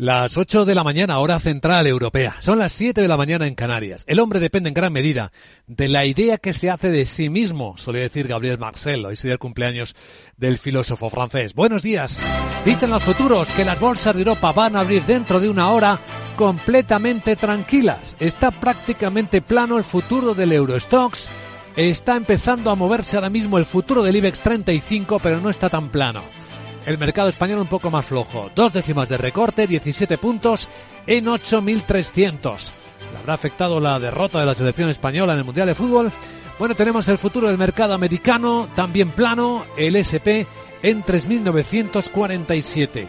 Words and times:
Las 0.00 0.38
8 0.38 0.64
de 0.64 0.74
la 0.74 0.82
mañana, 0.82 1.18
hora 1.18 1.38
central 1.40 1.86
europea. 1.86 2.36
Son 2.40 2.58
las 2.58 2.72
7 2.72 3.02
de 3.02 3.06
la 3.06 3.18
mañana 3.18 3.46
en 3.46 3.54
Canarias. 3.54 4.02
El 4.06 4.20
hombre 4.20 4.40
depende 4.40 4.68
en 4.70 4.74
gran 4.74 4.94
medida 4.94 5.30
de 5.66 5.88
la 5.88 6.06
idea 6.06 6.38
que 6.38 6.54
se 6.54 6.70
hace 6.70 6.88
de 6.88 7.04
sí 7.04 7.28
mismo, 7.28 7.76
solía 7.76 8.00
decir 8.00 8.26
Gabriel 8.26 8.56
Marcel. 8.56 9.04
Hoy 9.04 9.16
sería 9.16 9.34
el 9.34 9.38
cumpleaños 9.38 9.94
del 10.38 10.56
filósofo 10.56 11.10
francés. 11.10 11.52
Buenos 11.52 11.82
días. 11.82 12.24
Dicen 12.64 12.88
los 12.88 13.04
futuros 13.04 13.52
que 13.52 13.62
las 13.62 13.78
bolsas 13.78 14.14
de 14.14 14.22
Europa 14.22 14.52
van 14.52 14.74
a 14.74 14.80
abrir 14.80 15.04
dentro 15.04 15.38
de 15.38 15.50
una 15.50 15.68
hora 15.68 16.00
completamente 16.34 17.36
tranquilas. 17.36 18.16
Está 18.20 18.52
prácticamente 18.52 19.42
plano 19.42 19.76
el 19.76 19.84
futuro 19.84 20.32
del 20.32 20.52
Eurostox. 20.52 21.28
Está 21.76 22.16
empezando 22.16 22.70
a 22.70 22.74
moverse 22.74 23.16
ahora 23.16 23.28
mismo 23.28 23.58
el 23.58 23.66
futuro 23.66 24.02
del 24.02 24.16
IBEX 24.16 24.40
35, 24.40 25.18
pero 25.18 25.42
no 25.42 25.50
está 25.50 25.68
tan 25.68 25.90
plano 25.90 26.39
el 26.86 26.98
mercado 26.98 27.28
español 27.28 27.60
un 27.60 27.66
poco 27.66 27.90
más 27.90 28.06
flojo. 28.06 28.50
Dos 28.54 28.72
décimas 28.72 29.08
de 29.08 29.18
recorte, 29.18 29.66
17 29.66 30.18
puntos 30.18 30.68
en 31.06 31.26
8.300. 31.26 32.72
¿Le 33.12 33.18
habrá 33.18 33.34
afectado 33.34 33.80
la 33.80 33.98
derrota 33.98 34.40
de 34.40 34.46
la 34.46 34.54
selección 34.54 34.88
española 34.88 35.32
en 35.32 35.40
el 35.40 35.44
Mundial 35.44 35.66
de 35.66 35.74
Fútbol? 35.74 36.12
Bueno, 36.58 36.74
tenemos 36.74 37.08
el 37.08 37.18
futuro 37.18 37.48
del 37.48 37.58
mercado 37.58 37.94
americano, 37.94 38.68
también 38.74 39.10
plano, 39.10 39.64
el 39.76 39.96
SP 39.96 40.44
en 40.82 41.04
3.947. 41.04 43.06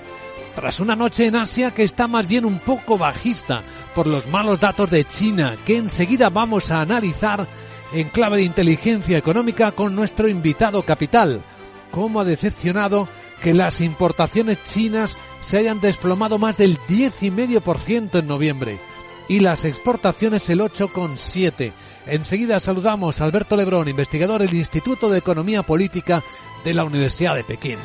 Tras 0.55 0.79
una 0.79 0.95
noche 0.95 1.27
en 1.27 1.35
Asia 1.35 1.71
que 1.71 1.83
está 1.83 2.07
más 2.07 2.27
bien 2.27 2.45
un 2.45 2.59
poco 2.59 2.97
bajista 2.97 3.61
por 3.95 4.07
los 4.07 4.27
malos 4.27 4.59
datos 4.59 4.89
de 4.89 5.05
China, 5.05 5.55
que 5.65 5.77
enseguida 5.77 6.29
vamos 6.29 6.71
a 6.71 6.81
analizar 6.81 7.47
en 7.93 8.09
clave 8.09 8.37
de 8.37 8.43
inteligencia 8.43 9.17
económica 9.17 9.71
con 9.71 9.95
nuestro 9.95 10.27
invitado 10.27 10.83
capital. 10.83 11.43
¿Cómo 11.91 12.21
ha 12.21 12.25
decepcionado 12.25 13.07
que 13.41 13.53
las 13.53 13.81
importaciones 13.81 14.63
chinas 14.63 15.17
se 15.41 15.57
hayan 15.57 15.81
desplomado 15.81 16.37
más 16.37 16.57
del 16.57 16.77
10,5% 16.87 18.19
en 18.19 18.27
noviembre 18.27 18.79
y 19.27 19.39
las 19.39 19.65
exportaciones 19.65 20.49
el 20.49 20.59
8,7%. 20.61 21.71
Enseguida 22.07 22.59
saludamos 22.59 23.21
a 23.21 23.25
Alberto 23.25 23.55
Lebrón, 23.55 23.87
investigador 23.87 24.41
del 24.41 24.53
Instituto 24.53 25.09
de 25.09 25.19
Economía 25.19 25.63
Política 25.63 26.23
de 26.63 26.73
la 26.73 26.83
Universidad 26.83 27.35
de 27.35 27.43
Pekín. 27.43 27.77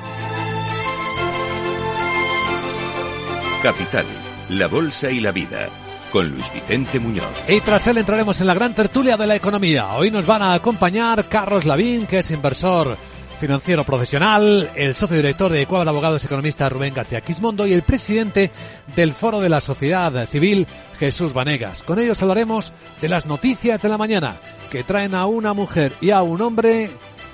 Capital, 3.63 4.07
la 4.51 4.69
Bolsa 4.69 5.11
y 5.11 5.21
la 5.21 5.33
Vida, 5.33 5.69
con 6.13 6.31
Luis 6.31 6.51
Vicente 6.53 6.99
Muñoz. 6.99 7.25
Y 7.49 7.61
tras 7.61 7.87
él 7.87 7.99
entraremos 7.99 8.41
en 8.41 8.47
la 8.47 8.55
gran 8.55 8.75
tertulia 8.75 9.17
de 9.17 9.27
la 9.27 9.37
economía. 9.37 9.93
Hoy 9.95 10.11
nos 10.11 10.25
van 10.25 10.43
a 10.43 10.55
acompañar 10.55 11.29
Carlos 11.29 11.65
Lavín, 11.65 12.07
que 12.07 12.21
es 12.21 12.31
inversor 12.31 12.97
financiero 13.39 13.85
profesional, 13.85 14.71
el 14.75 14.95
socio 14.95 15.17
director 15.17 15.51
de 15.51 15.63
Ecuador 15.63 15.89
Abogados 15.89 16.25
Economista 16.25 16.69
Rubén 16.69 16.95
García 16.95 17.21
Quismondo 17.21 17.67
y 17.67 17.73
el 17.73 17.83
presidente 17.83 18.51
del 18.95 19.13
Foro 19.13 19.41
de 19.41 19.49
la 19.49 19.61
Sociedad 19.61 20.27
Civil 20.27 20.67
Jesús 20.99 21.33
Vanegas. 21.33 21.83
Con 21.83 21.99
ellos 21.99 22.21
hablaremos 22.23 22.73
de 23.01 23.09
las 23.09 23.27
noticias 23.27 23.81
de 23.81 23.89
la 23.89 23.99
mañana 23.99 24.37
que 24.71 24.85
traen 24.85 25.15
a 25.15 25.27
una 25.27 25.53
mujer 25.53 25.93
y 26.01 26.11
a 26.11 26.23
un 26.23 26.41
hombre, 26.41 26.91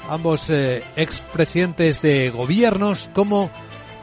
ambos 0.08 0.50
eh, 0.50 0.83
expresidentes 0.97 2.03
de 2.03 2.30
gobiernos, 2.30 3.08
como 3.14 3.50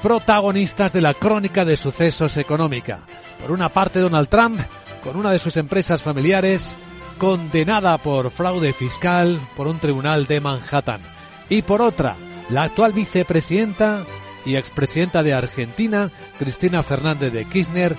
protagonistas 0.02 0.94
de 0.94 1.02
la 1.02 1.14
crónica 1.14 1.66
de 1.66 1.78
sucesos 1.78 2.38
económica. 2.38 3.00
Por 3.42 3.52
una 3.52 3.70
parte, 3.70 4.00
Donald 4.00 4.30
Trump, 4.30 4.60
con 5.04 5.18
una 5.18 5.32
de 5.32 5.40
sus 5.40 5.58
empresas 5.58 6.02
familiares, 6.02 6.76
condenada 7.18 7.98
por 7.98 8.32
fraude 8.32 8.72
fiscal 8.74 9.40
por 9.58 9.68
un 9.68 9.80
tribunal 9.80 10.26
de 10.26 10.40
Manhattan 10.40 11.19
y 11.50 11.62
por 11.64 11.82
otra, 11.82 12.16
la 12.50 12.64
actual 12.64 12.94
vicepresidenta 12.94 14.06
y 14.46 14.56
expresidenta 14.56 15.24
de 15.24 15.34
Argentina, 15.34 16.12
Cristina 16.38 16.84
Fernández 16.84 17.34
de 17.34 17.46
Kirchner, 17.46 17.98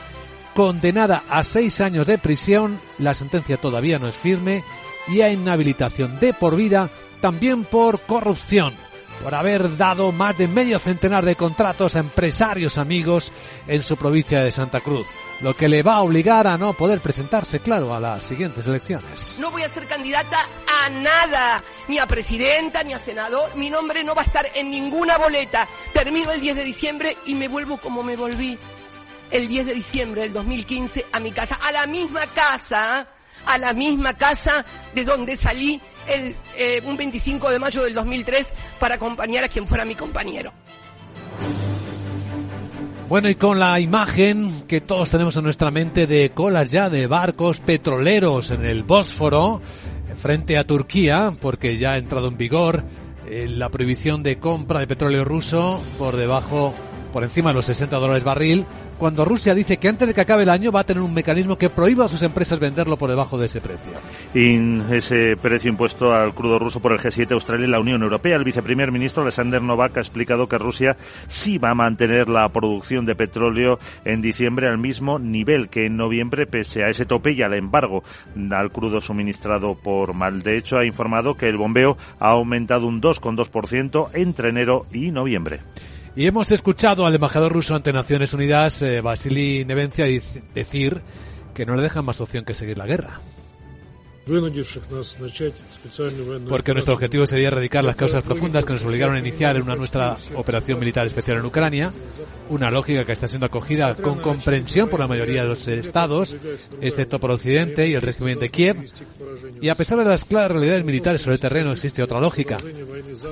condenada 0.55 1.25
a 1.29 1.43
seis 1.43 1.81
años 1.81 2.07
de 2.07 2.19
prisión, 2.19 2.81
la 2.99 3.15
sentencia 3.15 3.57
todavía 3.57 3.99
no 3.99 4.09
es 4.09 4.17
firme, 4.17 4.65
y 5.09 5.21
a 5.23 5.31
inhabilitación 5.31 6.21
de 6.21 6.33
por 6.33 6.57
vida 6.57 6.91
también 7.21 7.65
por 7.65 8.01
corrupción 8.01 8.75
por 9.23 9.35
haber 9.35 9.77
dado 9.77 10.13
más 10.13 10.39
de 10.39 10.49
medio 10.49 10.79
centenar 10.79 11.25
de 11.25 11.37
contratos 11.37 11.97
a 11.97 12.01
empresarios 12.01 12.79
amigos 12.79 13.33
en 13.67 13.83
su 13.83 13.97
provincia 13.97 14.43
de 14.43 14.51
Santa 14.51 14.81
Cruz, 14.81 15.07
lo 15.41 15.57
que 15.57 15.69
le 15.69 15.83
va 15.83 15.95
a 15.95 16.03
obligar 16.03 16.47
a 16.47 16.59
no 16.59 16.75
poder 16.75 17.01
presentarse, 17.01 17.61
claro, 17.61 17.95
a 17.95 18.01
las 18.01 18.23
siguientes 18.23 18.67
elecciones. 18.67 19.39
No 19.41 19.51
voy 19.51 19.63
a 19.63 19.69
ser 19.69 19.87
candidata 19.87 20.39
a 20.85 20.91
nada, 20.91 21.63
ni 21.89 21.99
a 21.99 22.07
presidenta, 22.07 22.83
ni 22.83 22.93
a 22.93 22.99
senador, 22.99 23.57
mi 23.57 23.71
nombre 23.71 24.05
no 24.05 24.15
va 24.15 24.23
a 24.23 24.25
estar 24.27 24.47
en 24.55 24.71
ninguna 24.71 25.17
boleta. 25.19 25.67
Termino 25.93 26.31
el 26.33 26.41
10 26.41 26.57
de 26.57 26.65
diciembre 26.65 27.17
y 27.27 27.35
me 27.35 27.49
vuelvo 27.49 27.79
como 27.79 28.03
me 28.03 28.17
volví 28.17 28.59
el 29.31 29.49
10 29.49 29.67
de 29.67 29.75
diciembre 29.75 30.23
del 30.23 30.33
2015 30.33 31.07
a 31.13 31.21
mi 31.21 31.33
casa, 31.33 31.59
a 31.63 31.73
la 31.73 31.87
misma 31.87 32.27
casa, 32.27 33.07
a 33.47 33.59
la 33.59 33.73
misma 33.73 34.15
casa 34.15 34.65
de 34.95 35.05
donde 35.05 35.37
salí 35.37 35.81
el, 36.07 36.37
eh, 36.57 36.83
un 36.85 36.97
25 36.97 37.51
de 37.51 37.59
mayo 37.59 37.83
del 37.85 37.95
2003 37.95 38.53
para 38.79 38.97
acompañar 38.97 39.45
a 39.45 39.49
quien 39.49 39.67
fuera 39.67 39.85
mi 39.85 39.95
compañero. 39.95 40.53
Bueno, 43.11 43.29
y 43.29 43.35
con 43.35 43.59
la 43.59 43.81
imagen 43.81 44.69
que 44.69 44.81
todos 44.81 45.11
tenemos 45.11 45.37
en 45.37 45.43
nuestra 45.43 45.73
mente 45.73 46.07
de 46.07 46.31
colas 46.31 46.71
ya 46.71 46.89
de 46.89 47.09
barcos 47.09 47.61
petroleros 47.61 48.53
en 48.53 48.65
el 48.65 48.85
Bósforo, 48.85 49.61
frente 50.15 50.57
a 50.57 50.63
Turquía, 50.63 51.33
porque 51.41 51.77
ya 51.77 51.95
ha 51.95 51.99
entrado 51.99 52.29
en 52.29 52.37
vigor 52.37 52.85
eh, 53.27 53.49
la 53.49 53.69
prohibición 53.69 54.23
de 54.23 54.39
compra 54.39 54.79
de 54.79 54.87
petróleo 54.87 55.25
ruso 55.25 55.83
por 55.99 56.15
debajo, 56.15 56.73
por 57.11 57.25
encima 57.25 57.51
de 57.51 57.55
los 57.55 57.67
60 57.67 57.97
dólares 57.97 58.25
barril, 58.25 58.67
cuando 58.99 59.25
Rusia 59.25 59.55
dice 59.55 59.79
que 59.79 59.89
antes 59.89 60.09
de 60.09 60.15
que 60.15 60.21
acabe 60.21 60.43
el 60.43 60.51
año 60.51 60.73
va 60.73 60.81
a 60.81 60.85
tener 60.85 61.03
un 61.03 61.15
mecanismo 61.15 61.57
que 61.57 61.71
prohíba 61.71 62.05
a 62.05 62.09
sus 62.09 62.23
empresas 62.23 62.61
venderlo 62.61 62.97
por 62.97 63.11
debajo 63.11 63.39
de 63.39 63.47
ese 63.47 63.61
precio. 63.61 63.93
Y 64.35 64.81
ese 64.95 65.37
precio 65.41 65.71
impuesto 65.71 66.13
al 66.13 66.35
crudo 66.35 66.59
ruso 66.59 66.81
por 66.81 66.93
el 66.93 66.99
G7, 66.99 67.33
Australia 67.33 67.67
y 67.67 67.71
la 67.71 67.81
Unión 67.81 68.03
Europea. 68.03 68.37
El 68.37 68.45
viceprimer 68.45 68.93
ministro 68.93 69.23
Alexander 69.23 69.63
Novak 69.63 69.97
ha 69.97 70.01
explicado 70.01 70.47
que 70.47 70.59
Rusia 70.59 70.97
sí 71.27 71.59
va 71.59 71.71
a 71.71 71.75
mantener 71.75 72.29
la 72.29 72.49
producción 72.49 73.07
de 73.07 73.15
petróleo 73.15 73.79
en 74.05 74.21
diciembre 74.21 74.69
al 74.69 74.79
mismo 74.79 75.19
nivel 75.19 75.69
que 75.69 75.87
en 75.87 75.97
noviembre, 75.97 76.47
pese 76.47 76.85
a 76.85 76.89
ese 76.89 77.07
tope 77.07 77.33
y 77.33 77.43
al 77.43 77.55
embargo 77.55 78.03
al 78.51 78.71
crudo 78.71 79.01
suministrado 79.01 79.75
por 79.75 80.15
mal. 80.15 80.43
De 80.43 80.57
hecho, 80.57 80.79
ha 80.79 80.87
informado 80.87 81.35
que 81.35 81.47
el 81.47 81.57
bombeo 81.57 81.97
ha 82.19 82.31
aumentado 82.31 82.87
un 82.87 83.01
2,2% 83.01 84.11
entre 84.15 84.51
enero 84.51 84.87
y 84.93 85.11
noviembre. 85.11 85.61
Y 86.17 86.27
hemos 86.27 86.51
escuchado 86.51 87.07
al 87.07 87.15
embajador 87.15 87.53
ruso 87.53 87.75
ante 87.75 87.93
Naciones 87.93 88.35
Unidas, 88.35 88.83
eh, 88.83 89.01
Vasily 89.01 89.65
Nevencia, 89.65 90.07
decir 90.55 91.01
que 91.55 91.65
no 91.65 91.77
le 91.77 91.83
dejan 91.83 92.05
más 92.05 92.21
opción 92.21 92.45
que 92.45 92.55
seguir 92.55 92.79
la 92.79 92.87
guerra. 92.87 93.21
Porque 96.49 96.73
nuestro 96.73 96.95
objetivo 96.95 97.27
sería 97.27 97.49
erradicar 97.49 97.85
las 97.85 97.97
causas 97.97 98.23
profundas 98.23 98.65
que 98.65 98.73
nos 98.73 98.85
obligaron 98.85 99.17
a 99.17 99.19
iniciar 99.19 99.61
una 99.61 99.77
nuestra 99.77 100.17
operación 100.37 100.79
militar 100.79 101.07
especial 101.07 101.39
en 101.39 101.45
Ucrania, 101.45 101.93
una 102.49 102.71
lógica 102.71 103.05
que 103.05 103.13
está 103.13 103.29
siendo 103.29 103.47
acogida 103.47 103.95
con 103.95 104.19
comprensión 104.19 104.89
por 104.89 105.01
la 105.01 105.07
mayoría 105.07 105.43
de 105.43 105.49
los 105.49 105.67
estados, 105.69 106.37
excepto 106.81 107.19
por 107.19 107.31
Occidente 107.31 107.89
y 107.89 107.95
el 107.95 108.03
régimen 108.03 108.39
de 108.39 108.51
Kiev. 108.51 108.91
Y 109.61 109.69
a 109.69 109.75
pesar 109.75 109.99
de 109.99 110.05
las 110.05 110.25
claras 110.25 110.53
realidades 110.53 110.85
militares 110.85 111.23
sobre 111.23 111.35
el 111.35 111.41
terreno, 111.41 111.73
existe 111.73 112.03
otra 112.03 112.21
lógica. 112.21 112.57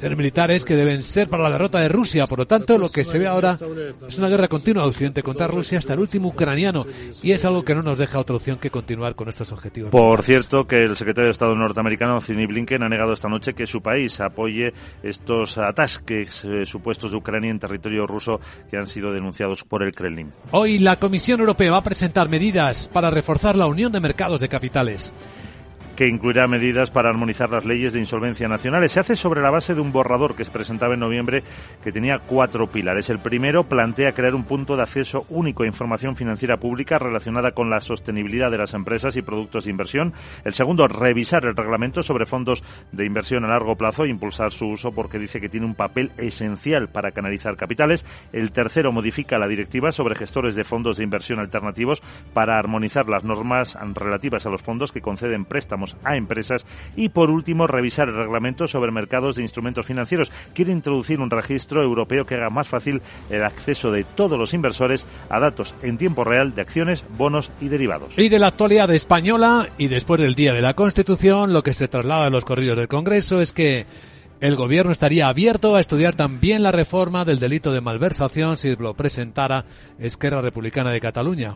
Ser 0.00 0.16
militares 0.16 0.64
que 0.64 0.76
deben 0.76 1.02
ser 1.02 1.28
para 1.28 1.42
la 1.44 1.50
derrota 1.50 1.80
de 1.80 1.88
Rusia. 1.88 2.26
Por 2.26 2.40
lo 2.40 2.46
tanto, 2.46 2.78
lo 2.78 2.88
que 2.90 3.04
se 3.04 3.18
ve 3.18 3.26
ahora 3.26 3.58
es 4.06 4.18
una 4.18 4.28
guerra 4.28 4.48
continua 4.48 4.82
de 4.82 4.90
Occidente 4.90 5.22
contra 5.22 5.46
Rusia 5.46 5.78
hasta 5.78 5.94
el 5.94 6.00
último 6.00 6.28
ucraniano. 6.28 6.86
Y 7.22 7.32
es 7.32 7.44
algo 7.44 7.64
que 7.64 7.74
no 7.74 7.82
nos 7.82 7.98
deja 7.98 8.18
otra 8.18 8.36
opción 8.36 8.58
que 8.58 8.70
continuar 8.70 9.14
con 9.14 9.28
estos 9.28 9.52
objetivos. 9.52 9.90
Por 9.90 10.22
cierto, 10.22 10.66
que 10.66 10.87
el 10.90 10.96
secretario 10.96 11.26
de 11.26 11.32
Estado 11.32 11.54
norteamericano, 11.54 12.14
Anthony 12.14 12.46
Blinken, 12.46 12.82
ha 12.82 12.88
negado 12.88 13.12
esta 13.12 13.28
noche 13.28 13.54
que 13.54 13.66
su 13.66 13.80
país 13.80 14.20
apoye 14.20 14.72
estos 15.02 15.58
ataques 15.58 16.44
eh, 16.44 16.66
supuestos 16.66 17.12
de 17.12 17.18
Ucrania 17.18 17.50
en 17.50 17.58
territorio 17.58 18.06
ruso 18.06 18.40
que 18.70 18.76
han 18.76 18.86
sido 18.86 19.12
denunciados 19.12 19.64
por 19.64 19.82
el 19.82 19.94
Kremlin. 19.94 20.32
Hoy 20.50 20.78
la 20.78 20.96
Comisión 20.96 21.40
Europea 21.40 21.70
va 21.70 21.78
a 21.78 21.82
presentar 21.82 22.28
medidas 22.28 22.88
para 22.88 23.10
reforzar 23.10 23.56
la 23.56 23.66
unión 23.66 23.92
de 23.92 24.00
mercados 24.00 24.40
de 24.40 24.48
capitales 24.48 25.12
que 25.98 26.06
incluirá 26.06 26.46
medidas 26.46 26.92
para 26.92 27.10
armonizar 27.10 27.50
las 27.50 27.66
leyes 27.66 27.92
de 27.92 27.98
insolvencia 27.98 28.46
nacionales. 28.46 28.92
Se 28.92 29.00
hace 29.00 29.16
sobre 29.16 29.42
la 29.42 29.50
base 29.50 29.74
de 29.74 29.80
un 29.80 29.90
borrador 29.90 30.36
que 30.36 30.44
se 30.44 30.50
presentaba 30.52 30.94
en 30.94 31.00
noviembre 31.00 31.42
que 31.82 31.90
tenía 31.90 32.20
cuatro 32.20 32.68
pilares. 32.68 33.10
El 33.10 33.18
primero 33.18 33.64
plantea 33.64 34.12
crear 34.12 34.36
un 34.36 34.44
punto 34.44 34.76
de 34.76 34.82
acceso 34.82 35.26
único 35.28 35.64
a 35.64 35.66
información 35.66 36.14
financiera 36.14 36.56
pública 36.56 37.00
relacionada 37.00 37.50
con 37.50 37.68
la 37.68 37.80
sostenibilidad 37.80 38.48
de 38.48 38.58
las 38.58 38.74
empresas 38.74 39.16
y 39.16 39.22
productos 39.22 39.64
de 39.64 39.72
inversión. 39.72 40.14
El 40.44 40.52
segundo, 40.54 40.86
revisar 40.86 41.44
el 41.44 41.56
reglamento 41.56 42.04
sobre 42.04 42.26
fondos 42.26 42.62
de 42.92 43.04
inversión 43.04 43.44
a 43.44 43.48
largo 43.48 43.74
plazo 43.74 44.04
e 44.04 44.08
impulsar 44.08 44.52
su 44.52 44.68
uso 44.68 44.92
porque 44.92 45.18
dice 45.18 45.40
que 45.40 45.48
tiene 45.48 45.66
un 45.66 45.74
papel 45.74 46.12
esencial 46.16 46.90
para 46.90 47.10
canalizar 47.10 47.56
capitales. 47.56 48.06
El 48.32 48.52
tercero, 48.52 48.92
modifica 48.92 49.36
la 49.36 49.48
directiva 49.48 49.90
sobre 49.90 50.14
gestores 50.14 50.54
de 50.54 50.62
fondos 50.62 50.96
de 50.96 51.02
inversión 51.02 51.40
alternativos 51.40 52.00
para 52.34 52.56
armonizar 52.56 53.08
las 53.08 53.24
normas 53.24 53.76
relativas 53.96 54.46
a 54.46 54.50
los 54.50 54.62
fondos 54.62 54.92
que 54.92 55.00
conceden 55.00 55.44
préstamos 55.44 55.87
préstamos 55.88 55.96
a 56.04 56.16
empresas 56.16 56.64
y, 56.96 57.08
por 57.08 57.30
último, 57.30 57.66
revisar 57.66 58.08
el 58.08 58.16
reglamento 58.16 58.66
sobre 58.66 58.92
mercados 58.92 59.36
de 59.36 59.42
instrumentos 59.42 59.86
financieros. 59.86 60.30
Quiere 60.54 60.72
introducir 60.72 61.20
un 61.20 61.30
registro 61.30 61.82
europeo 61.82 62.24
que 62.24 62.34
haga 62.34 62.50
más 62.50 62.68
fácil 62.68 63.02
el 63.30 63.44
acceso 63.44 63.90
de 63.90 64.04
todos 64.04 64.38
los 64.38 64.54
inversores 64.54 65.06
a 65.28 65.40
datos 65.40 65.74
en 65.82 65.98
tiempo 65.98 66.24
real 66.24 66.54
de 66.54 66.62
acciones, 66.62 67.04
bonos 67.16 67.50
y 67.60 67.68
derivados. 67.68 68.18
Y 68.18 68.28
de 68.28 68.38
la 68.38 68.48
actualidad 68.48 68.90
española 68.90 69.68
y 69.78 69.88
después 69.88 70.20
del 70.20 70.34
Día 70.34 70.52
de 70.52 70.62
la 70.62 70.74
Constitución, 70.74 71.52
lo 71.52 71.62
que 71.62 71.74
se 71.74 71.88
traslada 71.88 72.26
en 72.26 72.32
los 72.32 72.44
corridos 72.44 72.76
del 72.76 72.88
Congreso 72.88 73.40
es 73.40 73.52
que 73.52 73.86
el 74.40 74.54
gobierno 74.54 74.92
estaría 74.92 75.26
abierto 75.26 75.74
a 75.74 75.80
estudiar 75.80 76.14
también 76.14 76.62
la 76.62 76.70
reforma 76.70 77.24
del 77.24 77.40
delito 77.40 77.72
de 77.72 77.80
malversación 77.80 78.56
si 78.56 78.76
lo 78.76 78.94
presentara 78.94 79.64
Esquerra 79.98 80.40
Republicana 80.40 80.92
de 80.92 81.00
Cataluña, 81.00 81.52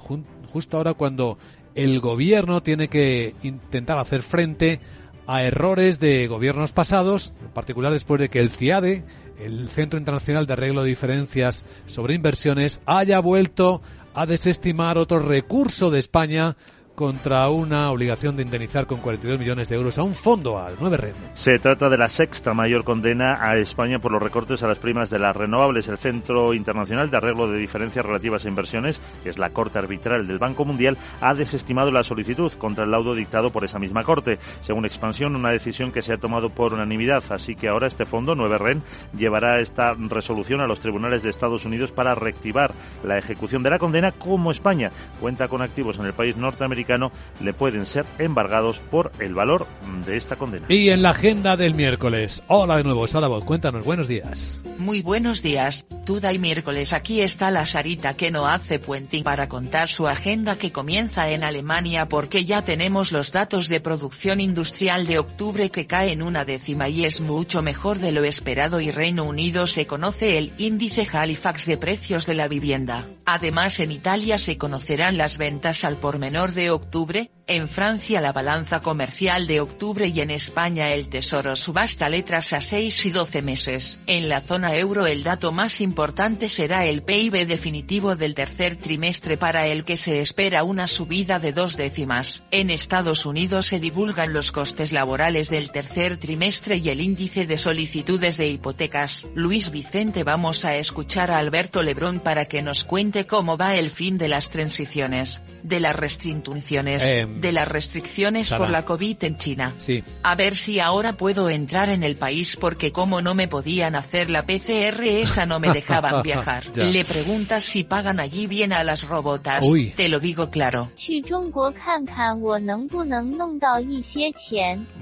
justo 0.52 0.76
ahora 0.76 0.94
cuando 0.94 1.38
el 1.75 2.01
gobierno 2.01 2.63
tiene 2.63 2.89
que 2.89 3.35
intentar 3.43 3.99
hacer 3.99 4.23
frente 4.23 4.81
a 5.27 5.43
errores 5.45 6.01
de 6.01 6.27
gobiernos 6.27 6.73
pasados, 6.73 7.33
en 7.43 7.51
particular 7.51 7.93
después 7.93 8.21
de 8.21 8.29
que 8.29 8.39
el 8.39 8.51
CIADE, 8.51 9.05
el 9.39 9.69
Centro 9.69 9.99
Internacional 9.99 10.47
de 10.47 10.53
Arreglo 10.53 10.83
de 10.83 10.89
Diferencias 10.89 11.65
sobre 11.87 12.15
Inversiones, 12.15 12.81
haya 12.87 13.21
vuelto 13.21 13.81
a 14.15 14.27
desestimar 14.27 14.99
otro 14.99 15.21
recurso 15.21 15.91
de 15.91 15.99
España 15.99 16.57
contra 17.02 17.49
una 17.49 17.90
obligación 17.90 18.37
de 18.37 18.44
indemnizar 18.44 18.87
con 18.87 19.00
42 19.00 19.37
millones 19.37 19.69
de 19.69 19.75
euros 19.75 19.99
a 19.99 20.04
un 20.04 20.14
fondo, 20.14 20.60
al 20.60 20.76
9 20.78 20.96
Red. 20.96 21.14
Se 21.34 21.58
trata 21.58 21.88
de 21.88 21.99
la 21.99 22.08
sexta 22.08 22.54
mayor 22.54 22.84
condena 22.84 23.38
a 23.40 23.56
España 23.56 23.99
por 23.99 24.12
los 24.12 24.22
recortes 24.22 24.62
a 24.62 24.69
las 24.69 24.78
primas 24.78 25.10
de 25.10 25.19
las 25.19 25.34
renovables. 25.34 25.88
El 25.88 25.99
Centro 25.99 26.54
Internacional 26.54 27.10
de 27.10 27.16
Arreglo 27.16 27.49
de 27.49 27.58
Diferencias 27.58 28.06
Relativas 28.06 28.44
a 28.44 28.49
Inversiones, 28.49 29.02
que 29.25 29.31
es 29.31 29.38
la 29.38 29.50
Corte 29.50 29.81
Arbitral 29.81 30.28
del 30.28 30.38
Banco 30.38 30.64
Mundial, 30.64 30.96
ha 31.20 31.34
desestimado 31.34 31.90
la 31.90 32.04
solicitud 32.04 32.52
contra 32.52 32.84
el 32.84 32.93
laudo 32.93 33.16
dictado 33.16 33.50
por 33.50 33.64
esa 33.64 33.81
misma 33.81 34.04
Corte. 34.04 34.38
Según 34.60 34.84
Expansión, 34.84 35.34
una 35.34 35.50
decisión 35.50 35.90
que 35.90 36.02
se 36.02 36.14
ha 36.14 36.19
tomado 36.19 36.50
por 36.50 36.72
unanimidad. 36.72 37.25
Así 37.31 37.56
que 37.56 37.69
ahora 37.69 37.88
este 37.88 38.04
fondo, 38.04 38.37
9 38.37 38.58
REN, 38.58 38.82
llevará 39.19 39.58
esta 39.58 39.94
resolución 39.94 40.60
a 40.60 40.69
los 40.69 40.78
tribunales 40.78 41.25
de 41.25 41.31
Estados 41.31 41.64
Unidos 41.64 41.90
para 41.90 42.14
reactivar 42.14 42.70
la 43.02 43.19
ejecución 43.19 43.64
de 43.64 43.70
la 43.70 43.81
condena 43.81 44.12
como 44.12 44.52
España 44.52 44.93
cuenta 45.20 45.49
con 45.49 45.62
activos 45.62 45.99
en 45.99 46.06
el 46.06 46.12
país 46.12 46.37
norteamericano 46.37 46.92
le 47.41 47.53
pueden 47.53 47.87
ser 47.87 48.05
embargados 48.19 48.79
por 48.79 49.12
el 49.19 49.35
valor 49.35 49.67
de 50.06 50.17
esta 50.17 50.37
condena. 50.37 50.67
Y 50.69 50.91
en 50.91 51.03
la 51.03 51.11
agenda 51.11 51.56
del 51.56 51.75
miércoles. 51.75 52.43
Hola 52.49 52.77
de 52.77 52.85
nuevo, 52.85 53.06
Sara 53.06 53.29
cuéntanos, 53.44 53.85
buenos 53.85 54.09
días. 54.09 54.62
Muy 54.79 55.03
buenos 55.03 55.43
días, 55.43 55.87
Tuda 56.05 56.33
y 56.33 56.41
miércoles 56.41 56.93
aquí 56.93 57.21
está 57.21 57.53
la 57.53 57.65
Sarita 57.65 58.15
que 58.15 58.33
no 58.33 58.49
hace 58.49 58.81
puente 58.81 59.23
para 59.23 59.49
contar 59.49 59.87
su 59.87 60.09
agenda 60.09 60.59
que 60.59 60.73
comienza 60.73 61.31
en 61.31 61.44
Alemania 61.44 62.09
porque 62.09 62.44
ya 62.44 62.62
tenemos 62.62 63.12
los 63.12 63.31
datos 63.31 63.69
de 63.69 63.79
producción 63.81 64.41
industrial 64.41 65.06
de 65.06 65.21
octubre 65.21 65.71
que 65.71 65.87
caen 65.87 66.21
una 66.23 66.45
décima 66.45 66.88
y 66.88 67.05
es 67.05 67.21
mucho 67.21 67.62
mejor 67.62 68.00
de 68.00 68.11
lo 68.11 68.25
esperado 68.25 68.81
y 68.81 68.91
Reino 68.91 69.23
Unido 69.23 69.69
se 69.69 69.87
conoce 69.87 70.38
el 70.38 70.53
índice 70.59 71.06
Halifax 71.12 71.67
de 71.67 71.77
precios 71.77 72.27
de 72.27 72.35
la 72.35 72.49
vivienda. 72.49 73.06
Además 73.25 73.79
en 73.79 73.93
Italia 73.93 74.38
se 74.38 74.59
conocerán 74.59 75.17
las 75.17 75.38
ventas 75.38 75.85
al 75.85 75.99
por 75.99 76.19
menor 76.19 76.50
de 76.53 76.72
octubre, 76.73 77.31
en 77.47 77.69
Francia 77.69 78.21
la 78.21 78.33
balanza 78.33 78.81
comercial 78.81 79.47
de 79.47 79.61
octubre 79.61 80.09
y 80.09 80.21
en 80.21 80.31
España 80.31 80.93
el 80.93 81.09
Tesoro 81.09 81.56
subasta 81.56 82.09
letras 82.09 82.53
a 82.53 82.61
6 82.61 83.06
y 83.06 83.11
12 83.11 83.43
meses. 83.43 84.00
En 84.06 84.29
la 84.29 84.41
zona 84.41 84.77
euro 84.77 85.06
el 85.06 85.23
dato 85.23 85.53
más 85.53 85.81
importante 85.81 86.49
será 86.49 86.87
el 86.87 87.03
PIB 87.03 87.47
definitivo 87.47 88.17
del 88.17 88.35
tercer 88.35 88.77
trimestre 88.77 89.37
para 89.37 89.67
el 89.67 89.85
que 89.85 89.97
se 89.97 90.21
espera 90.21 90.65
una 90.65 90.87
subida 90.87 91.39
de 91.39 91.53
dos 91.53 91.77
décimas. 91.77 92.44
En 92.50 92.71
Estados 92.71 93.27
Unidos 93.27 93.67
se 93.67 93.81
divulgan 93.81 94.33
los 94.33 94.53
costes 94.53 94.93
laborales 94.93 95.50
del 95.50 95.71
tercer 95.71 96.17
trimestre 96.17 96.77
y 96.77 96.88
el 96.88 97.00
índice 97.00 97.47
de 97.47 97.59
solicitudes 97.59 98.37
de 98.37 98.49
hipotecas. 98.49 99.27
Luis 99.35 99.71
Vicente 99.71 100.25
vamos 100.25 100.65
a 100.65 100.77
escuchar 100.77 101.31
a 101.31 101.38
Alberto 101.38 101.83
Lebrón 101.83 102.21
para 102.21 102.47
que 102.47 102.62
nos 102.62 102.85
cuente 102.85 103.27
cómo 103.27 103.56
va 103.56 103.77
el 103.77 103.91
fin 103.91 104.19
de 104.19 104.29
las 104.29 104.50
transiciones, 104.50 105.43
de 105.62 105.81
las 105.81 105.97
restricciones. 105.97 107.05
Em, 107.05 107.31
de 107.40 107.52
las 107.52 107.69
restricciones 107.69 108.52
por 108.52 108.70
la 108.70 108.84
COVID 108.84 109.25
en 109.25 109.37
China. 109.37 109.75
Sí. 109.79 110.02
A 110.23 110.34
ver 110.34 110.56
si 110.56 110.81
ahora 110.81 111.14
puedo 111.14 111.50
entrar 111.50 111.88
en 111.88 112.02
el 112.02 112.17
país 112.17 112.56
porque 112.56 112.93
como 112.93 113.23
no 113.23 113.34
me 113.34 113.49
podían 113.49 113.94
hacer 113.94 114.31
la 114.31 114.44
PCR 114.44 115.02
esa 115.02 115.46
no 115.46 115.61
me 115.61 115.73
dejaban 115.73 116.23
viajar. 116.25 116.64
Le 116.76 117.05
preguntas 117.05 117.64
si 117.64 117.84
pagan 117.84 118.20
allí 118.20 118.46
bien 118.46 118.73
a 118.73 118.84
las 118.84 119.06
robotas. 119.08 119.64
Te 119.96 120.08
lo 120.08 120.20
digo 120.20 120.50
claro. 120.50 120.90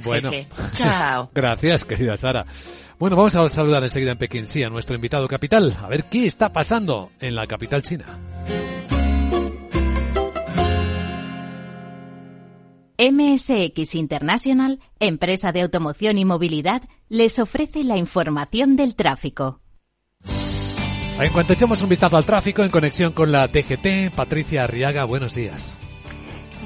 Bueno. 0.03 0.31
Chao. 0.75 1.31
Gracias, 1.35 1.85
querida 1.85 2.17
Sara. 2.17 2.47
Bueno, 2.99 3.17
vamos 3.17 3.35
a 3.35 3.49
saludar 3.49 3.83
enseguida 3.83 4.13
en 4.13 4.19
Pekín, 4.19 4.47
sí, 4.47 4.63
a 4.63 4.69
nuestro 4.69 4.95
invitado 4.95 5.27
capital, 5.27 5.75
a 5.83 5.89
ver 5.89 6.05
qué 6.05 6.27
está 6.27 6.53
pasando 6.53 7.11
en 7.19 7.35
la 7.35 7.47
capital 7.47 7.83
china. 7.83 8.05
MSX 13.01 13.95
International, 13.95 14.79
empresa 14.99 15.53
de 15.53 15.63
automoción 15.63 16.19
y 16.19 16.27
movilidad, 16.27 16.83
les 17.09 17.39
ofrece 17.39 17.83
la 17.83 17.97
información 17.97 18.77
del 18.77 18.95
tráfico. 18.95 19.63
En 21.19 21.33
cuanto 21.33 21.55
echemos 21.55 21.81
un 21.81 21.89
vistazo 21.89 22.19
al 22.19 22.27
tráfico 22.27 22.63
en 22.63 22.71
conexión 22.71 23.13
con 23.13 23.33
la 23.33 23.49
TGT, 23.49 24.15
Patricia 24.15 24.65
Arriaga, 24.65 25.05
buenos 25.05 25.35
días. 25.35 25.75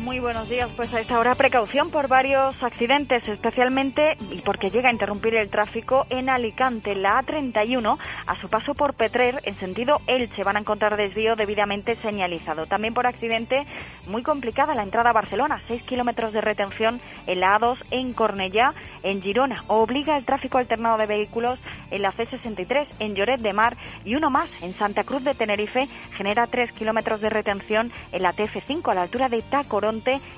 Muy 0.02 0.18
buenos 0.18 0.48
días. 0.48 0.70
Pues 0.76 0.92
a 0.92 1.00
esta 1.00 1.18
hora 1.18 1.34
precaución 1.34 1.90
por 1.90 2.08
varios 2.08 2.60
accidentes, 2.62 3.28
especialmente 3.28 4.16
y 4.30 4.40
porque 4.42 4.70
llega 4.70 4.88
a 4.88 4.92
interrumpir 4.92 5.36
el 5.36 5.48
tráfico 5.48 6.06
en 6.10 6.28
Alicante. 6.28 6.94
La 6.94 7.22
A31, 7.22 7.98
a 8.26 8.34
su 8.36 8.48
paso 8.48 8.74
por 8.74 8.94
Petrer, 8.94 9.40
en 9.44 9.54
sentido 9.54 10.00
Elche, 10.06 10.42
van 10.42 10.56
a 10.56 10.60
encontrar 10.60 10.96
desvío 10.96 11.36
debidamente 11.36 11.94
señalizado. 11.96 12.66
También 12.66 12.92
por 12.92 13.06
accidente 13.06 13.66
muy 14.08 14.22
complicada 14.22 14.74
la 14.74 14.82
entrada 14.82 15.10
a 15.10 15.14
Barcelona, 15.14 15.60
6 15.68 15.82
kilómetros 15.84 16.32
de 16.32 16.40
retención 16.40 17.00
en 17.26 17.40
la 17.40 17.58
A2 17.58 17.78
en 17.90 18.12
Cornellá, 18.12 18.74
en 19.04 19.22
Girona. 19.22 19.62
Obliga 19.68 20.16
el 20.16 20.24
tráfico 20.24 20.58
alternado 20.58 20.98
de 20.98 21.06
vehículos 21.06 21.60
en 21.92 22.02
la 22.02 22.12
C63 22.12 22.88
en 22.98 23.14
Lloret 23.14 23.40
de 23.40 23.52
Mar 23.52 23.76
y 24.04 24.16
uno 24.16 24.30
más 24.30 24.50
en 24.62 24.74
Santa 24.74 25.04
Cruz 25.04 25.22
de 25.22 25.34
Tenerife 25.34 25.88
genera 26.16 26.48
3 26.48 26.72
kilómetros 26.72 27.20
de 27.20 27.30
retención 27.30 27.92
en 28.10 28.22
la 28.22 28.32
TF5 28.32 28.90
a 28.90 28.94
la 28.94 29.02
altura 29.02 29.28
de 29.28 29.42
Tacorón 29.42 29.94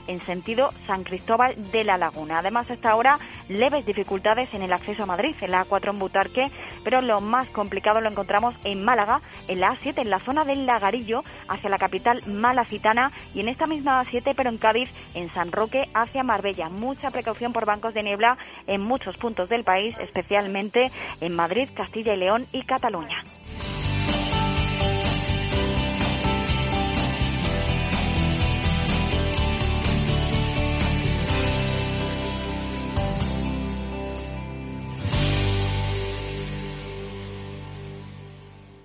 en 0.07 0.21
sentido 0.23 0.69
San 0.87 1.05
Cristóbal 1.05 1.55
de 1.71 1.85
la 1.85 1.97
Laguna. 1.97 2.41
Además, 2.41 2.71
hasta 2.71 2.91
ahora 2.91 3.19
leves 3.49 3.87
dificultades 3.87 4.53
en 4.53 4.63
el 4.63 4.73
acceso 4.73 5.05
a 5.05 5.07
Madrid, 5.07 5.35
en 5.41 5.53
la 5.53 5.65
A4 5.65 5.91
en 5.91 5.99
Butarque, 5.99 6.51
pero 6.85 7.01
lo 7.01 7.21
más 7.21 7.49
complicado 7.49 8.01
lo 8.01 8.11
encontramos 8.11 8.55
en 8.65 8.85
Málaga, 8.85 9.21
en 9.49 9.61
la 9.61 9.71
A7, 9.73 10.03
en 10.03 10.11
la 10.11 10.19
zona 10.19 10.45
del 10.45 10.67
Lagarillo, 10.67 11.23
hacia 11.49 11.71
la 11.71 11.79
capital 11.79 12.23
malacitana, 12.27 13.13
y 13.35 13.41
en 13.41 13.49
esta 13.49 13.67
misma 13.67 14.03
A7, 14.03 14.35
pero 14.37 14.51
en 14.51 14.59
Cádiz, 14.59 14.91
en 15.15 15.33
San 15.33 15.53
Roque, 15.53 15.89
hacia 15.95 16.23
Marbella. 16.23 16.69
Mucha 16.69 17.11
precaución 17.11 17.53
por 17.53 17.67
bancos 17.67 17.95
de 17.95 18.03
niebla 18.03 18.37
en 18.67 18.81
muchos 18.81 19.17
puntos 19.17 19.49
del 19.49 19.65
país, 19.65 19.97
especialmente 19.99 20.91
en 21.21 21.35
Madrid, 21.35 21.69
Castilla 21.75 22.15
y 22.15 22.19
León 22.19 22.47
y 22.53 22.63
Cataluña. 22.63 23.23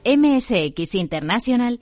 MSX 0.04 0.96
International, 0.96 1.82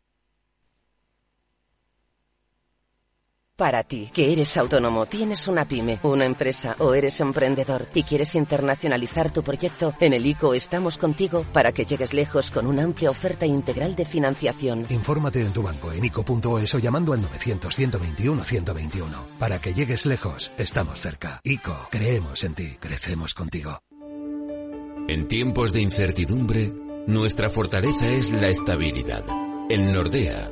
Para 3.61 3.83
ti, 3.83 4.09
que 4.11 4.33
eres 4.33 4.57
autónomo, 4.57 5.05
tienes 5.05 5.47
una 5.47 5.67
pyme, 5.67 5.99
una 6.01 6.25
empresa 6.25 6.75
o 6.79 6.95
eres 6.95 7.19
emprendedor 7.19 7.87
y 7.93 8.01
quieres 8.01 8.33
internacionalizar 8.33 9.31
tu 9.31 9.43
proyecto, 9.43 9.93
en 9.99 10.13
el 10.13 10.25
ICO 10.25 10.55
estamos 10.55 10.97
contigo 10.97 11.45
para 11.53 11.71
que 11.71 11.85
llegues 11.85 12.11
lejos 12.11 12.49
con 12.49 12.65
una 12.65 12.81
amplia 12.81 13.11
oferta 13.11 13.45
integral 13.45 13.95
de 13.95 14.03
financiación. 14.03 14.87
Infórmate 14.89 15.41
en 15.41 15.53
tu 15.53 15.61
banco 15.61 15.91
en 15.91 16.03
ICO.es 16.05 16.73
o 16.73 16.79
llamando 16.79 17.13
al 17.13 17.21
900-121-121. 17.21 19.37
Para 19.37 19.61
que 19.61 19.75
llegues 19.75 20.07
lejos, 20.07 20.51
estamos 20.57 20.99
cerca. 20.99 21.39
ICO, 21.43 21.87
creemos 21.91 22.43
en 22.43 22.55
ti, 22.55 22.77
crecemos 22.79 23.35
contigo. 23.35 23.79
En 25.07 25.27
tiempos 25.27 25.71
de 25.71 25.81
incertidumbre, 25.81 26.73
nuestra 27.05 27.51
fortaleza 27.51 28.07
es 28.07 28.31
la 28.31 28.47
estabilidad. 28.47 29.23
En 29.69 29.93
Nordea, 29.93 30.51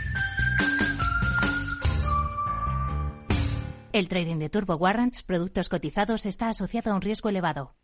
El 3.93 4.07
trading 4.07 4.37
de 4.37 4.49
Turbo 4.49 4.75
Warrants, 4.75 5.21
productos 5.23 5.67
cotizados, 5.67 6.25
está 6.25 6.47
asociado 6.47 6.91
a 6.91 6.95
un 6.95 7.01
riesgo 7.01 7.27
elevado. 7.27 7.75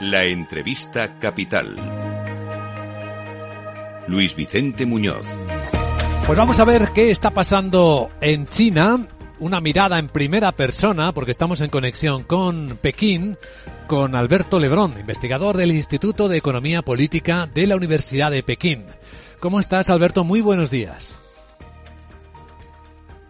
La 0.00 0.24
entrevista 0.24 1.18
capital. 1.18 1.76
Luis 4.06 4.36
Vicente 4.36 4.84
Muñoz. 4.84 5.26
Pues 6.26 6.38
vamos 6.38 6.60
a 6.60 6.64
ver 6.66 6.88
qué 6.94 7.10
está 7.10 7.30
pasando 7.30 8.10
en 8.20 8.46
China. 8.46 9.08
Una 9.40 9.62
mirada 9.62 9.98
en 9.98 10.08
primera 10.08 10.52
persona, 10.52 11.12
porque 11.12 11.30
estamos 11.30 11.62
en 11.62 11.70
conexión 11.70 12.24
con 12.24 12.78
Pekín, 12.80 13.38
con 13.86 14.14
Alberto 14.14 14.60
Lebrón, 14.60 14.94
investigador 15.00 15.56
del 15.56 15.72
Instituto 15.72 16.28
de 16.28 16.36
Economía 16.36 16.82
Política 16.82 17.48
de 17.52 17.66
la 17.66 17.76
Universidad 17.76 18.30
de 18.30 18.42
Pekín. 18.42 18.84
¿Cómo 19.40 19.58
estás, 19.58 19.88
Alberto? 19.88 20.24
Muy 20.24 20.42
buenos 20.42 20.70
días. 20.70 21.22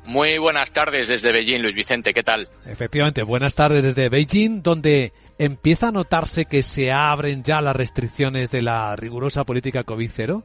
Muy 0.04 0.38
buenas 0.38 0.72
tardes 0.72 1.06
desde 1.06 1.30
Beijing, 1.30 1.62
Luis 1.62 1.76
Vicente, 1.76 2.12
¿qué 2.12 2.24
tal? 2.24 2.48
Efectivamente, 2.66 3.22
buenas 3.22 3.54
tardes 3.54 3.84
desde 3.84 4.08
Beijing, 4.08 4.62
donde 4.64 5.12
empieza 5.38 5.88
a 5.88 5.92
notarse 5.92 6.46
que 6.46 6.64
se 6.64 6.90
abren 6.90 7.44
ya 7.44 7.60
las 7.60 7.76
restricciones 7.76 8.50
de 8.50 8.62
la 8.62 8.96
rigurosa 8.96 9.44
política 9.44 9.84
COVID-0. 9.84 10.42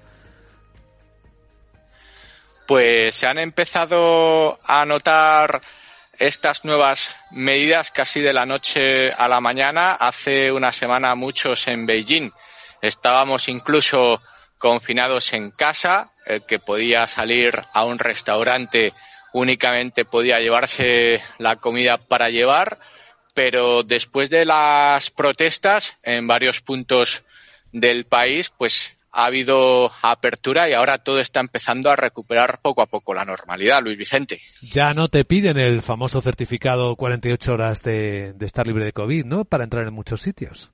Pues 2.67 3.13
se 3.13 3.27
han 3.27 3.37
empezado 3.37 4.57
a 4.65 4.85
notar 4.85 5.61
estas 6.17 6.65
nuevas 6.65 7.15
medidas 7.29 7.91
casi 7.91 8.21
de 8.21 8.33
la 8.33 8.47
noche 8.47 9.11
a 9.11 9.27
la 9.27 9.39
mañana. 9.39 9.91
Hace 9.93 10.51
una 10.51 10.71
semana 10.71 11.13
muchos 11.13 11.67
en 11.67 11.85
Beijing 11.85 12.31
estábamos 12.81 13.49
incluso 13.49 14.19
confinados 14.57 15.33
en 15.33 15.51
casa, 15.51 16.11
el 16.25 16.43
que 16.45 16.57
podía 16.57 17.05
salir 17.05 17.59
a 17.73 17.85
un 17.85 17.99
restaurante 17.99 18.93
únicamente 19.33 20.05
podía 20.05 20.37
llevarse 20.37 21.21
la 21.37 21.57
comida 21.57 21.97
para 21.97 22.29
llevar, 22.29 22.79
pero 23.33 23.83
después 23.83 24.29
de 24.29 24.45
las 24.45 25.11
protestas 25.11 25.97
en 26.03 26.25
varios 26.25 26.61
puntos 26.61 27.23
del 27.73 28.05
país, 28.05 28.49
pues 28.57 28.95
ha 29.15 29.25
habido 29.25 29.89
apertura 30.01 30.69
y 30.69 30.73
ahora 30.73 30.97
todo 30.97 31.21
está 31.21 31.39
empezando 31.39 31.89
a 31.89 31.95
recuperar 31.95 32.59
poco 32.61 32.81
a 32.81 32.85
poco 32.85 33.13
la 33.13 33.23
normalidad, 33.23 33.81
Luis 33.81 33.97
Vicente. 33.97 34.41
Ya 34.61 34.93
no 34.93 35.07
te 35.07 35.23
piden 35.23 35.57
el 35.57 35.81
famoso 35.81 36.19
certificado 36.19 36.97
48 36.97 37.53
horas 37.53 37.81
de, 37.81 38.33
de 38.33 38.45
estar 38.45 38.67
libre 38.67 38.83
de 38.83 38.91
COVID, 38.91 39.23
¿no? 39.23 39.45
Para 39.45 39.63
entrar 39.63 39.87
en 39.87 39.93
muchos 39.93 40.21
sitios. 40.21 40.71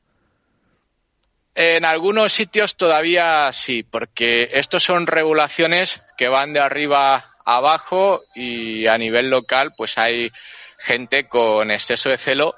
En 1.54 1.86
algunos 1.86 2.34
sitios 2.34 2.76
todavía 2.78 3.52
sí, 3.54 3.84
porque 3.84 4.50
estos 4.54 4.84
son 4.84 5.06
regulaciones 5.06 6.02
que 6.18 6.28
van 6.28 6.54
de 6.54 6.62
arriba 6.62 7.36
abajo 7.46 8.24
y 8.34 8.88
a 8.88 8.98
nivel 8.98 9.30
local 9.30 9.74
pues 9.78 10.00
hay 10.00 10.32
gente 10.80 11.28
con 11.28 11.70
exceso 11.70 12.10
de 12.10 12.18
celo 12.18 12.56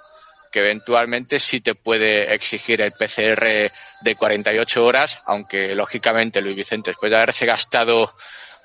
que 0.49 0.59
eventualmente 0.59 1.39
sí 1.39 1.59
te 1.59 1.75
puede 1.75 2.33
exigir 2.33 2.79
el 2.79 2.91
PCR 2.91 3.71
de 4.03 4.15
48 4.15 4.85
horas, 4.85 5.19
aunque 5.25 5.73
lógicamente 5.75 6.41
Luis 6.41 6.55
Vicente, 6.55 6.91
después 6.91 7.09
de 7.09 7.17
haberse 7.17 7.45
gastado 7.45 8.13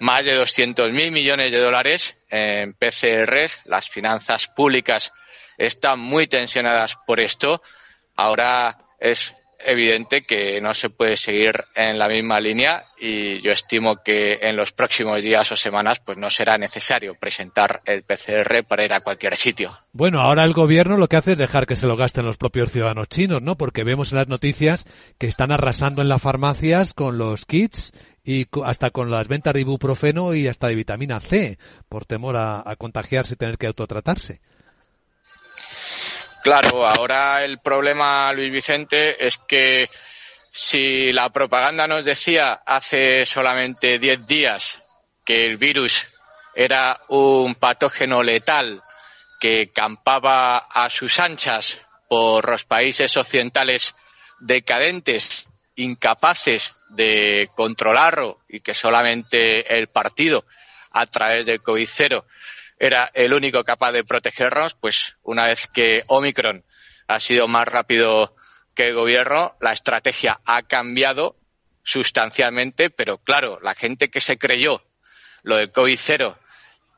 más 0.01 0.25
de 0.25 0.35
200 0.35 0.93
mil 0.93 1.11
millones 1.11 1.51
de 1.51 1.59
dólares 1.59 2.19
en 2.31 2.75
PCRs, 2.75 3.67
las 3.67 3.89
finanzas 3.89 4.47
públicas 4.47 5.13
están 5.57 5.99
muy 5.99 6.27
tensionadas 6.27 6.97
por 7.07 7.21
esto. 7.21 7.61
Ahora 8.17 8.79
es 9.01 9.35
evidente 9.65 10.23
que 10.23 10.61
no 10.61 10.75
se 10.75 10.91
puede 10.91 11.17
seguir 11.17 11.65
en 11.75 11.99
la 11.99 12.09
misma 12.09 12.41
línea 12.41 12.87
y 12.99 13.41
yo 13.41 13.51
estimo 13.51 14.03
que 14.03 14.39
en 14.43 14.57
los 14.57 14.73
próximos 14.73 15.21
días 15.21 15.51
o 15.53 15.57
semanas 15.57 16.01
pues 16.01 16.19
no 16.19 16.31
será 16.31 16.59
necesario 16.59 17.15
presentar 17.15 17.83
el 17.85 18.03
PCR 18.03 18.65
para 18.67 18.85
ir 18.85 18.93
a 18.93 19.01
cualquier 19.01 19.35
sitio. 19.37 19.73
Bueno, 19.93 20.21
ahora 20.21 20.45
el 20.45 20.53
gobierno 20.53 20.97
lo 20.97 21.09
que 21.09 21.17
hace 21.17 21.33
es 21.33 21.39
dejar 21.39 21.67
que 21.67 21.77
se 21.77 21.87
lo 21.87 21.97
gasten 21.97 22.27
los 22.27 22.37
propios 22.37 22.71
ciudadanos 22.71 23.09
chinos, 23.09 23.43
¿no? 23.43 23.57
Porque 23.57 23.85
vemos 23.85 24.13
en 24.13 24.19
las 24.19 24.29
noticias 24.29 24.87
que 25.19 25.27
están 25.27 25.53
arrasando 25.53 26.03
en 26.03 26.09
las 26.09 26.23
farmacias 26.23 26.95
con 26.95 27.19
los 27.19 27.45
kits 27.45 27.93
y 28.25 28.47
hasta 28.65 28.91
con 28.91 29.11
las 29.11 29.29
ventas 29.29 29.55
de 29.55 29.61
ibuprofeno 29.61 30.35
y 30.35 30.49
hasta 30.49 30.69
de 30.69 30.75
vitamina 30.75 31.21
C 31.21 31.59
por 31.89 32.05
temor 32.05 32.37
a, 32.37 32.63
a 32.65 32.77
contagiarse 32.77 33.35
y 33.35 33.39
tener 33.39 33.59
que 33.59 33.67
autotratarse. 33.67 34.41
Claro, 36.43 36.87
ahora 36.87 37.45
el 37.45 37.59
problema, 37.59 38.33
Luis 38.33 38.53
Vicente, 38.53 39.27
es 39.27 39.39
que 39.39 39.89
si 40.51 41.13
la 41.13 41.31
propaganda 41.31 41.87
nos 41.87 42.05
decía 42.05 42.61
hace 42.65 43.25
solamente 43.25 43.99
10 43.99 44.27
días 44.27 44.83
que 45.25 45.45
el 45.45 45.57
virus 45.57 46.07
era 46.55 47.01
un 47.09 47.55
patógeno 47.55 48.23
letal 48.23 48.83
que 49.41 49.71
campaba 49.71 50.59
a 50.59 50.89
sus 50.91 51.19
anchas 51.19 51.81
por 52.09 52.49
los 52.49 52.65
países 52.65 53.17
occidentales 53.17 53.95
decadentes, 54.41 55.47
incapaces 55.77 56.75
de 56.89 57.49
controlarlo 57.55 58.41
y 58.49 58.61
que 58.61 58.75
solamente 58.75 59.77
el 59.77 59.89
partido 59.89 60.45
a 60.93 61.07
través 61.07 61.47
del 61.47 61.63
COVID-0 61.63 62.25
era 62.79 63.11
el 63.15 63.33
único 63.33 63.65
capaz 63.65 63.93
de 63.93 64.05
protegernos, 64.05 64.75
pues 64.75 65.17
una 65.23 65.47
vez 65.47 65.67
que 65.69 66.03
Omicron 66.07 66.65
ha 67.07 67.21
sido 67.21 67.49
más 67.49 67.67
rápido 67.67 68.37
que 68.75 68.87
el 68.87 68.95
gobierno, 68.95 69.57
la 69.61 69.73
estrategia 69.73 70.41
ha 70.45 70.63
cambiado 70.63 71.37
sustancialmente, 71.83 72.91
pero 72.91 73.19
claro, 73.19 73.59
la 73.63 73.75
gente 73.75 74.09
que 74.11 74.21
se 74.21 74.39
creyó 74.39 74.85
lo 75.43 75.57
del 75.57 75.73
COVID 75.73 75.99
cero 75.99 76.39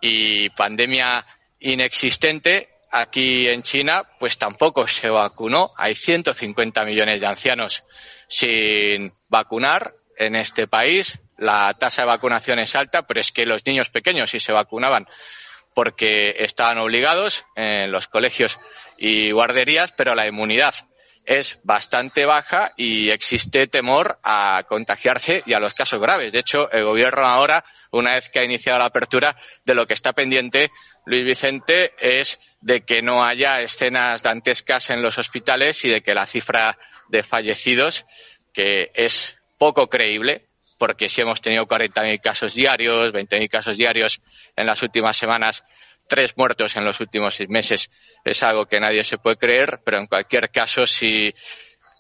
y 0.01 0.51
pandemia 0.51 1.25
inexistente 1.61 2.69
aquí 2.91 3.49
en 3.49 3.63
China, 3.63 4.03
pues 4.19 4.37
tampoco 4.37 4.87
se 4.87 5.11
vacunó. 5.11 5.71
Hay 5.77 5.95
150 5.95 6.85
millones 6.85 7.21
de 7.21 7.27
ancianos 7.27 7.85
sin 8.29 9.13
vacunar 9.29 9.95
en 10.17 10.37
este 10.37 10.67
país. 10.67 11.21
La 11.39 11.73
tasa 11.79 12.03
de 12.03 12.09
vacunación 12.09 12.59
es 12.59 12.75
alta, 12.75 13.07
pero 13.07 13.21
es 13.21 13.33
que 13.33 13.47
los 13.47 13.65
niños 13.65 13.91
pequeños 13.91 14.31
sí 14.31 14.41
se 14.41 14.53
vacunaban 14.53 15.07
porque 15.81 16.35
estaban 16.41 16.77
obligados 16.77 17.47
en 17.57 17.91
los 17.91 18.07
colegios 18.07 18.59
y 18.99 19.31
guarderías, 19.31 19.93
pero 19.93 20.15
la 20.15 20.27
inmunidad 20.27 20.75
es 21.25 21.59
bastante 21.63 22.27
baja 22.27 22.71
y 22.77 23.09
existe 23.09 23.67
temor 23.67 24.19
a 24.23 24.63
contagiarse 24.69 25.43
y 25.47 25.55
a 25.55 25.59
los 25.59 25.73
casos 25.73 25.99
graves. 25.99 26.33
De 26.33 26.41
hecho, 26.41 26.71
el 26.71 26.85
gobierno 26.85 27.25
ahora, 27.25 27.65
una 27.93 28.13
vez 28.13 28.29
que 28.29 28.41
ha 28.41 28.45
iniciado 28.45 28.79
la 28.79 28.85
apertura, 28.85 29.35
de 29.65 29.75
lo 29.75 29.87
que 29.87 29.95
está 29.95 30.13
pendiente 30.13 30.71
Luis 31.07 31.25
Vicente 31.25 31.95
es 31.99 32.39
de 32.61 32.83
que 32.83 33.01
no 33.01 33.25
haya 33.25 33.63
escenas 33.63 34.23
dantescas 34.23 34.91
en 34.91 35.01
los 35.01 35.17
hospitales 35.17 35.83
y 35.87 35.89
de 35.89 36.03
que 36.03 36.15
la 36.15 36.27
cifra 36.27 36.77
de 37.09 37.23
fallecidos, 37.23 38.05
que 38.53 38.91
es 38.93 39.39
poco 39.57 39.89
creíble, 39.89 40.50
porque 40.81 41.11
si 41.11 41.21
hemos 41.21 41.43
tenido 41.43 41.67
40.000 41.67 42.23
casos 42.23 42.55
diarios, 42.55 43.13
20.000 43.13 43.51
casos 43.51 43.77
diarios 43.77 44.23
en 44.57 44.65
las 44.65 44.83
últimas 44.83 45.15
semanas, 45.15 45.63
tres 46.09 46.33
muertos 46.39 46.75
en 46.75 46.87
los 46.87 47.01
últimos 47.01 47.35
seis 47.35 47.51
meses, 47.51 47.91
es 48.25 48.43
algo 48.43 48.65
que 48.65 48.81
nadie 48.81 49.05
se 49.05 49.19
puede 49.19 49.37
creer, 49.37 49.81
pero 49.85 49.99
en 49.99 50.07
cualquier 50.07 50.49
caso, 50.49 50.87
si 50.87 51.35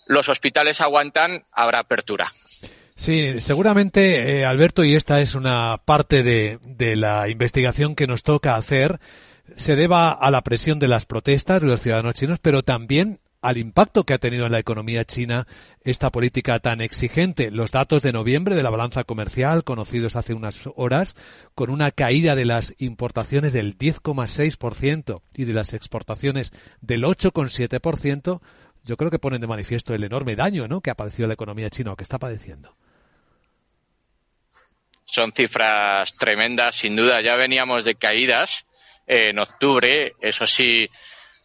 los 0.06 0.30
hospitales 0.30 0.80
aguantan, 0.80 1.44
habrá 1.52 1.80
apertura. 1.80 2.32
Sí, 2.96 3.38
seguramente, 3.42 4.38
eh, 4.38 4.46
Alberto, 4.46 4.82
y 4.82 4.94
esta 4.94 5.20
es 5.20 5.34
una 5.34 5.76
parte 5.84 6.22
de, 6.22 6.58
de 6.62 6.96
la 6.96 7.28
investigación 7.28 7.94
que 7.94 8.06
nos 8.06 8.22
toca 8.22 8.56
hacer, 8.56 8.99
se 9.56 9.76
deba 9.76 10.10
a 10.10 10.30
la 10.30 10.40
presión 10.40 10.78
de 10.78 10.88
las 10.88 11.04
protestas 11.04 11.60
de 11.60 11.66
los 11.66 11.82
ciudadanos 11.82 12.14
chinos, 12.14 12.38
pero 12.40 12.62
también 12.62 13.20
al 13.40 13.56
impacto 13.56 14.04
que 14.04 14.14
ha 14.14 14.18
tenido 14.18 14.47
en 14.47 14.52
la 14.52 14.59
economía 14.59 15.04
china 15.04 15.47
esta 15.82 16.11
política 16.11 16.59
tan 16.59 16.80
exigente. 16.80 17.50
Los 17.50 17.70
datos 17.70 18.02
de 18.02 18.12
noviembre 18.12 18.54
de 18.54 18.62
la 18.62 18.70
balanza 18.70 19.04
comercial, 19.04 19.64
conocidos 19.64 20.16
hace 20.16 20.35
unas 20.35 20.61
horas, 20.76 21.16
con 21.54 21.70
una 21.70 21.90
caída 21.90 22.35
de 22.35 22.44
las 22.44 22.75
importaciones 22.78 23.52
del 23.52 23.78
10,6% 23.78 25.23
y 25.35 25.44
de 25.44 25.52
las 25.52 25.73
exportaciones 25.73 26.52
del 26.80 27.04
8,7%, 27.04 28.40
yo 28.85 28.97
creo 28.97 29.11
que 29.11 29.18
ponen 29.18 29.40
de 29.40 29.47
manifiesto 29.47 29.94
el 29.94 30.04
enorme 30.04 30.37
daño 30.37 30.68
¿no? 30.68 30.80
que 30.80 30.90
ha 30.90 30.94
padecido 30.94 31.28
la 31.28 31.35
economía 31.35 31.70
china 31.70 31.92
o 31.92 31.97
que 31.97 32.04
está 32.04 32.18
padeciendo. 32.18 32.76
Son 35.04 35.32
cifras 35.32 36.14
tremendas, 36.16 36.76
sin 36.76 36.94
duda. 36.94 37.20
Ya 37.20 37.35
veníamos 37.37 37.85
de 37.85 37.97
caídas 37.97 38.66
en 39.09 39.40
octubre, 39.40 40.14
eso 40.20 40.47
sí, 40.47 40.88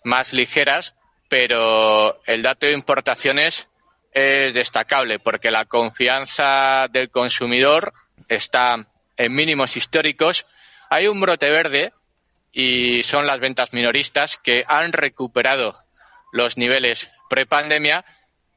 más 0.03 0.33
ligeras, 0.33 0.95
pero 1.37 2.21
el 2.27 2.41
dato 2.41 2.65
de 2.65 2.71
importaciones 2.71 3.67
es 4.13 4.53
destacable 4.53 5.19
porque 5.19 5.51
la 5.51 5.65
confianza 5.65 6.87
del 6.89 7.09
consumidor 7.09 7.91
está 8.29 8.87
en 9.17 9.35
mínimos 9.35 9.75
históricos. 9.75 10.45
Hay 10.89 11.07
un 11.07 11.19
brote 11.19 11.51
verde 11.51 11.91
y 12.53 13.03
son 13.03 13.27
las 13.27 13.41
ventas 13.41 13.73
minoristas 13.73 14.37
que 14.37 14.63
han 14.65 14.93
recuperado 14.93 15.75
los 16.31 16.57
niveles 16.57 17.11
prepandemia, 17.29 18.05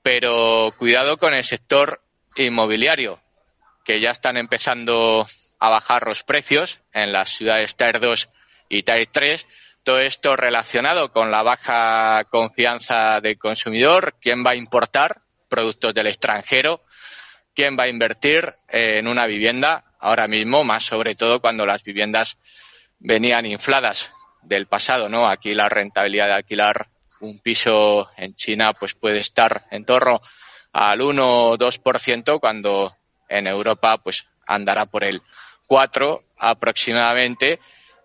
pero 0.04 0.72
cuidado 0.78 1.16
con 1.16 1.34
el 1.34 1.42
sector 1.42 2.00
inmobiliario, 2.36 3.20
que 3.84 3.98
ya 3.98 4.12
están 4.12 4.36
empezando 4.36 5.26
a 5.58 5.68
bajar 5.68 6.06
los 6.06 6.22
precios 6.22 6.80
en 6.92 7.10
las 7.10 7.30
ciudades 7.30 7.74
Tier 7.74 7.98
2 7.98 8.28
y 8.68 8.84
Tier 8.84 9.08
3. 9.10 9.46
Todo 9.88 10.00
esto 10.00 10.36
relacionado 10.36 11.12
con 11.12 11.30
la 11.30 11.42
baja 11.42 12.22
confianza 12.24 13.22
del 13.22 13.38
consumidor, 13.38 14.16
quién 14.20 14.44
va 14.44 14.50
a 14.50 14.54
importar 14.54 15.22
productos 15.48 15.94
del 15.94 16.08
extranjero, 16.08 16.82
quién 17.54 17.74
va 17.74 17.84
a 17.84 17.88
invertir 17.88 18.54
en 18.68 19.08
una 19.08 19.24
vivienda 19.24 19.84
ahora 19.98 20.28
mismo, 20.28 20.62
más 20.62 20.84
sobre 20.84 21.14
todo 21.14 21.40
cuando 21.40 21.64
las 21.64 21.84
viviendas 21.84 22.36
venían 22.98 23.46
infladas 23.46 24.12
del 24.42 24.66
pasado, 24.66 25.08
¿no? 25.08 25.26
Aquí 25.26 25.54
la 25.54 25.70
rentabilidad 25.70 26.26
de 26.26 26.34
alquilar 26.34 26.88
un 27.20 27.38
piso 27.38 28.10
en 28.18 28.34
China 28.34 28.74
pues 28.74 28.92
puede 28.92 29.20
estar 29.20 29.64
en 29.70 29.86
torno 29.86 30.20
al 30.70 31.00
1 31.00 31.48
o 31.48 31.56
2% 31.56 32.40
cuando 32.40 32.94
en 33.26 33.46
Europa 33.46 33.96
pues 33.96 34.26
andará 34.46 34.84
por 34.84 35.02
el 35.02 35.22
4 35.66 36.24
aproximadamente 36.36 37.58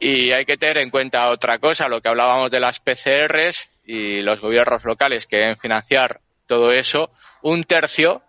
y 0.04 0.34
hay 0.34 0.44
que 0.46 0.58
tener 0.58 0.80
en 0.80 0.90
cuenta 0.90 1.30
otra 1.30 1.60
cosa, 1.60 1.88
lo 1.88 2.02
que 2.02 2.10
hablábamos 2.10 2.52
de 2.52 2.60
las 2.60 2.82
PCRs 2.82 3.70
y 3.86 4.22
los 4.22 4.42
gobiernos 4.42 4.84
locales 4.84 5.26
que 5.28 5.38
deben 5.38 5.58
financiar 5.58 6.20
todo 6.46 6.72
eso, 6.72 7.10
un 7.42 7.64
tercio 7.64 8.22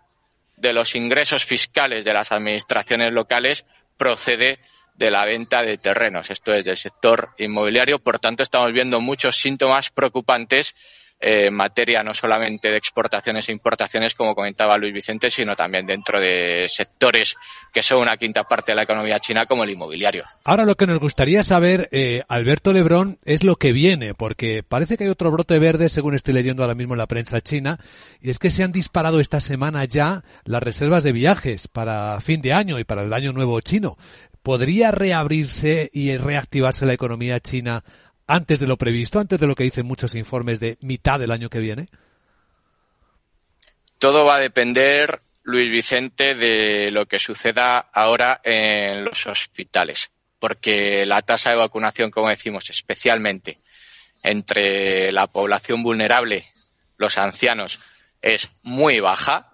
de 0.55 0.71
los 0.71 0.95
ingresos 0.95 1.43
fiscales 1.43 2.05
de 2.05 2.13
las 2.13 2.31
administraciones 2.31 3.11
locales 3.11 3.65
procede 3.97 4.59
de 4.95 5.11
la 5.11 5.25
venta 5.25 5.63
de 5.63 5.77
terrenos. 5.77 6.31
Esto 6.31 6.53
es 6.53 6.63
del 6.63 6.77
sector 6.77 7.31
inmobiliario. 7.37 7.99
Por 7.99 8.19
tanto, 8.19 8.43
estamos 8.43 8.71
viendo 8.71 9.01
muchos 9.01 9.35
síntomas 9.35 9.89
preocupantes 9.89 10.75
eh, 11.19 11.49
materia 11.49 12.03
no 12.03 12.13
solamente 12.13 12.69
de 12.69 12.77
exportaciones 12.77 13.47
e 13.47 13.51
importaciones, 13.51 14.13
como 14.13 14.35
comentaba 14.35 14.77
Luis 14.77 14.93
Vicente, 14.93 15.29
sino 15.29 15.55
también 15.55 15.85
dentro 15.85 16.19
de 16.19 16.67
sectores 16.69 17.35
que 17.73 17.81
son 17.81 17.99
una 17.99 18.17
quinta 18.17 18.43
parte 18.43 18.71
de 18.71 18.75
la 18.75 18.83
economía 18.83 19.19
china, 19.19 19.45
como 19.45 19.63
el 19.63 19.69
inmobiliario. 19.71 20.25
Ahora 20.43 20.65
lo 20.65 20.75
que 20.75 20.87
nos 20.87 20.99
gustaría 20.99 21.43
saber, 21.43 21.89
eh, 21.91 22.23
Alberto 22.27 22.73
Lebrón, 22.73 23.17
es 23.23 23.43
lo 23.43 23.55
que 23.55 23.71
viene, 23.71 24.13
porque 24.13 24.63
parece 24.63 24.97
que 24.97 25.05
hay 25.05 25.09
otro 25.09 25.31
brote 25.31 25.57
verde, 25.57 25.89
según 25.89 26.15
estoy 26.15 26.33
leyendo 26.33 26.63
ahora 26.63 26.75
mismo 26.75 26.93
en 26.93 26.99
la 26.99 27.07
prensa 27.07 27.41
china, 27.41 27.79
y 28.21 28.29
es 28.29 28.39
que 28.39 28.51
se 28.51 28.63
han 28.63 28.71
disparado 28.71 29.19
esta 29.19 29.39
semana 29.39 29.85
ya 29.85 30.23
las 30.43 30.61
reservas 30.61 31.03
de 31.03 31.13
viajes 31.13 31.67
para 31.67 32.19
fin 32.21 32.41
de 32.41 32.53
año 32.53 32.77
y 32.79 32.83
para 32.83 33.03
el 33.03 33.13
año 33.13 33.31
nuevo 33.31 33.59
chino. 33.61 33.97
¿Podría 34.43 34.91
reabrirse 34.91 35.89
y 35.91 36.15
reactivarse 36.17 36.85
la 36.85 36.93
economía 36.93 37.39
china 37.39 37.83
antes 38.27 38.59
de 38.59 38.67
lo 38.67 38.77
previsto, 38.77 39.19
antes 39.19 39.39
de 39.39 39.47
lo 39.47 39.55
que 39.55 39.63
dicen 39.63 39.85
muchos 39.85 40.15
informes 40.15 40.59
de 40.59 40.77
mitad 40.81 41.19
del 41.19 41.31
año 41.31 41.49
que 41.49 41.59
viene? 41.59 41.89
Todo 43.97 44.25
va 44.25 44.35
a 44.35 44.39
depender, 44.39 45.21
Luis 45.43 45.71
Vicente, 45.71 46.35
de 46.35 46.91
lo 46.91 47.05
que 47.05 47.19
suceda 47.19 47.77
ahora 47.77 48.41
en 48.43 49.05
los 49.05 49.25
hospitales, 49.27 50.11
porque 50.39 51.05
la 51.05 51.21
tasa 51.21 51.51
de 51.51 51.57
vacunación, 51.57 52.11
como 52.11 52.29
decimos, 52.29 52.69
especialmente 52.69 53.57
entre 54.23 55.11
la 55.11 55.27
población 55.27 55.83
vulnerable, 55.83 56.45
los 56.97 57.17
ancianos, 57.17 57.79
es 58.21 58.49
muy 58.63 58.99
baja 58.99 59.51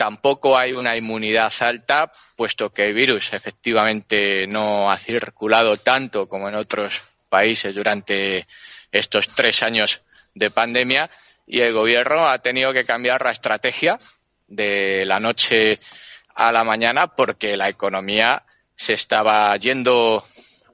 Tampoco 0.00 0.56
hay 0.56 0.72
una 0.72 0.96
inmunidad 0.96 1.52
alta, 1.60 2.10
puesto 2.34 2.70
que 2.70 2.84
el 2.84 2.94
virus 2.94 3.34
efectivamente 3.34 4.46
no 4.46 4.90
ha 4.90 4.96
circulado 4.96 5.76
tanto 5.76 6.26
como 6.26 6.48
en 6.48 6.54
otros 6.54 7.02
países 7.30 7.74
durante 7.74 8.46
estos 8.92 9.28
tres 9.28 9.62
años 9.62 10.02
de 10.34 10.50
pandemia 10.50 11.08
y 11.46 11.60
el 11.60 11.72
gobierno 11.72 12.28
ha 12.28 12.38
tenido 12.38 12.72
que 12.74 12.84
cambiar 12.84 13.24
la 13.24 13.32
estrategia 13.32 13.98
de 14.46 15.04
la 15.06 15.18
noche 15.18 15.78
a 16.34 16.52
la 16.52 16.64
mañana 16.64 17.06
porque 17.08 17.56
la 17.56 17.68
economía 17.68 18.44
se 18.76 18.94
estaba 18.94 19.56
yendo 19.56 20.24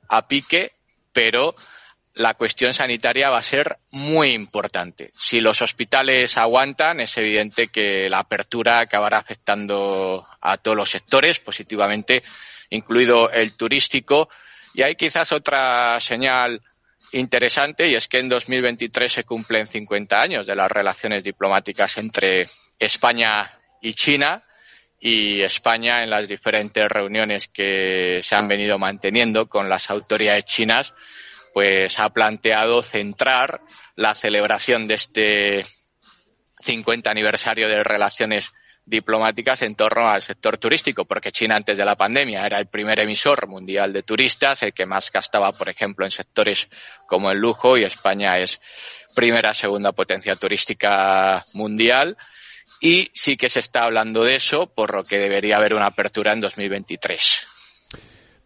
a 0.09 0.29
pique, 0.29 0.73
pero 1.13 1.55
la 2.17 2.35
cuestión 2.35 2.73
sanitaria 2.73 3.29
va 3.29 3.39
a 3.39 3.43
ser 3.43 3.77
muy 3.91 4.31
importante. 4.31 5.11
Si 5.13 5.41
los 5.41 5.61
hospitales 5.61 6.39
aguantan, 6.39 7.01
es 7.01 7.17
evidente 7.19 7.69
que 7.69 8.09
la 8.09 8.21
apertura 8.21 8.79
acabará 8.79 9.19
afectando 9.19 10.27
a 10.41 10.57
todos 10.57 10.77
los 10.77 10.91
sectores 10.91 11.39
positivamente, 11.39 12.23
incluido 12.71 13.31
el 13.31 13.55
turístico. 13.57 14.31
Y 14.77 14.83
hay 14.83 14.95
quizás 14.95 15.33
otra 15.33 15.99
señal 16.03 16.61
interesante 17.13 17.89
y 17.89 17.95
es 17.95 18.09
que 18.09 18.19
en 18.19 18.29
2023 18.29 19.11
se 19.11 19.25
cumplen 19.25 19.67
50 19.67 20.21
años 20.21 20.47
de 20.47 20.55
las 20.55 20.71
relaciones 20.71 21.25
diplomáticas 21.25 21.97
entre 21.97 22.47
España 22.79 23.51
y 23.81 23.95
China 23.95 24.43
y 25.01 25.43
España 25.43 26.03
en 26.03 26.11
las 26.11 26.29
diferentes 26.29 26.87
reuniones 26.91 27.49
que 27.49 28.21
se 28.21 28.35
han 28.37 28.49
venido 28.49 28.77
manteniendo 28.77 29.49
con 29.49 29.71
las 29.71 29.89
autoridades 29.89 30.45
chinas 30.45 30.93
pues 31.55 31.99
ha 31.99 32.11
planteado 32.11 32.83
centrar 32.83 33.63
la 33.95 34.13
celebración 34.13 34.87
de 34.87 34.95
este 34.95 35.63
50 36.61 37.11
aniversario 37.11 37.67
de 37.67 37.83
relaciones 37.83 38.53
diplomáticas 38.87 39.63
en 39.63 39.75
torno 39.75 40.07
al 40.07 40.23
sector 40.23 40.59
turístico, 40.59 41.05
porque 41.05 41.33
China 41.33 41.57
antes 41.57 41.77
de 41.77 41.85
la 41.85 41.97
pandemia 41.97 42.47
era 42.47 42.59
el 42.59 42.69
primer 42.69 43.01
emisor 43.01 43.49
mundial 43.49 43.93
de 43.93 44.05
turistas, 44.05 44.63
el 44.63 44.73
que 44.73 44.87
más 44.87 45.11
gastaba, 45.11 45.53
por 45.53 45.69
ejemplo, 45.69 46.05
en 46.05 46.13
sectores 46.13 46.69
como 47.07 47.31
el 47.31 47.39
lujo, 47.39 47.77
y 47.77 47.85
España 47.85 48.39
es 48.39 48.61
primera, 49.15 49.53
segunda 49.55 49.93
potencia 49.93 50.37
turística 50.37 51.45
mundial. 51.53 52.17
Y 52.81 53.11
sí 53.13 53.37
que 53.37 53.49
se 53.49 53.61
está 53.61 53.85
hablando 53.85 54.23
de 54.23 54.37
eso, 54.37 54.67
por 54.67 54.95
lo 54.95 55.05
que 55.05 55.19
debería 55.19 55.57
haber 55.57 55.75
una 55.75 55.87
apertura 55.87 56.33
en 56.33 56.41
2023. 56.41 57.56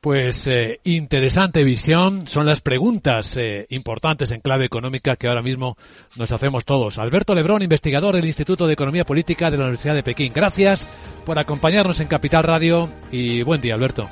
Pues 0.00 0.46
eh, 0.46 0.80
interesante 0.84 1.62
visión. 1.62 2.26
Son 2.26 2.46
las 2.46 2.62
preguntas 2.62 3.36
eh, 3.36 3.66
importantes 3.68 4.30
en 4.30 4.40
clave 4.40 4.64
económica 4.64 5.14
que 5.14 5.28
ahora 5.28 5.42
mismo 5.42 5.76
nos 6.16 6.32
hacemos 6.32 6.64
todos. 6.64 6.98
Alberto 6.98 7.34
Lebrón, 7.34 7.60
investigador 7.60 8.14
del 8.16 8.24
Instituto 8.24 8.66
de 8.66 8.72
Economía 8.72 9.04
Política 9.04 9.50
de 9.50 9.58
la 9.58 9.64
Universidad 9.64 9.94
de 9.94 10.02
Pekín. 10.02 10.32
Gracias 10.32 10.88
por 11.26 11.38
acompañarnos 11.38 12.00
en 12.00 12.08
Capital 12.08 12.44
Radio 12.44 12.88
y 13.12 13.42
buen 13.42 13.60
día, 13.60 13.74
Alberto. 13.74 14.08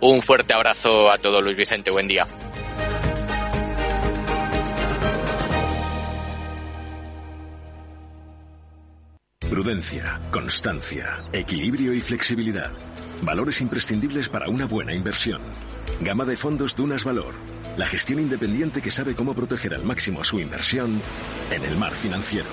Un 0.00 0.22
fuerte 0.22 0.54
abrazo 0.54 1.10
a 1.10 1.18
todos, 1.18 1.44
Luis 1.44 1.56
Vicente. 1.58 1.90
Buen 1.90 2.08
día. 2.08 2.26
Prudencia, 9.50 10.18
constancia, 10.30 11.24
equilibrio 11.30 11.92
y 11.92 12.00
flexibilidad. 12.00 12.70
Valores 13.22 13.60
imprescindibles 13.60 14.28
para 14.28 14.48
una 14.48 14.66
buena 14.66 14.94
inversión. 14.94 15.40
Gama 16.00 16.24
de 16.24 16.36
fondos 16.36 16.74
Dunas 16.74 17.04
Valor. 17.04 17.34
La 17.76 17.86
gestión 17.86 18.18
independiente 18.18 18.82
que 18.82 18.90
sabe 18.90 19.14
cómo 19.14 19.32
proteger 19.32 19.74
al 19.74 19.84
máximo 19.84 20.24
su 20.24 20.40
inversión 20.40 21.00
en 21.52 21.64
el 21.64 21.76
mar 21.76 21.92
financiero. 21.92 22.48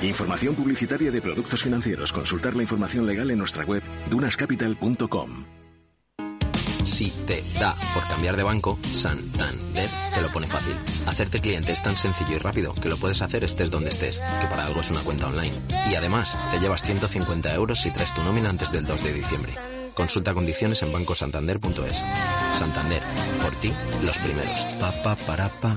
Información 0.00 0.54
publicitaria 0.54 1.10
de 1.10 1.20
productos 1.20 1.64
financieros. 1.64 2.12
Consultar 2.12 2.54
la 2.54 2.62
información 2.62 3.06
legal 3.06 3.28
en 3.32 3.38
nuestra 3.38 3.64
web 3.64 3.82
dunascapital.com. 4.08 5.44
Si 6.84 7.10
te 7.26 7.42
da 7.58 7.74
por 7.92 8.06
cambiar 8.06 8.36
de 8.36 8.44
banco, 8.44 8.78
Santander 8.94 9.88
te 10.14 10.22
lo 10.22 10.28
pone 10.28 10.46
fácil. 10.46 10.74
Hacerte 11.06 11.40
cliente 11.40 11.72
es 11.72 11.82
tan 11.82 11.96
sencillo 11.96 12.36
y 12.36 12.38
rápido 12.38 12.72
que 12.74 12.88
lo 12.88 12.96
puedes 12.96 13.20
hacer 13.20 13.42
estés 13.42 13.70
donde 13.70 13.90
estés, 13.90 14.20
que 14.40 14.46
para 14.46 14.64
algo 14.64 14.80
es 14.80 14.90
una 14.92 15.00
cuenta 15.00 15.26
online. 15.26 15.54
Y 15.90 15.96
además, 15.96 16.36
te 16.52 16.60
llevas 16.60 16.82
150 16.82 17.52
euros 17.52 17.80
si 17.80 17.90
traes 17.90 18.14
tu 18.14 18.22
nómina 18.22 18.48
antes 18.48 18.70
del 18.70 18.86
2 18.86 19.04
de 19.04 19.12
diciembre. 19.12 19.77
Consulta 19.98 20.32
condiciones 20.32 20.80
en 20.84 20.92
bancosantander.es. 20.92 22.04
Santander, 22.56 23.02
por 23.42 23.52
ti, 23.56 23.72
los 24.00 24.16
primeros. 24.18 24.60
Pa, 24.78 24.92
pa, 25.02 25.16
para, 25.16 25.48
pa. 25.48 25.76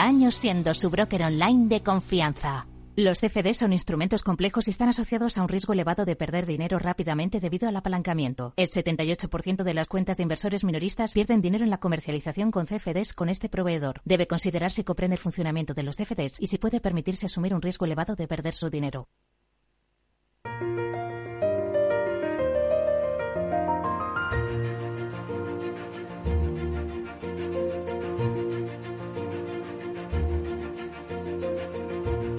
años 0.01 0.35
siendo 0.35 0.73
su 0.73 0.89
broker 0.89 1.23
online 1.23 1.67
de 1.67 1.81
confianza. 1.83 2.65
Los 2.97 3.21
CFD 3.21 3.53
son 3.53 3.71
instrumentos 3.71 4.21
complejos 4.21 4.67
y 4.67 4.71
están 4.71 4.89
asociados 4.89 5.37
a 5.37 5.43
un 5.43 5.47
riesgo 5.47 5.71
elevado 5.71 6.03
de 6.03 6.17
perder 6.17 6.45
dinero 6.45 6.77
rápidamente 6.77 7.39
debido 7.39 7.69
al 7.69 7.75
apalancamiento. 7.77 8.53
El 8.57 8.67
78% 8.67 9.63
de 9.63 9.73
las 9.73 9.87
cuentas 9.87 10.17
de 10.17 10.23
inversores 10.23 10.65
minoristas 10.65 11.13
pierden 11.13 11.39
dinero 11.39 11.63
en 11.63 11.69
la 11.69 11.79
comercialización 11.79 12.51
con 12.51 12.65
CFDs 12.65 13.13
con 13.13 13.29
este 13.29 13.47
proveedor. 13.47 14.01
Debe 14.03 14.27
considerar 14.27 14.71
si 14.71 14.83
comprende 14.83 15.15
el 15.15 15.21
funcionamiento 15.21 15.73
de 15.73 15.83
los 15.83 15.95
CFDs 15.95 16.41
y 16.41 16.47
si 16.47 16.57
puede 16.57 16.81
permitirse 16.81 17.27
asumir 17.27 17.53
un 17.53 17.61
riesgo 17.61 17.85
elevado 17.85 18.15
de 18.15 18.27
perder 18.27 18.53
su 18.53 18.69
dinero. 18.69 19.07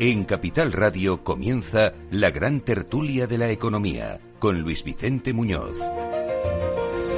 En 0.04 0.24
Capital 0.24 0.72
Radio 0.72 1.22
comienza 1.22 1.92
la 2.10 2.32
gran 2.32 2.62
tertulia 2.62 3.28
de 3.28 3.38
la 3.38 3.50
economía 3.50 4.18
con 4.40 4.60
Luis 4.60 4.82
Vicente 4.82 5.32
Muñoz. 5.32 5.76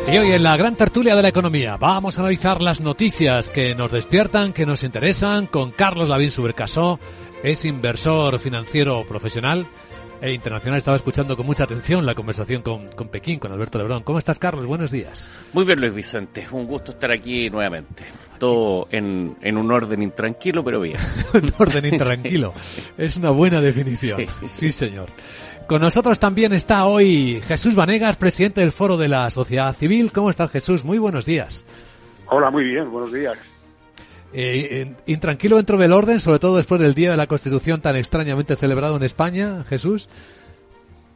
Y 0.07 0.19
hoy 0.19 0.33
en 0.33 0.43
la 0.43 0.55
gran 0.59 0.77
tertulia 0.77 1.17
de 1.17 1.23
la 1.23 1.29
economía 1.29 1.79
vamos 1.79 2.19
a 2.19 2.21
analizar 2.21 2.61
las 2.61 2.83
noticias 2.83 3.51
que 3.51 3.75
nos 3.75 3.91
despiertan, 3.91 4.53
que 4.53 4.67
nos 4.67 4.85
interesan, 4.85 5.47
con 5.47 5.71
Carlos 5.71 6.11
Lavín 6.11 6.31
Subercasó, 6.31 7.01
es 7.43 7.65
inversor 7.65 8.39
financiero 8.39 9.07
profesional 9.09 9.67
e 10.25 10.33
internacional. 10.33 10.79
Estaba 10.79 10.97
escuchando 10.97 11.37
con 11.37 11.45
mucha 11.45 11.65
atención 11.65 12.07
la 12.07 12.15
conversación 12.15 12.63
con, 12.63 12.87
con 12.93 13.09
Pekín, 13.09 13.39
con 13.39 13.53
Alberto 13.53 13.77
Lebrón. 13.77 14.03
¿Cómo 14.05 14.19
estás, 14.19 14.39
Carlos? 14.39 14.65
Buenos 14.65 14.91
días. 14.91 15.31
Muy 15.53 15.67
bien, 15.67 15.79
Luis 15.81 15.95
Vicente. 15.95 16.47
Un 16.51 16.67
gusto 16.67 16.93
estar 16.93 17.11
aquí 17.11 17.51
nuevamente. 17.51 18.05
Todo 18.39 18.89
en, 18.91 19.37
en 19.43 19.59
un 19.59 19.71
orden 19.71 20.03
intranquilo, 20.03 20.65
pero 20.65 20.81
bien. 20.81 20.97
un 21.35 21.53
orden 21.59 21.85
intranquilo. 21.85 22.55
Es 22.97 23.19
una 23.19 23.31
buena 23.31 23.61
definición. 23.61 24.21
Sí. 24.41 24.49
sí, 24.49 24.73
señor. 24.73 25.11
Con 25.67 25.83
nosotros 25.83 26.19
también 26.19 26.55
está 26.55 26.87
hoy 26.87 27.43
Jesús 27.47 27.75
Vanegas, 27.75 28.17
presidente 28.17 28.63
del 28.63 28.73
Foro 28.73 28.97
de 28.97 29.09
la 29.09 29.31
Sociedad 29.31 29.75
Civil. 29.75 30.11
¿Cómo 30.11 30.31
estás, 30.31 30.51
Jesús? 30.51 30.85
Muy 30.85 30.97
buenos 30.99 31.27
días. 31.27 31.67
Hola, 32.27 32.51
muy 32.51 32.65
bien. 32.65 32.91
Buenos 32.91 33.13
días. 33.13 33.37
Eh, 34.37 34.93
intranquilo 35.07 35.57
dentro 35.57 35.79
del 35.79 35.93
orden, 35.93 36.19
sobre 36.19 36.41
todo 36.41 36.57
después 36.57 36.81
del 36.81 36.95
Día 36.95 37.13
de 37.13 37.17
la 37.17 37.29
Constitución 37.29 37.81
tan 37.81 37.95
extrañamente 37.95 38.57
celebrado 38.57 38.97
en 38.97 39.05
España, 39.05 39.63
Jesús. 39.69 40.09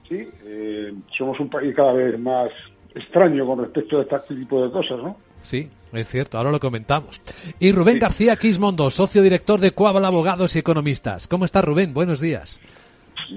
Sí, 0.09 0.29
eh, 0.45 0.93
somos 1.17 1.39
un 1.41 1.51
país 1.51 1.75
cada 1.75 1.93
vez 1.93 2.19
más 2.19 2.51
extraño 2.95 3.45
con 3.45 3.59
respecto 3.61 3.99
a 3.99 4.03
este 4.03 4.35
tipo 4.37 4.65
de 4.65 4.71
cosas, 4.71 4.99
¿no? 4.99 5.17
Sí, 5.43 5.69
es 5.93 6.09
cierto, 6.09 6.39
ahora 6.39 6.53
lo 6.53 6.61
comentamos. 6.61 7.21
Y 7.59 7.73
Rubén 7.73 7.95
sí. 7.95 8.01
García 8.01 8.37
Quismondo, 8.37 8.91
socio 8.91 9.21
director 9.21 9.59
de 9.59 9.73
Coabal 9.73 10.05
Abogados 10.05 10.55
y 10.55 10.61
Economistas. 10.61 11.27
¿Cómo 11.27 11.45
está 11.45 11.61
Rubén? 11.61 11.93
Buenos 11.93 12.21
días. 12.21 12.61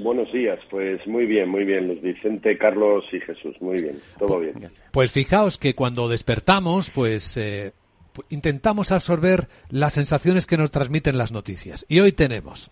Buenos 0.04 0.32
días, 0.32 0.60
pues 0.70 1.06
muy 1.08 1.26
bien, 1.26 1.50
muy 1.50 1.66
bien, 1.66 1.88
Luis 1.88 2.02
Vicente, 2.02 2.56
Carlos 2.58 3.04
y 3.12 3.20
Jesús, 3.20 3.56
muy 3.60 3.82
bien, 3.82 3.98
todo 4.20 4.40
bien. 4.40 4.54
Pues 4.92 5.12
fijaos 5.12 5.58
que 5.58 5.74
cuando 5.74 6.08
despertamos, 6.08 6.92
pues 6.92 7.36
eh, 7.36 7.74
intentamos 8.30 8.92
absorber 8.92 9.50
las 9.70 9.94
sensaciones 9.94 10.48
que 10.48 10.58
nos 10.58 10.72
transmiten 10.72 11.18
las 11.18 11.32
noticias. 11.32 11.86
Y 11.88 12.00
hoy 12.00 12.12
tenemos 12.12 12.70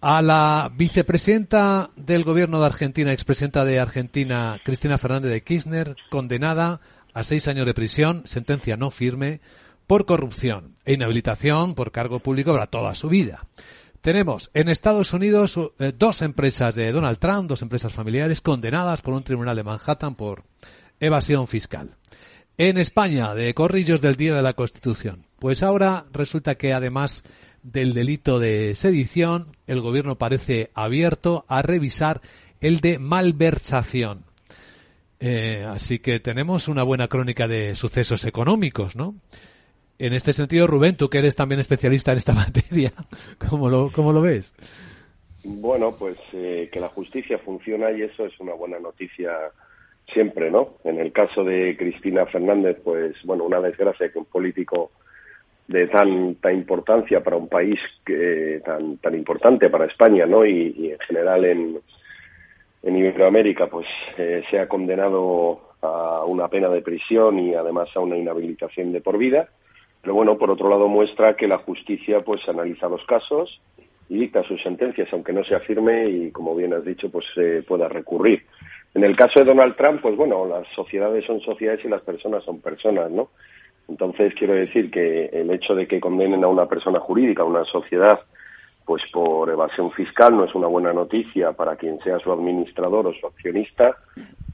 a 0.00 0.22
la 0.22 0.70
vicepresidenta 0.74 1.90
del 1.96 2.24
gobierno 2.24 2.60
de 2.60 2.66
Argentina, 2.66 3.12
expresidenta 3.12 3.64
de 3.64 3.80
Argentina, 3.80 4.60
Cristina 4.64 4.98
Fernández 4.98 5.32
de 5.32 5.42
Kirchner, 5.42 5.96
condenada 6.10 6.80
a 7.14 7.22
seis 7.22 7.48
años 7.48 7.66
de 7.66 7.74
prisión, 7.74 8.22
sentencia 8.24 8.76
no 8.76 8.90
firme, 8.90 9.40
por 9.86 10.04
corrupción 10.04 10.74
e 10.84 10.94
inhabilitación 10.94 11.74
por 11.74 11.92
cargo 11.92 12.20
público 12.20 12.52
para 12.52 12.66
toda 12.66 12.94
su 12.94 13.08
vida. 13.08 13.46
Tenemos 14.00 14.50
en 14.54 14.68
Estados 14.68 15.12
Unidos 15.12 15.58
eh, 15.78 15.92
dos 15.96 16.22
empresas 16.22 16.74
de 16.74 16.92
Donald 16.92 17.18
Trump, 17.18 17.48
dos 17.48 17.62
empresas 17.62 17.92
familiares, 17.92 18.40
condenadas 18.40 19.00
por 19.00 19.14
un 19.14 19.24
tribunal 19.24 19.56
de 19.56 19.64
Manhattan 19.64 20.14
por 20.14 20.44
evasión 21.00 21.46
fiscal 21.46 21.96
en 22.58 22.78
España 22.78 23.34
de 23.34 23.52
corrillos 23.54 24.00
del 24.00 24.16
Día 24.16 24.34
de 24.34 24.42
la 24.42 24.54
Constitución. 24.54 25.26
Pues 25.38 25.62
ahora 25.62 26.06
resulta 26.12 26.56
que 26.56 26.72
además 26.72 27.24
del 27.62 27.92
delito 27.92 28.38
de 28.38 28.74
sedición, 28.74 29.56
el 29.66 29.80
gobierno 29.80 30.16
parece 30.16 30.70
abierto 30.74 31.44
a 31.48 31.62
revisar 31.62 32.20
el 32.60 32.80
de 32.80 32.98
malversación. 32.98 34.24
Eh, 35.18 35.66
así 35.68 35.98
que 35.98 36.20
tenemos 36.20 36.68
una 36.68 36.82
buena 36.82 37.08
crónica 37.08 37.48
de 37.48 37.74
sucesos 37.74 38.24
económicos, 38.24 38.96
¿no? 38.96 39.14
En 39.98 40.12
este 40.12 40.32
sentido, 40.32 40.66
Rubén, 40.66 40.96
tú 40.96 41.08
que 41.08 41.18
eres 41.18 41.36
también 41.36 41.58
especialista 41.58 42.12
en 42.12 42.18
esta 42.18 42.32
materia, 42.34 42.92
¿cómo 43.48 43.68
lo, 43.68 43.90
cómo 43.92 44.12
lo 44.12 44.20
ves? 44.20 44.54
Bueno, 45.42 45.92
pues 45.92 46.16
eh, 46.32 46.68
que 46.72 46.80
la 46.80 46.88
justicia 46.88 47.38
funciona 47.38 47.90
y 47.92 48.02
eso 48.02 48.26
es 48.26 48.38
una 48.40 48.54
buena 48.54 48.78
noticia 48.78 49.30
siempre, 50.12 50.50
¿no? 50.50 50.74
En 50.84 50.98
el 50.98 51.12
caso 51.12 51.44
de 51.44 51.76
Cristina 51.76 52.26
Fernández, 52.26 52.78
pues 52.82 53.16
bueno, 53.24 53.44
una 53.44 53.60
desgracia 53.60 54.10
que 54.10 54.18
un 54.18 54.24
político 54.26 54.92
de 55.68 55.88
tanta 55.88 56.52
importancia 56.52 57.22
para 57.22 57.36
un 57.36 57.48
país 57.48 57.80
que, 58.04 58.60
tan 58.64 58.98
tan 58.98 59.14
importante 59.14 59.68
para 59.68 59.86
España, 59.86 60.26
¿no? 60.26 60.46
Y, 60.46 60.90
en 60.92 60.98
general 61.00 61.44
en, 61.44 61.80
en 62.82 62.96
Iberoamérica, 62.96 63.66
pues 63.66 63.86
eh, 64.16 64.44
sea 64.50 64.68
condenado 64.68 65.60
a 65.82 66.24
una 66.24 66.48
pena 66.48 66.68
de 66.68 66.82
prisión 66.82 67.38
y 67.38 67.54
además 67.54 67.88
a 67.94 68.00
una 68.00 68.16
inhabilitación 68.16 68.92
de 68.92 69.00
por 69.00 69.18
vida. 69.18 69.48
Pero 70.02 70.14
bueno, 70.14 70.38
por 70.38 70.50
otro 70.50 70.68
lado 70.68 70.88
muestra 70.88 71.34
que 71.36 71.48
la 71.48 71.58
justicia 71.58 72.20
pues 72.20 72.48
analiza 72.48 72.88
los 72.88 73.04
casos 73.06 73.60
y 74.08 74.18
dicta 74.18 74.44
sus 74.44 74.62
sentencias, 74.62 75.08
aunque 75.12 75.32
no 75.32 75.42
se 75.42 75.56
afirme 75.56 76.08
y 76.08 76.30
como 76.30 76.54
bien 76.54 76.72
has 76.74 76.84
dicho, 76.84 77.10
pues 77.10 77.26
se 77.34 77.62
pueda 77.62 77.88
recurrir. 77.88 78.44
En 78.96 79.04
el 79.04 79.14
caso 79.14 79.40
de 79.40 79.44
Donald 79.44 79.76
Trump, 79.76 80.00
pues 80.00 80.16
bueno, 80.16 80.46
las 80.46 80.66
sociedades 80.68 81.26
son 81.26 81.38
sociedades 81.42 81.84
y 81.84 81.88
las 81.88 82.00
personas 82.00 82.42
son 82.44 82.62
personas, 82.62 83.10
¿no? 83.10 83.28
Entonces 83.88 84.32
quiero 84.32 84.54
decir 84.54 84.90
que 84.90 85.26
el 85.26 85.50
hecho 85.50 85.74
de 85.74 85.86
que 85.86 86.00
condenen 86.00 86.42
a 86.42 86.48
una 86.48 86.64
persona 86.64 86.98
jurídica, 86.98 87.42
a 87.42 87.44
una 87.44 87.66
sociedad, 87.66 88.20
pues 88.86 89.02
por 89.12 89.50
evasión 89.50 89.92
fiscal 89.92 90.34
no 90.34 90.44
es 90.44 90.54
una 90.54 90.68
buena 90.68 90.94
noticia 90.94 91.52
para 91.52 91.76
quien 91.76 92.00
sea 92.00 92.18
su 92.20 92.32
administrador 92.32 93.06
o 93.06 93.12
su 93.12 93.26
accionista, 93.26 93.98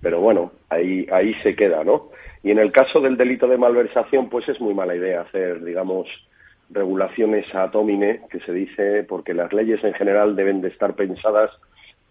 pero 0.00 0.18
bueno, 0.18 0.50
ahí, 0.70 1.06
ahí 1.12 1.34
se 1.44 1.54
queda, 1.54 1.84
¿no? 1.84 2.08
Y 2.42 2.50
en 2.50 2.58
el 2.58 2.72
caso 2.72 3.00
del 3.00 3.16
delito 3.16 3.46
de 3.46 3.58
malversación, 3.58 4.28
pues 4.28 4.48
es 4.48 4.60
muy 4.60 4.74
mala 4.74 4.96
idea 4.96 5.20
hacer, 5.20 5.62
digamos, 5.62 6.08
regulaciones 6.68 7.46
atómine, 7.54 8.22
que 8.28 8.40
se 8.40 8.52
dice, 8.52 9.04
porque 9.04 9.34
las 9.34 9.52
leyes 9.52 9.84
en 9.84 9.94
general 9.94 10.34
deben 10.34 10.62
de 10.62 10.68
estar 10.70 10.94
pensadas 10.94 11.52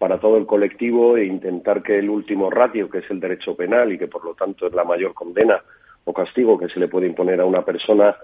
para 0.02 0.18
todo 0.18 0.36
el 0.36 0.46
colectivo 0.46 1.16
e 1.16 1.24
intentar 1.24 1.80
que 1.80 1.96
el 1.96 2.10
último 2.10 2.50
ratio, 2.50 2.90
que 2.90 2.98
es 2.98 3.10
el 3.12 3.20
derecho 3.20 3.54
penal 3.54 3.92
y 3.92 3.98
que 3.98 4.08
por 4.08 4.24
lo 4.24 4.34
tanto 4.34 4.66
es 4.66 4.72
la 4.72 4.82
mayor 4.82 5.14
condena 5.14 5.62
o 6.02 6.12
castigo 6.12 6.58
que 6.58 6.68
se 6.68 6.80
le 6.80 6.88
puede 6.88 7.06
imponer 7.06 7.40
a 7.40 7.44
una 7.44 7.64
persona, 7.64 8.16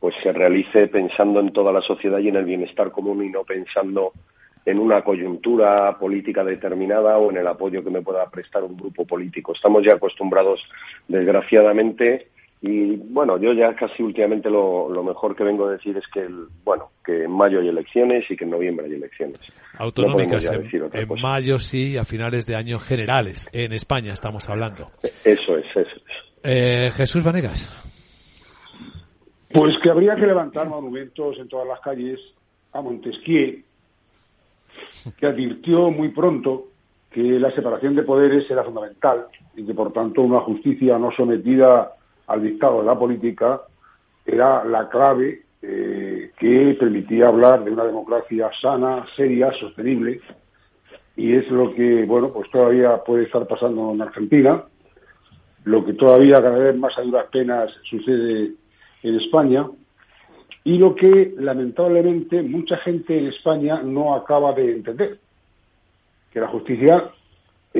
pues 0.00 0.14
se 0.22 0.32
realice 0.32 0.86
pensando 0.86 1.40
en 1.40 1.52
toda 1.52 1.74
la 1.74 1.82
sociedad 1.82 2.20
y 2.20 2.28
en 2.28 2.36
el 2.36 2.46
bienestar 2.46 2.90
común 2.90 3.22
y 3.22 3.28
no 3.28 3.44
pensando 3.44 4.14
en 4.64 4.78
una 4.78 5.02
coyuntura 5.02 5.98
política 5.98 6.42
determinada 6.42 7.18
o 7.18 7.30
en 7.30 7.36
el 7.36 7.46
apoyo 7.46 7.84
que 7.84 7.90
me 7.90 8.00
pueda 8.00 8.30
prestar 8.30 8.64
un 8.64 8.74
grupo 8.74 9.04
político. 9.04 9.52
Estamos 9.52 9.84
ya 9.84 9.96
acostumbrados, 9.96 10.66
desgraciadamente, 11.06 12.28
y 12.62 12.96
bueno, 12.96 13.38
yo 13.38 13.52
ya 13.52 13.74
casi 13.74 14.02
últimamente 14.02 14.48
lo, 14.48 14.88
lo, 14.88 15.04
mejor 15.04 15.36
que 15.36 15.44
vengo 15.44 15.66
a 15.66 15.72
decir 15.72 15.96
es 15.96 16.04
que, 16.08 16.20
el, 16.20 16.46
bueno, 16.64 16.90
que 17.04 17.24
en 17.24 17.30
mayo 17.30 17.60
hay 17.60 17.68
elecciones 17.68 18.30
y 18.30 18.36
que 18.36 18.44
en 18.44 18.50
noviembre 18.50 18.86
hay 18.86 18.94
elecciones. 18.94 19.40
Autonómicas, 19.78 20.50
no 20.50 20.86
en, 20.92 20.92
en 20.92 21.20
mayo 21.20 21.58
sí, 21.58 21.96
a 21.98 22.04
finales 22.04 22.46
de 22.46 22.56
año 22.56 22.78
generales. 22.78 23.48
En 23.52 23.72
España 23.72 24.14
estamos 24.14 24.48
hablando. 24.48 24.90
Eso 25.24 25.58
es, 25.58 25.66
eso 25.66 25.80
es. 25.80 26.02
Eh, 26.42 26.90
Jesús 26.94 27.22
Vanegas. 27.22 27.74
Pues 29.52 29.76
que 29.82 29.90
habría 29.90 30.14
que 30.14 30.26
levantar 30.26 30.68
monumentos 30.68 31.38
en 31.38 31.48
todas 31.48 31.68
las 31.68 31.80
calles 31.80 32.20
a 32.72 32.80
Montesquieu, 32.80 33.62
que 35.18 35.26
advirtió 35.26 35.90
muy 35.90 36.08
pronto 36.08 36.68
que 37.10 37.22
la 37.22 37.50
separación 37.50 37.94
de 37.94 38.02
poderes 38.02 38.50
era 38.50 38.64
fundamental 38.64 39.26
y 39.56 39.64
que 39.64 39.74
por 39.74 39.92
tanto 39.92 40.22
una 40.22 40.40
justicia 40.40 40.98
no 40.98 41.10
sometida 41.12 41.95
al 42.26 42.42
dictado 42.42 42.80
de 42.80 42.86
la 42.86 42.98
política 42.98 43.62
era 44.24 44.64
la 44.64 44.88
clave 44.88 45.42
eh, 45.62 46.32
que 46.38 46.76
permitía 46.78 47.28
hablar 47.28 47.64
de 47.64 47.70
una 47.70 47.84
democracia 47.84 48.50
sana, 48.60 49.06
seria, 49.16 49.52
sostenible, 49.52 50.20
y 51.16 51.32
es 51.32 51.50
lo 51.50 51.74
que, 51.74 52.04
bueno, 52.04 52.32
pues 52.32 52.50
todavía 52.50 53.02
puede 53.02 53.24
estar 53.24 53.46
pasando 53.46 53.92
en 53.92 54.02
Argentina, 54.02 54.64
lo 55.64 55.84
que 55.84 55.94
todavía 55.94 56.36
cada 56.36 56.58
vez 56.58 56.76
más 56.76 56.96
a 56.98 57.02
duras 57.02 57.26
penas 57.32 57.72
sucede 57.88 58.52
en 59.02 59.14
España, 59.14 59.66
y 60.62 60.78
lo 60.78 60.94
que 60.94 61.34
lamentablemente 61.38 62.42
mucha 62.42 62.76
gente 62.78 63.18
en 63.18 63.26
España 63.26 63.80
no 63.82 64.14
acaba 64.14 64.52
de 64.52 64.72
entender, 64.72 65.18
que 66.32 66.40
la 66.40 66.48
justicia 66.48 67.10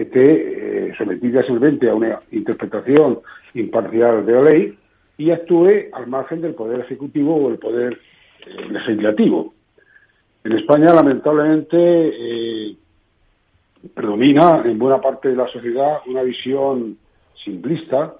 esté 0.02 0.88
eh, 0.88 0.94
sometida 0.96 1.42
simplemente 1.42 1.88
a 1.88 1.94
una 1.94 2.20
interpretación 2.32 3.20
imparcial 3.54 4.24
de 4.26 4.32
la 4.32 4.42
ley 4.42 4.78
y 5.18 5.30
actúe 5.30 5.88
al 5.92 6.06
margen 6.06 6.40
del 6.40 6.54
poder 6.54 6.80
ejecutivo 6.80 7.36
o 7.36 7.50
el 7.50 7.58
poder 7.58 7.98
eh, 8.46 8.68
legislativo. 8.70 9.54
En 10.44 10.52
España, 10.52 10.92
lamentablemente, 10.94 11.76
eh, 11.78 12.76
predomina 13.94 14.62
en 14.64 14.78
buena 14.78 15.00
parte 15.00 15.28
de 15.28 15.36
la 15.36 15.48
sociedad 15.48 15.98
una 16.06 16.22
visión 16.22 16.98
simplista, 17.44 18.14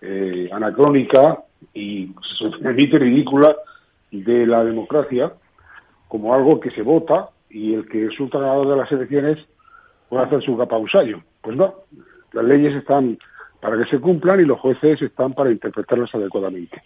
eh, 0.00 0.48
anacrónica 0.52 1.42
y, 1.72 2.10
se 2.38 2.98
ridícula 2.98 3.56
de 4.10 4.46
la 4.46 4.62
democracia 4.64 5.32
como 6.08 6.34
algo 6.34 6.60
que 6.60 6.70
se 6.70 6.82
vota 6.82 7.30
y 7.48 7.74
el 7.74 7.88
que 7.88 8.08
resulta 8.08 8.38
ganador 8.38 8.68
de 8.68 8.76
las 8.76 8.92
elecciones 8.92 9.38
puede 10.08 10.24
hacer 10.24 10.42
su 10.42 10.56
capausayo. 10.56 11.22
Pues 11.40 11.56
no, 11.56 11.74
las 12.32 12.44
leyes 12.44 12.74
están 12.74 13.18
para 13.60 13.78
que 13.78 13.90
se 13.90 14.00
cumplan 14.00 14.40
y 14.40 14.44
los 14.44 14.60
jueces 14.60 15.00
están 15.00 15.32
para 15.32 15.50
interpretarlas 15.50 16.14
adecuadamente. 16.14 16.82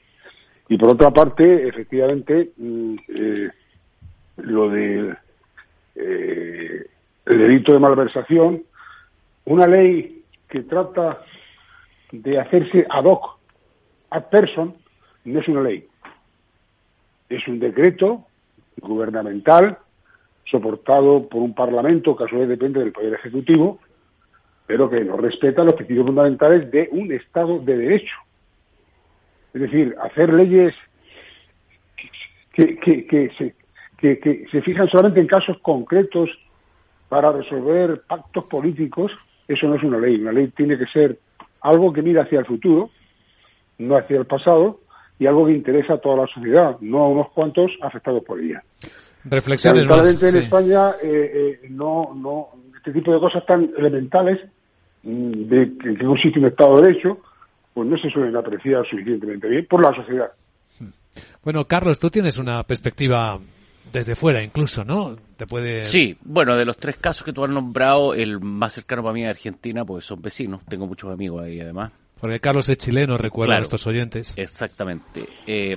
Y 0.68 0.76
por 0.76 0.90
otra 0.90 1.11
parte, 1.11 1.66
efectivamente, 1.66 2.52
mm, 2.57 2.94
eh, 3.09 3.50
lo 4.37 4.68
de 4.70 5.16
eh, 5.96 6.87
el 7.26 7.38
delito 7.38 7.72
de 7.72 7.78
malversación, 7.78 8.62
una 9.44 9.66
ley 9.66 10.22
que 10.48 10.62
trata 10.62 11.22
de 12.12 12.38
hacerse 12.38 12.87
ad 12.88 13.04
hoc, 13.04 13.38
ad 14.11 14.24
person, 14.31 14.74
no 15.24 15.40
es 15.40 15.48
una 15.48 15.62
ley. 15.62 15.87
Es 17.28 17.46
un 17.48 17.59
decreto 17.59 18.24
gubernamental 18.81 19.78
soportado 20.50 21.28
por 21.28 21.42
un 21.42 21.54
parlamento 21.54 22.16
que 22.16 22.24
a 22.24 22.46
depende 22.46 22.80
del 22.80 22.92
Poder 22.92 23.14
Ejecutivo, 23.14 23.78
pero 24.66 24.88
que 24.88 25.04
no 25.04 25.16
respeta 25.16 25.64
los 25.64 25.74
principios 25.74 26.06
fundamentales 26.06 26.70
de 26.70 26.88
un 26.92 27.12
Estado 27.12 27.58
de 27.58 27.76
Derecho. 27.76 28.16
Es 29.54 29.62
decir, 29.62 29.96
hacer 30.02 30.32
leyes 30.32 30.74
que, 32.52 32.76
que, 32.78 33.30
se, 33.37 33.54
que, 33.96 34.46
se 34.50 34.62
fijan 34.62 34.88
solamente 34.88 35.20
en 35.20 35.26
casos 35.26 35.58
concretos 35.58 36.30
para 37.08 37.32
resolver 37.32 38.02
pactos 38.02 38.44
políticos, 38.44 39.12
eso 39.46 39.66
no 39.68 39.76
es 39.76 39.82
una 39.82 39.98
ley. 39.98 40.16
Una 40.16 40.32
ley 40.32 40.48
tiene 40.48 40.76
que 40.76 40.87
ser 40.87 41.18
algo 41.61 41.92
que 41.92 42.02
mira 42.02 42.22
hacia 42.22 42.40
el 42.40 42.46
futuro, 42.46 42.90
no 43.78 43.96
hacia 43.96 44.18
el 44.18 44.26
pasado, 44.26 44.80
y 45.18 45.26
algo 45.26 45.46
que 45.46 45.52
interesa 45.52 45.94
a 45.94 45.98
toda 45.98 46.16
la 46.16 46.26
sociedad, 46.26 46.76
no 46.80 46.98
a 46.98 47.08
unos 47.08 47.30
cuantos 47.30 47.72
afectados 47.80 48.22
por 48.24 48.40
ella. 48.40 48.62
Reflexiones 49.24 49.87
más, 49.87 50.22
en 50.22 50.37
España 50.37 50.92
eh, 51.02 51.61
eh, 51.62 51.66
no, 51.70 52.12
no, 52.14 52.48
este 52.76 52.92
tipo 52.92 53.12
de 53.12 53.20
cosas 53.20 53.44
tan 53.44 53.70
elementales 53.76 54.40
mm, 55.02 55.33
de 55.44 55.76
que, 55.76 55.94
que 55.94 56.12
existe 56.12 56.38
un 56.38 56.46
Estado 56.46 56.81
de 56.81 56.88
Derecho, 56.88 57.18
pues 57.74 57.88
no 57.88 57.98
se 57.98 58.11
suelen 58.11 58.37
apreciar 58.37 58.87
suficientemente 58.88 59.48
bien 59.48 59.66
por 59.66 59.83
la 59.83 59.94
sociedad. 59.94 60.31
Bueno, 61.42 61.64
Carlos, 61.64 61.98
tú 61.98 62.11
tienes 62.11 62.38
una 62.38 62.62
perspectiva 62.62 63.38
desde 63.92 64.14
fuera 64.14 64.42
incluso, 64.42 64.85
¿no? 64.85 65.16
Te 65.37 65.46
puede... 65.46 65.85
Sí, 65.85 66.16
bueno, 66.22 66.57
de 66.57 66.64
los 66.64 66.76
tres 66.76 66.96
casos 66.96 67.24
que 67.24 67.33
tú 67.33 67.44
has 67.44 67.50
nombrado, 67.50 68.14
el 68.14 68.40
más 68.40 68.72
cercano 68.72 69.02
para 69.02 69.14
mí 69.14 69.24
es 69.24 69.31
Argentina, 69.31 69.85
porque 69.85 70.04
son 70.04 70.20
vecinos, 70.20 70.62
tengo 70.68 70.87
muchos 70.87 71.11
amigos 71.12 71.42
ahí 71.42 71.61
además. 71.61 71.92
Porque 72.20 72.40
Carlos 72.40 72.68
es 72.68 72.78
chileno, 72.78 73.16
recuerda 73.16 73.57
a 73.57 73.61
estos 73.61 73.87
oyentes. 73.87 74.37
Exactamente. 74.37 75.28
Eh, 75.46 75.76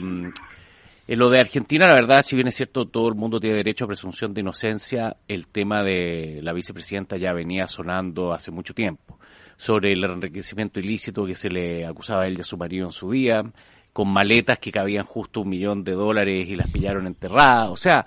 en 1.11 1.19
lo 1.19 1.29
de 1.29 1.41
Argentina, 1.41 1.89
la 1.89 1.93
verdad, 1.93 2.21
si 2.21 2.37
bien 2.37 2.47
es 2.47 2.55
cierto, 2.55 2.87
todo 2.87 3.09
el 3.09 3.15
mundo 3.15 3.37
tiene 3.37 3.57
derecho 3.57 3.83
a 3.83 3.87
presunción 3.89 4.33
de 4.33 4.39
inocencia, 4.39 5.17
el 5.27 5.45
tema 5.47 5.83
de 5.83 6.39
la 6.41 6.53
vicepresidenta 6.53 7.17
ya 7.17 7.33
venía 7.33 7.67
sonando 7.67 8.31
hace 8.31 8.49
mucho 8.49 8.73
tiempo, 8.73 9.19
sobre 9.57 9.91
el 9.91 10.05
enriquecimiento 10.05 10.79
ilícito 10.79 11.25
que 11.25 11.35
se 11.35 11.49
le 11.49 11.85
acusaba 11.85 12.23
a 12.23 12.27
él 12.27 12.37
y 12.37 12.41
a 12.41 12.45
su 12.45 12.55
marido 12.55 12.85
en 12.85 12.93
su 12.93 13.11
día, 13.11 13.43
con 13.91 14.07
maletas 14.07 14.57
que 14.59 14.71
cabían 14.71 15.03
justo 15.03 15.41
un 15.41 15.49
millón 15.49 15.83
de 15.83 15.91
dólares 15.91 16.47
y 16.47 16.55
las 16.55 16.71
pillaron 16.71 17.05
enterradas. 17.05 17.71
O 17.71 17.75
sea, 17.75 18.05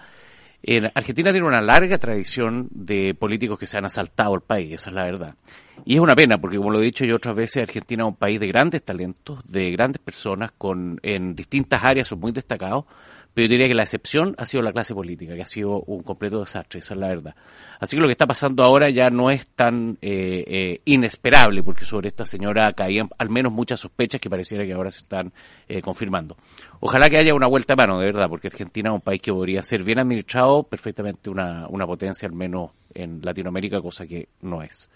en 0.67 0.87
Argentina 0.95 1.31
tiene 1.31 1.47
una 1.47 1.61
larga 1.61 1.99
tradición 1.99 2.69
de 2.71 3.15
políticos 3.15 3.59
que 3.59 3.67
se 3.67 3.77
han 3.77 3.85
asaltado 3.85 4.35
el 4.35 4.41
país, 4.41 4.75
esa 4.75 4.91
es 4.91 4.97
la 4.97 5.05
verdad. 5.05 5.35
Y 5.85 5.97
es 5.97 6.01
una 6.01 6.15
pena, 6.15 6.39
porque 6.39 6.57
como 6.57 6.71
lo 6.71 6.81
he 6.81 6.85
dicho 6.85 7.05
yo 7.05 7.17
otras 7.17 7.37
veces, 7.37 7.63
Argentina 7.63 8.05
es 8.05 8.09
un 8.09 8.17
país 8.17 8.41
de 8.41 8.47
grandes 8.47 8.83
talentos, 8.83 9.41
de 9.47 9.71
grandes 9.71 10.01
personas, 10.01 10.53
con 10.57 10.99
en 11.03 11.35
distintas 11.35 11.85
áreas 11.85 12.09
son 12.09 12.21
muy 12.21 12.33
destacados, 12.33 12.87
pero 13.35 13.47
yo 13.47 13.51
diría 13.51 13.67
que 13.67 13.75
la 13.75 13.83
excepción 13.83 14.35
ha 14.39 14.47
sido 14.47 14.63
la 14.63 14.73
clase 14.73 14.95
política, 14.95 15.35
que 15.35 15.43
ha 15.43 15.47
sido 15.47 15.81
un 15.83 16.05
completo 16.05 16.39
desastre, 16.41 16.79
esa 16.79 16.95
es 16.95 17.01
la 17.01 17.09
verdad. 17.09 17.35
Así 17.81 17.97
que 17.97 18.01
lo 18.01 18.07
que 18.07 18.13
está 18.13 18.27
pasando 18.27 18.63
ahora 18.63 18.91
ya 18.91 19.11
no 19.11 19.29
es 19.29 19.47
tan 19.49 19.99
eh, 20.01 20.45
eh, 20.47 20.81
inesperable, 20.85 21.65
porque 21.65 21.85
sobre 21.85 22.09
esta 22.09 22.25
señora 22.25 22.73
caían 22.73 23.09
al 23.19 23.31
menos 23.31 23.53
muchas 23.53 23.81
sospechas 23.81 24.21
que 24.21 24.31
pareciera 24.31 24.65
que 24.65 24.73
ahora 24.73 24.93
se 24.93 24.99
están 24.99 25.33
eh, 25.69 25.83
confirmando. 25.83 26.37
Ojalá 26.79 27.11
que 27.11 27.19
haya 27.19 27.35
una 27.35 27.49
vuelta 27.49 27.73
a 27.73 27.77
mano, 27.77 27.99
de 27.99 28.07
verdad, 28.07 28.29
porque 28.29 28.47
Argentina 28.47 28.91
es 28.91 28.95
un 28.95 29.01
país 29.01 29.21
que 29.21 29.33
podría 29.33 29.63
ser 29.65 29.83
bien 29.83 29.99
administrado, 29.99 30.63
perfectamente 30.63 31.29
una, 31.29 31.67
una 31.69 31.87
potencia, 31.87 32.29
al 32.29 32.35
menos 32.35 32.71
en 32.95 33.21
Latinoamérica, 33.21 33.81
cosa 33.81 34.07
que 34.07 34.29
no 34.43 34.63
es. 34.63 34.89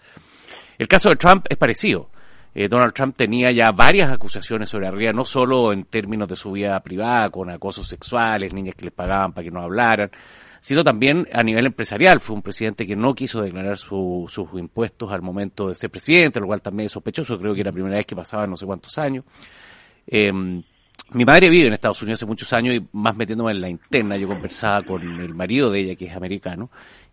El 0.77 0.87
caso 0.87 1.09
de 1.09 1.17
Trump 1.17 1.45
es 1.49 1.57
parecido. 1.57 2.09
Eh, 2.53 2.67
Donald 2.67 2.93
Trump 2.93 3.15
tenía 3.15 3.51
ya 3.51 3.71
varias 3.71 4.11
acusaciones 4.11 4.69
sobre 4.69 4.87
arriba, 4.87 5.13
no 5.13 5.23
solo 5.23 5.71
en 5.71 5.85
términos 5.85 6.27
de 6.27 6.35
su 6.35 6.51
vida 6.51 6.79
privada, 6.79 7.29
con 7.29 7.49
acosos 7.49 7.87
sexuales, 7.87 8.53
niñas 8.53 8.75
que 8.75 8.85
les 8.85 8.93
pagaban 8.93 9.33
para 9.33 9.45
que 9.45 9.51
no 9.51 9.61
hablaran, 9.61 10.09
sino 10.59 10.83
también 10.83 11.27
a 11.31 11.43
nivel 11.43 11.67
empresarial. 11.67 12.19
Fue 12.19 12.35
un 12.35 12.41
presidente 12.41 12.87
que 12.87 12.95
no 12.95 13.13
quiso 13.13 13.41
declarar 13.41 13.77
sus 13.77 14.37
impuestos 14.53 15.11
al 15.11 15.21
momento 15.21 15.69
de 15.69 15.75
ser 15.75 15.89
presidente, 15.89 16.39
lo 16.39 16.47
cual 16.47 16.61
también 16.61 16.87
es 16.87 16.91
sospechoso, 16.91 17.37
creo 17.39 17.53
que 17.53 17.61
era 17.61 17.69
la 17.69 17.73
primera 17.73 17.95
vez 17.95 18.05
que 18.05 18.15
pasaba 18.15 18.47
no 18.47 18.57
sé 18.57 18.65
cuántos 18.65 18.97
años. 18.97 19.25
Eh, 20.07 20.31
mi 21.11 21.25
madre 21.25 21.49
vive 21.49 21.67
en 21.67 21.73
Estados 21.73 22.01
Unidos 22.03 22.19
hace 22.19 22.27
muchos 22.27 22.53
años 22.53 22.75
y 22.75 22.87
más 22.91 23.15
metiéndome 23.15 23.51
en 23.51 23.61
la 23.61 23.69
interna, 23.69 24.15
yo 24.15 24.27
conversaba 24.27 24.83
con 24.83 25.01
el 25.01 25.33
marido 25.33 25.71
de 25.71 25.79
ella, 25.79 25.95
que 25.95 26.05
es 26.05 26.15
americano, 26.15 26.69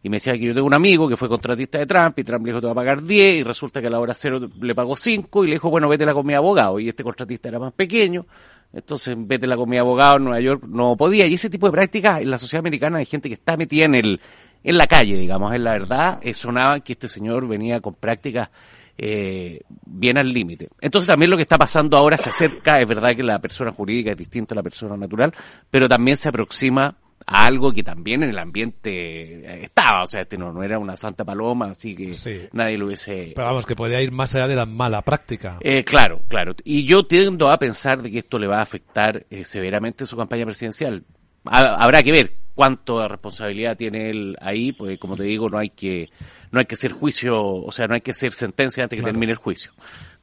y 0.06 0.08
me 0.08 0.18
decía 0.18 0.34
que 0.34 0.46
yo 0.46 0.54
tengo 0.54 0.68
un 0.68 0.74
amigo 0.74 1.08
que 1.08 1.16
fue 1.16 1.28
contratista 1.28 1.78
de 1.78 1.86
Trump 1.86 2.16
y 2.16 2.22
Trump 2.22 2.46
le 2.46 2.52
dijo 2.52 2.60
te 2.60 2.66
va 2.66 2.72
a 2.72 2.76
pagar 2.76 3.02
10 3.02 3.40
y 3.40 3.42
resulta 3.42 3.80
que 3.80 3.88
a 3.88 3.90
la 3.90 3.98
hora 3.98 4.14
cero 4.14 4.38
le 4.60 4.72
pagó 4.72 4.94
5 4.94 5.44
y 5.44 5.48
le 5.48 5.54
dijo, 5.54 5.68
bueno, 5.68 5.88
vete 5.88 6.06
con 6.12 6.24
mi 6.24 6.32
abogado. 6.32 6.78
Y 6.78 6.88
este 6.88 7.02
contratista 7.02 7.48
era 7.48 7.58
más 7.58 7.72
pequeño, 7.72 8.24
entonces 8.72 9.16
vete 9.18 9.48
con 9.56 9.68
mi 9.68 9.78
abogado 9.78 10.18
en 10.18 10.24
Nueva 10.24 10.40
York 10.40 10.64
no 10.68 10.96
podía. 10.96 11.26
Y 11.26 11.34
ese 11.34 11.50
tipo 11.50 11.66
de 11.66 11.72
prácticas 11.72 12.20
en 12.20 12.30
la 12.30 12.38
sociedad 12.38 12.60
americana 12.60 12.98
hay 12.98 13.04
gente 13.04 13.28
que 13.28 13.34
está 13.34 13.56
metida 13.56 13.86
en 13.86 13.96
el 13.96 14.20
en 14.62 14.78
la 14.78 14.86
calle, 14.86 15.16
digamos, 15.16 15.52
en 15.52 15.64
la 15.64 15.72
verdad, 15.72 16.20
eh, 16.22 16.34
sonaba 16.34 16.78
que 16.78 16.92
este 16.92 17.08
señor 17.08 17.48
venía 17.48 17.80
con 17.80 17.94
prácticas 17.94 18.48
eh, 18.96 19.60
bien 19.84 20.18
al 20.18 20.32
límite. 20.32 20.68
Entonces 20.80 21.08
también 21.08 21.32
lo 21.32 21.36
que 21.36 21.42
está 21.42 21.58
pasando 21.58 21.96
ahora 21.96 22.16
se 22.16 22.30
acerca, 22.30 22.80
es 22.80 22.88
verdad 22.88 23.16
que 23.16 23.24
la 23.24 23.40
persona 23.40 23.72
jurídica 23.72 24.12
es 24.12 24.16
distinta 24.16 24.54
a 24.54 24.56
la 24.56 24.62
persona 24.62 24.96
natural, 24.96 25.34
pero 25.68 25.88
también 25.88 26.16
se 26.16 26.28
aproxima 26.28 26.96
algo 27.24 27.72
que 27.72 27.82
también 27.82 28.22
en 28.22 28.30
el 28.30 28.38
ambiente 28.38 29.64
estaba, 29.64 30.04
o 30.04 30.06
sea, 30.06 30.20
este 30.20 30.38
no, 30.38 30.52
no 30.52 30.62
era 30.62 30.78
una 30.78 30.96
santa 30.96 31.24
paloma, 31.24 31.70
así 31.70 31.94
que 31.94 32.12
nadie 32.52 32.78
lo 32.78 32.86
hubiese... 32.86 33.32
Pero 33.34 33.48
vamos, 33.48 33.66
que 33.66 33.74
podía 33.74 34.00
ir 34.00 34.12
más 34.12 34.34
allá 34.34 34.46
de 34.46 34.56
la 34.56 34.66
mala 34.66 35.02
práctica. 35.02 35.58
Eh, 35.60 35.82
claro, 35.84 36.20
claro. 36.28 36.54
Y 36.64 36.84
yo 36.84 37.04
tiendo 37.06 37.50
a 37.50 37.58
pensar 37.58 38.00
de 38.00 38.10
que 38.10 38.20
esto 38.20 38.38
le 38.38 38.46
va 38.46 38.58
a 38.58 38.62
afectar 38.62 39.26
eh, 39.30 39.44
severamente 39.44 40.06
su 40.06 40.16
campaña 40.16 40.44
presidencial. 40.44 41.02
habrá 41.44 42.02
que 42.02 42.12
ver 42.12 42.32
cuánto 42.54 43.06
responsabilidad 43.06 43.76
tiene 43.76 44.10
él 44.10 44.36
ahí, 44.40 44.72
pues 44.72 44.98
como 44.98 45.16
te 45.16 45.24
digo, 45.24 45.48
no 45.48 45.58
hay 45.58 45.70
que 45.70 46.10
no 46.52 46.60
hay 46.60 46.66
que 46.66 46.74
hacer 46.74 46.92
juicio, 46.92 47.44
o 47.44 47.70
sea, 47.72 47.86
no 47.86 47.94
hay 47.94 48.00
que 48.00 48.12
hacer 48.12 48.32
sentencia 48.32 48.84
antes 48.84 48.98
que 48.98 49.04
termine 49.04 49.32
el 49.32 49.38
juicio. 49.38 49.72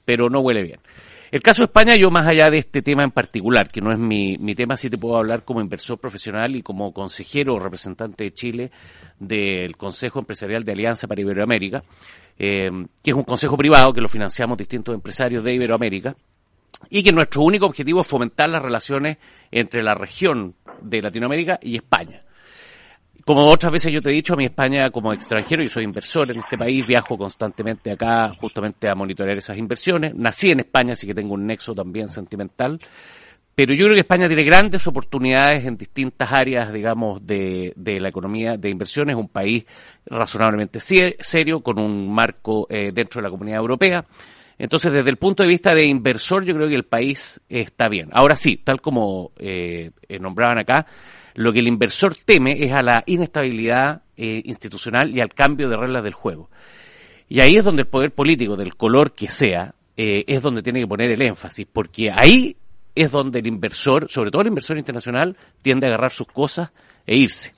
Pero 0.05 0.29
no 0.29 0.39
huele 0.39 0.63
bien. 0.63 0.79
El 1.33 1.41
caso 1.41 1.63
de 1.63 1.65
España, 1.65 1.95
yo 1.95 2.11
más 2.11 2.27
allá 2.27 2.51
de 2.51 2.59
este 2.59 2.83
tema 2.83 3.03
en 3.03 3.09
particular, 3.09 3.67
que 3.67 3.81
no 3.81 3.91
es 3.91 3.97
mi, 3.97 4.37
mi 4.37 4.53
tema, 4.53 4.77
sí 4.77 4.87
te 4.87 4.99
puedo 4.99 5.17
hablar 5.17 5.43
como 5.43 5.61
inversor 5.61 5.97
profesional 5.97 6.55
y 6.55 6.61
como 6.61 6.93
consejero 6.93 7.55
o 7.55 7.59
representante 7.59 8.25
de 8.25 8.33
Chile 8.33 8.71
del 9.17 9.75
Consejo 9.75 10.19
Empresarial 10.19 10.63
de 10.63 10.73
Alianza 10.73 11.07
para 11.07 11.21
Iberoamérica, 11.21 11.83
eh, 12.37 12.69
que 13.01 13.09
es 13.09 13.17
un 13.17 13.23
consejo 13.23 13.57
privado 13.57 13.91
que 13.93 14.01
lo 14.01 14.07
financiamos 14.09 14.59
distintos 14.59 14.93
empresarios 14.93 15.43
de 15.43 15.55
Iberoamérica, 15.55 16.15
y 16.91 17.01
que 17.01 17.11
nuestro 17.11 17.41
único 17.41 17.65
objetivo 17.65 18.01
es 18.01 18.07
fomentar 18.07 18.47
las 18.51 18.61
relaciones 18.61 19.17
entre 19.49 19.81
la 19.81 19.95
región 19.95 20.53
de 20.83 21.01
Latinoamérica 21.01 21.57
y 21.63 21.77
España. 21.77 22.21
Como 23.25 23.45
otras 23.45 23.71
veces 23.71 23.91
yo 23.91 24.01
te 24.01 24.09
he 24.09 24.13
dicho, 24.13 24.33
a 24.33 24.35
mi 24.35 24.43
España 24.45 24.89
como 24.89 25.13
extranjero, 25.13 25.63
y 25.63 25.67
soy 25.67 25.85
inversor 25.85 26.29
en 26.31 26.39
este 26.39 26.57
país, 26.57 26.85
viajo 26.85 27.17
constantemente 27.17 27.89
acá 27.89 28.33
justamente 28.37 28.89
a 28.89 28.95
monitorear 28.95 29.37
esas 29.37 29.57
inversiones. 29.57 30.13
Nací 30.13 30.51
en 30.51 30.59
España, 30.59 30.91
así 30.93 31.07
que 31.07 31.13
tengo 31.13 31.33
un 31.33 31.47
nexo 31.47 31.73
también 31.73 32.09
sentimental. 32.09 32.79
pero 33.55 33.73
yo 33.73 33.85
creo 33.85 33.93
que 33.95 34.01
España 34.01 34.27
tiene 34.27 34.43
grandes 34.43 34.85
oportunidades 34.87 35.63
en 35.65 35.77
distintas 35.77 36.33
áreas, 36.33 36.73
digamos, 36.73 37.25
de, 37.25 37.71
de 37.77 38.01
la 38.01 38.09
economía 38.09 38.57
de 38.57 38.69
inversiones, 38.69 39.15
un 39.15 39.29
país 39.29 39.65
razonablemente 40.05 40.79
serio, 40.81 41.61
con 41.61 41.79
un 41.79 42.13
marco 42.13 42.67
eh, 42.69 42.91
dentro 42.93 43.21
de 43.21 43.27
la 43.27 43.29
comunidad 43.29 43.59
europea. 43.59 44.05
Entonces, 44.57 44.91
desde 44.91 45.09
el 45.09 45.17
punto 45.17 45.43
de 45.43 45.49
vista 45.49 45.73
de 45.73 45.85
inversor, 45.85 46.43
yo 46.45 46.55
creo 46.55 46.67
que 46.67 46.75
el 46.75 46.85
país 46.85 47.39
está 47.47 47.87
bien. 47.87 48.09
Ahora 48.11 48.35
sí, 48.35 48.57
tal 48.57 48.81
como 48.81 49.31
eh, 49.37 49.91
eh 50.09 50.19
nombraban 50.19 50.57
acá, 50.57 50.87
lo 51.35 51.51
que 51.51 51.59
el 51.59 51.67
inversor 51.67 52.15
teme 52.25 52.63
es 52.63 52.71
a 52.73 52.81
la 52.81 53.03
inestabilidad 53.05 54.01
eh, 54.15 54.41
institucional 54.45 55.15
y 55.15 55.21
al 55.21 55.33
cambio 55.33 55.69
de 55.69 55.77
reglas 55.77 56.03
del 56.03 56.13
juego. 56.13 56.49
Y 57.27 57.39
ahí 57.39 57.55
es 57.55 57.63
donde 57.63 57.83
el 57.83 57.87
poder 57.87 58.11
político, 58.11 58.55
del 58.55 58.75
color 58.75 59.13
que 59.13 59.27
sea, 59.27 59.73
eh, 59.97 60.23
es 60.27 60.41
donde 60.41 60.61
tiene 60.61 60.81
que 60.81 60.87
poner 60.87 61.11
el 61.11 61.21
énfasis, 61.21 61.65
porque 61.71 62.11
ahí 62.11 62.55
es 62.93 63.09
donde 63.09 63.39
el 63.39 63.47
inversor, 63.47 64.09
sobre 64.09 64.29
todo 64.29 64.43
el 64.43 64.49
inversor 64.49 64.77
internacional, 64.77 65.35
tiende 65.61 65.87
a 65.87 65.89
agarrar 65.89 66.11
sus 66.11 66.27
cosas 66.27 66.69
e 67.07 67.17
irse. 67.17 67.53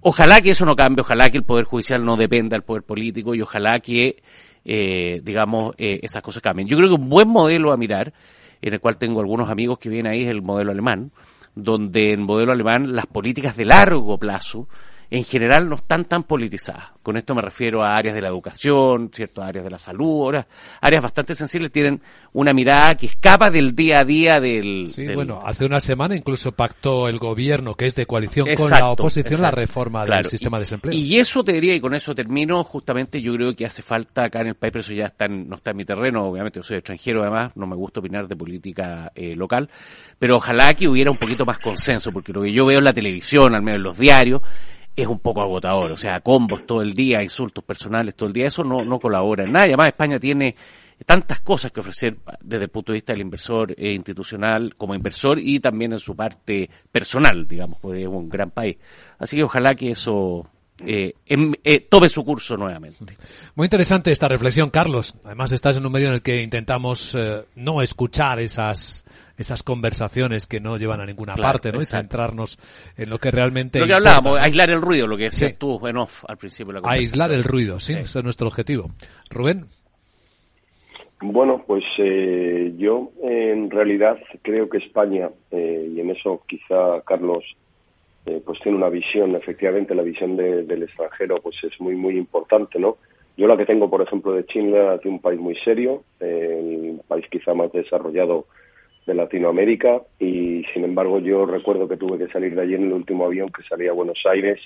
Ojalá 0.00 0.40
que 0.40 0.50
eso 0.50 0.66
no 0.66 0.76
cambie, 0.76 1.00
ojalá 1.00 1.30
que 1.30 1.38
el 1.38 1.44
Poder 1.44 1.64
Judicial 1.64 2.04
no 2.04 2.16
dependa 2.16 2.54
del 2.54 2.62
Poder 2.62 2.82
Político 2.82 3.34
y 3.34 3.40
ojalá 3.40 3.80
que, 3.80 4.22
eh, 4.64 5.20
digamos, 5.24 5.74
esas 5.78 6.22
cosas 6.22 6.42
cambien. 6.42 6.68
Yo 6.68 6.76
creo 6.76 6.90
que 6.90 7.02
un 7.02 7.08
buen 7.08 7.28
modelo 7.28 7.72
a 7.72 7.76
mirar, 7.76 8.12
en 8.60 8.74
el 8.74 8.80
cual 8.80 8.98
tengo 8.98 9.20
algunos 9.20 9.48
amigos 9.48 9.78
que 9.78 9.88
vienen 9.88 10.12
ahí, 10.12 10.22
es 10.22 10.28
el 10.28 10.42
modelo 10.42 10.70
alemán, 10.70 11.10
donde 11.56 12.12
en 12.12 12.20
el 12.20 12.26
modelo 12.26 12.52
alemán 12.52 12.94
las 12.94 13.06
políticas 13.06 13.56
de 13.56 13.64
largo 13.64 14.18
plazo 14.18 14.68
en 15.10 15.24
general 15.24 15.68
no 15.68 15.76
están 15.76 16.04
tan 16.04 16.22
politizadas. 16.24 16.90
Con 17.02 17.16
esto 17.16 17.34
me 17.34 17.42
refiero 17.42 17.84
a 17.84 17.96
áreas 17.96 18.14
de 18.14 18.20
la 18.20 18.28
educación, 18.28 19.10
ciertas 19.12 19.44
áreas 19.44 19.64
de 19.64 19.70
la 19.70 19.78
salud, 19.78 20.34
áreas 20.80 21.02
bastante 21.02 21.34
sensibles 21.34 21.70
tienen 21.70 22.00
una 22.32 22.52
mirada 22.52 22.96
que 22.96 23.06
escapa 23.06 23.48
del 23.48 23.76
día 23.76 24.00
a 24.00 24.04
día 24.04 24.40
del... 24.40 24.88
Sí, 24.88 25.06
bueno, 25.14 25.40
hace 25.44 25.64
una 25.64 25.78
semana 25.78 26.16
incluso 26.16 26.52
pactó 26.52 27.08
el 27.08 27.18
gobierno, 27.18 27.74
que 27.74 27.86
es 27.86 27.94
de 27.94 28.06
coalición 28.06 28.48
con 28.56 28.70
la 28.70 28.90
oposición, 28.90 29.40
la 29.40 29.52
reforma 29.52 30.04
del 30.04 30.26
sistema 30.26 30.58
de 30.58 30.62
desempleo. 30.62 30.94
Y 30.94 31.18
eso 31.18 31.44
te 31.44 31.52
diría, 31.52 31.74
y 31.74 31.80
con 31.80 31.94
eso 31.94 32.14
termino, 32.14 32.64
justamente 32.64 33.22
yo 33.22 33.32
creo 33.34 33.54
que 33.54 33.66
hace 33.66 33.82
falta 33.82 34.24
acá 34.24 34.40
en 34.40 34.48
el 34.48 34.54
país, 34.56 34.72
pero 34.72 34.80
eso 34.80 34.92
ya 34.92 35.06
está 35.06 35.28
no 35.28 35.56
está 35.56 35.70
en 35.70 35.76
mi 35.76 35.84
terreno, 35.84 36.24
obviamente 36.26 36.58
yo 36.58 36.64
soy 36.64 36.78
extranjero 36.78 37.22
además, 37.22 37.52
no 37.54 37.66
me 37.66 37.76
gusta 37.76 38.00
opinar 38.00 38.26
de 38.26 38.36
política 38.36 39.12
eh, 39.14 39.34
local, 39.36 39.70
pero 40.18 40.36
ojalá 40.36 40.74
que 40.74 40.88
hubiera 40.88 41.10
un 41.10 41.18
poquito 41.18 41.44
más 41.44 41.58
consenso, 41.58 42.10
porque 42.10 42.32
lo 42.32 42.42
que 42.42 42.52
yo 42.52 42.66
veo 42.66 42.78
en 42.78 42.84
la 42.84 42.92
televisión, 42.92 43.54
al 43.54 43.62
menos 43.62 43.78
en 43.78 43.82
los 43.84 43.98
diarios, 43.98 44.42
es 44.96 45.06
un 45.06 45.20
poco 45.20 45.42
agotador. 45.42 45.92
O 45.92 45.96
sea, 45.96 46.20
combos 46.20 46.66
todo 46.66 46.82
el 46.82 46.94
día, 46.94 47.22
insultos 47.22 47.62
personales 47.62 48.16
todo 48.16 48.28
el 48.28 48.32
día, 48.32 48.46
eso 48.46 48.64
no, 48.64 48.84
no 48.84 48.98
colabora 48.98 49.44
en 49.44 49.52
nada. 49.52 49.66
además, 49.66 49.88
España 49.88 50.18
tiene 50.18 50.56
tantas 51.04 51.40
cosas 51.40 51.70
que 51.72 51.80
ofrecer 51.80 52.16
desde 52.40 52.64
el 52.64 52.70
punto 52.70 52.92
de 52.92 52.96
vista 52.96 53.12
del 53.12 53.20
inversor 53.20 53.72
eh, 53.72 53.92
institucional 53.92 54.74
como 54.76 54.94
inversor 54.94 55.38
y 55.38 55.60
también 55.60 55.92
en 55.92 55.98
su 55.98 56.16
parte 56.16 56.70
personal, 56.90 57.46
digamos, 57.46 57.78
porque 57.80 58.02
es 58.02 58.08
un 58.08 58.28
gran 58.28 58.50
país. 58.50 58.78
Así 59.18 59.36
que 59.36 59.42
ojalá 59.42 59.74
que 59.74 59.90
eso 59.90 60.48
eh, 60.84 61.14
em, 61.24 61.52
eh, 61.64 61.86
tome 61.88 62.08
su 62.08 62.22
curso 62.22 62.56
nuevamente. 62.56 63.14
Muy 63.54 63.64
interesante 63.64 64.12
esta 64.12 64.28
reflexión, 64.28 64.68
Carlos. 64.68 65.14
Además, 65.24 65.52
estás 65.52 65.78
en 65.78 65.86
un 65.86 65.92
medio 65.92 66.08
en 66.08 66.14
el 66.14 66.22
que 66.22 66.42
intentamos 66.42 67.14
eh, 67.14 67.44
no 67.54 67.80
escuchar 67.80 68.40
esas 68.40 69.04
esas 69.38 69.62
conversaciones 69.62 70.46
que 70.46 70.60
no 70.60 70.76
llevan 70.76 71.00
a 71.00 71.06
ninguna 71.06 71.36
parte, 71.36 71.72
¿no? 71.72 71.80
Y 71.80 71.84
centrarnos 71.84 72.58
en 72.96 73.10
lo 73.10 73.18
que 73.18 73.30
realmente. 73.30 73.80
Lo 73.80 73.86
que 73.86 73.94
hablábamos, 73.94 74.38
aislar 74.40 74.70
el 74.70 74.80
ruido, 74.80 75.06
lo 75.06 75.16
que 75.16 75.24
decías 75.24 75.56
tú 75.58 75.86
en 75.86 75.96
off 75.96 76.24
al 76.26 76.36
principio 76.36 76.74
de 76.74 76.80
la 76.80 76.90
Aislar 76.90 77.32
el 77.32 77.44
ruido, 77.44 77.80
sí, 77.80 77.92
ese 77.94 78.18
es 78.18 78.24
nuestro 78.24 78.48
objetivo. 78.48 78.90
Rubén. 79.30 79.66
Bueno, 81.20 81.64
pues 81.66 81.84
eh, 81.98 82.74
yo 82.76 83.10
en 83.22 83.70
realidad 83.70 84.18
creo 84.42 84.68
que 84.68 84.78
España, 84.78 85.30
eh, 85.50 85.90
y 85.94 86.00
en 86.00 86.10
eso 86.10 86.42
quizá 86.46 87.00
Carlos 87.06 87.42
eh, 88.26 88.42
pues 88.44 88.60
tiene 88.60 88.76
una 88.76 88.90
visión, 88.90 89.34
efectivamente 89.34 89.94
la 89.94 90.02
visión 90.02 90.36
del 90.36 90.82
extranjero 90.82 91.36
pues 91.42 91.56
es 91.64 91.80
muy 91.80 91.94
muy 91.94 92.18
importante, 92.18 92.78
¿no? 92.78 92.98
Yo 93.36 93.46
la 93.46 93.56
que 93.56 93.66
tengo, 93.66 93.90
por 93.90 94.00
ejemplo, 94.00 94.32
de 94.32 94.46
Chile, 94.46 94.98
de 95.02 95.08
un 95.08 95.20
país 95.20 95.38
muy 95.38 95.54
serio, 95.56 96.04
el 96.20 97.00
país 97.06 97.26
quizá 97.30 97.52
más 97.52 97.70
desarrollado 97.70 98.46
de 99.06 99.14
Latinoamérica 99.14 100.02
y 100.18 100.64
sin 100.74 100.84
embargo 100.84 101.20
yo 101.20 101.46
recuerdo 101.46 101.88
que 101.88 101.96
tuve 101.96 102.18
que 102.18 102.32
salir 102.32 102.54
de 102.54 102.62
allí 102.62 102.74
en 102.74 102.86
el 102.86 102.92
último 102.92 103.24
avión 103.24 103.50
que 103.50 103.62
salía 103.62 103.90
a 103.90 103.94
Buenos 103.94 104.20
Aires 104.26 104.60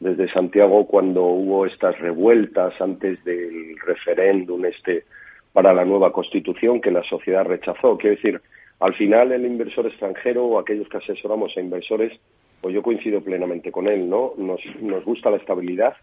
desde 0.00 0.28
Santiago 0.32 0.86
cuando 0.86 1.22
hubo 1.22 1.66
estas 1.66 1.98
revueltas 1.98 2.80
antes 2.80 3.22
del 3.24 3.76
referéndum 3.84 4.64
este 4.64 5.04
para 5.52 5.72
la 5.72 5.84
nueva 5.84 6.12
constitución 6.12 6.80
que 6.80 6.90
la 6.90 7.04
sociedad 7.04 7.44
rechazó. 7.44 7.96
Quiero 7.96 8.16
decir, 8.16 8.40
al 8.80 8.94
final 8.94 9.30
el 9.30 9.46
inversor 9.46 9.86
extranjero 9.86 10.44
o 10.44 10.58
aquellos 10.58 10.88
que 10.88 10.96
asesoramos 10.96 11.56
a 11.56 11.60
inversores, 11.60 12.18
pues 12.60 12.74
yo 12.74 12.82
coincido 12.82 13.22
plenamente 13.22 13.70
con 13.70 13.86
él, 13.86 14.10
¿no? 14.10 14.32
Nos, 14.36 14.60
nos 14.80 15.04
gusta 15.04 15.30
la 15.30 15.36
estabilidad, 15.36 15.94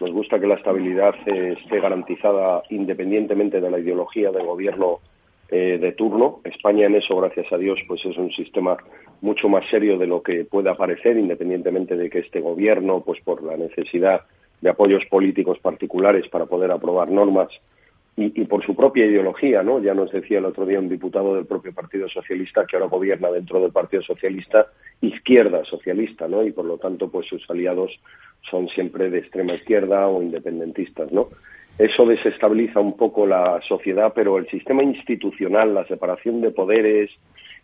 nos 0.00 0.12
gusta 0.12 0.38
que 0.38 0.46
la 0.46 0.54
estabilidad 0.54 1.14
esté 1.26 1.80
garantizada 1.80 2.62
independientemente 2.70 3.60
de 3.60 3.70
la 3.70 3.80
ideología 3.80 4.30
del 4.30 4.46
gobierno 4.46 5.00
eh, 5.50 5.78
de 5.80 5.92
turno. 5.92 6.40
España 6.44 6.86
en 6.86 6.96
eso, 6.96 7.16
gracias 7.16 7.52
a 7.52 7.58
Dios, 7.58 7.78
pues 7.86 8.04
es 8.04 8.16
un 8.16 8.32
sistema 8.32 8.76
mucho 9.20 9.48
más 9.48 9.64
serio 9.70 9.98
de 9.98 10.06
lo 10.06 10.22
que 10.22 10.44
pueda 10.44 10.76
parecer, 10.76 11.16
independientemente 11.16 11.96
de 11.96 12.10
que 12.10 12.20
este 12.20 12.40
gobierno, 12.40 13.02
pues 13.04 13.20
por 13.22 13.42
la 13.42 13.56
necesidad 13.56 14.22
de 14.60 14.70
apoyos 14.70 15.04
políticos 15.06 15.58
particulares 15.58 16.28
para 16.28 16.46
poder 16.46 16.70
aprobar 16.70 17.10
normas 17.10 17.48
y, 18.16 18.44
por 18.44 18.64
su 18.64 18.76
propia 18.76 19.06
ideología, 19.06 19.62
¿no? 19.62 19.80
Ya 19.80 19.92
nos 19.92 20.12
decía 20.12 20.38
el 20.38 20.44
otro 20.44 20.66
día 20.66 20.78
un 20.78 20.88
diputado 20.88 21.34
del 21.34 21.46
propio 21.46 21.74
Partido 21.74 22.08
Socialista 22.08 22.64
que 22.64 22.76
ahora 22.76 22.88
gobierna 22.88 23.30
dentro 23.30 23.60
del 23.60 23.72
Partido 23.72 24.02
Socialista 24.02 24.68
izquierda 25.00 25.64
socialista, 25.64 26.28
¿no? 26.28 26.44
Y 26.44 26.52
por 26.52 26.64
lo 26.64 26.78
tanto, 26.78 27.10
pues 27.10 27.26
sus 27.26 27.48
aliados 27.50 27.98
son 28.48 28.68
siempre 28.68 29.10
de 29.10 29.18
extrema 29.18 29.54
izquierda 29.54 30.06
o 30.06 30.22
independentistas, 30.22 31.10
¿no? 31.10 31.30
Eso 31.78 32.06
desestabiliza 32.06 32.78
un 32.78 32.96
poco 32.96 33.26
la 33.26 33.60
sociedad, 33.62 34.12
pero 34.14 34.38
el 34.38 34.48
sistema 34.48 34.82
institucional, 34.82 35.74
la 35.74 35.86
separación 35.86 36.40
de 36.40 36.52
poderes 36.52 37.10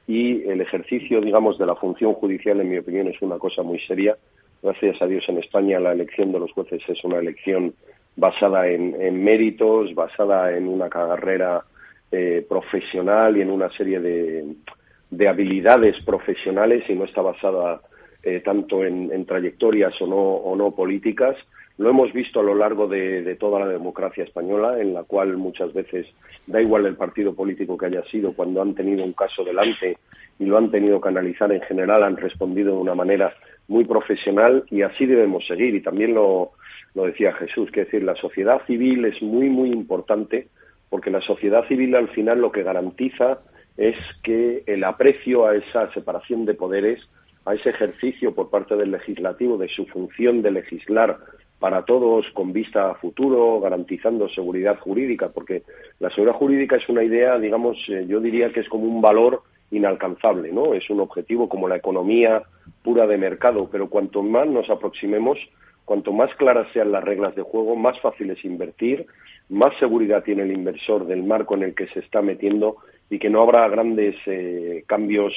y 0.09 0.43
el 0.49 0.61
ejercicio, 0.61 1.21
digamos, 1.21 1.59
de 1.59 1.67
la 1.67 1.77
función 1.77 2.15
judicial, 2.15 2.61
en 2.61 2.71
mi 2.71 2.79
opinión, 2.79 3.07
es 3.07 3.23
una 3.23 3.39
cosa 3.39 3.63
muy 3.63 3.79
seria. 3.81 4.17
Gracias 4.63 5.01
a 5.01 5.07
Dios 5.07 5.25
en 5.29 5.39
España 5.39 5.79
la 5.79 5.93
elección 5.93 6.33
de 6.33 6.41
los 6.41 6.53
jueces 6.53 6.83
es 6.89 7.03
una 7.05 7.19
elección 7.19 7.73
basada 8.17 8.69
en, 8.69 9.25
méritos, 9.25 9.95
basada 9.95 10.55
en 10.57 10.67
una 10.67 10.89
carrera 10.89 11.63
eh, 12.11 12.45
profesional 12.47 13.37
y 13.37 13.43
en 13.43 13.51
una 13.51 13.71
serie 13.71 14.01
de, 14.01 15.27
habilidades 15.29 16.03
profesionales 16.05 16.85
y 16.89 16.95
no 16.95 17.05
está 17.05 17.23
basada 17.23 17.81
eh, 18.23 18.41
tanto 18.41 18.85
en, 18.85 19.25
trayectorias 19.25 20.01
o 20.03 20.07
no, 20.07 20.17
o 20.17 20.57
no 20.57 20.73
políticas. 20.73 21.37
Lo 21.79 21.91
hemos 21.91 22.13
visto 22.13 22.41
a 22.41 22.43
lo 22.43 22.55
largo 22.55 22.87
de, 22.87 23.37
toda 23.37 23.61
la 23.61 23.69
democracia 23.69 24.25
española, 24.25 24.81
en 24.81 24.93
la 24.93 25.05
cual 25.05 25.37
muchas 25.37 25.73
veces 25.73 26.07
da 26.47 26.61
igual 26.61 26.85
el 26.87 26.97
partido 26.97 27.35
político 27.35 27.79
que 27.79 27.87
haya 27.87 28.05
sido, 28.05 28.33
cuando 28.33 28.61
han 28.61 28.75
tenido 28.75 29.03
un 29.03 29.15
caso 29.15 29.45
delante 29.45 29.97
y 30.39 30.45
lo 30.45 30.59
han 30.59 30.71
tenido 30.71 31.01
que 31.01 31.09
analizar 31.09 31.51
en 31.53 31.63
general, 31.63 32.03
han 32.03 32.17
respondido 32.17 32.75
de 32.75 32.81
una 32.81 32.95
manera 32.95 33.35
muy 33.69 33.85
profesional 33.85 34.65
y 34.71 34.83
así 34.83 35.07
debemos 35.07 35.47
seguir. 35.47 35.75
Y 35.75 35.81
también 35.81 36.15
lo, 36.15 36.53
lo 36.95 37.05
decía 37.07 37.33
Jesús, 37.33 37.71
que 37.71 37.83
es 37.83 37.87
decir, 37.87 38.03
la 38.03 38.17
sociedad 38.17 38.61
civil 38.67 39.05
es 39.05 39.23
muy, 39.23 39.49
muy 39.49 39.71
importante 39.71 40.49
porque 40.91 41.11
la 41.11 41.21
sociedad 41.23 41.67
civil 41.67 41.95
al 41.95 42.09
final 42.09 42.41
lo 42.41 42.53
que 42.53 42.65
garantiza 42.65 43.39
es 43.77 43.97
que 44.23 44.65
el 44.67 44.85
aprecio 44.85 45.47
a 45.47 45.55
esa 45.55 45.91
separación 45.93 46.45
de 46.45 46.55
poderes, 46.55 47.01
a 47.47 47.55
ese 47.55 47.71
ejercicio 47.71 48.35
por 48.35 48.51
parte 48.51 48.77
del 48.77 48.91
legislativo 48.91 49.57
de 49.57 49.69
su 49.69 49.87
función 49.87 50.43
de 50.43 50.51
legislar 50.51 51.19
para 51.61 51.85
todos 51.85 52.27
con 52.33 52.53
vista 52.53 52.91
a 52.91 52.95
futuro, 52.95 53.61
garantizando 53.61 54.29
seguridad 54.31 54.79
jurídica, 54.79 55.29
porque 55.29 55.63
la 56.01 56.09
seguridad 56.11 56.35
jurídica 56.35 56.77
es 56.77 56.89
una 56.89 57.05
idea, 57.05 57.39
digamos, 57.39 57.77
eh, 57.89 58.07
yo 58.09 58.19
diría 58.19 58.51
que 58.51 58.61
es 58.61 58.69
como 58.69 58.85
un 58.85 59.03
valor 59.03 59.43
inalcanzable, 59.71 60.51
¿no? 60.53 60.73
Es 60.73 60.89
un 60.89 61.01
objetivo 61.01 61.49
como 61.49 61.69
la 61.69 61.77
economía 61.77 62.43
pura 62.83 63.07
de 63.07 63.19
mercado, 63.19 63.69
pero 63.71 63.91
cuanto 63.91 64.23
más 64.23 64.47
nos 64.49 64.71
aproximemos, 64.71 65.39
cuanto 65.85 66.13
más 66.13 66.35
claras 66.37 66.67
sean 66.73 66.93
las 66.93 67.05
reglas 67.05 67.37
de 67.37 67.43
juego, 67.43 67.77
más 67.77 68.01
fácil 68.01 68.31
es 68.31 68.43
invertir, 68.43 69.07
más 69.51 69.77
seguridad 69.79 70.25
tiene 70.25 70.43
el 70.45 70.53
inversor 70.53 71.07
del 71.07 71.23
marco 71.25 71.55
en 71.55 71.65
el 71.65 71.75
que 71.75 71.89
se 71.89 72.01
está 72.01 72.23
metiendo 72.23 72.77
y 73.11 73.19
que 73.19 73.29
no 73.29 73.43
habrá 73.43 73.69
grandes 73.69 74.17
eh, 74.27 74.83
cambios 74.87 75.35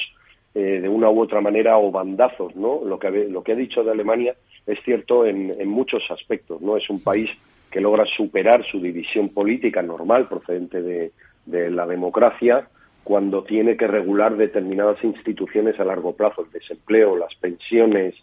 eh, 0.54 0.80
de 0.80 0.88
una 0.88 1.10
u 1.10 1.20
otra 1.20 1.42
manera 1.42 1.76
o 1.76 1.90
bandazos, 1.90 2.56
¿no? 2.56 2.80
Lo 2.82 2.98
que, 2.98 3.10
lo 3.10 3.42
que 3.42 3.52
ha 3.52 3.56
dicho 3.56 3.84
de 3.84 3.90
Alemania 3.90 4.34
es 4.66 4.78
cierto 4.84 5.26
en, 5.26 5.68
muchos 5.68 6.02
aspectos. 6.10 6.60
No 6.60 6.76
es 6.76 6.88
un 6.88 7.02
país 7.02 7.30
que 7.70 7.80
logra 7.80 8.06
superar 8.06 8.64
su 8.64 8.80
división 8.80 9.28
política 9.30 9.82
normal 9.82 10.28
procedente 10.28 10.82
de, 10.82 11.12
la 11.46 11.86
democracia 11.86 12.68
cuando 13.02 13.44
tiene 13.44 13.76
que 13.76 13.86
regular 13.86 14.36
determinadas 14.36 15.04
instituciones 15.04 15.78
a 15.78 15.84
largo 15.84 16.16
plazo, 16.16 16.42
el 16.46 16.50
desempleo, 16.50 17.18
las 17.18 17.34
pensiones, 17.34 18.14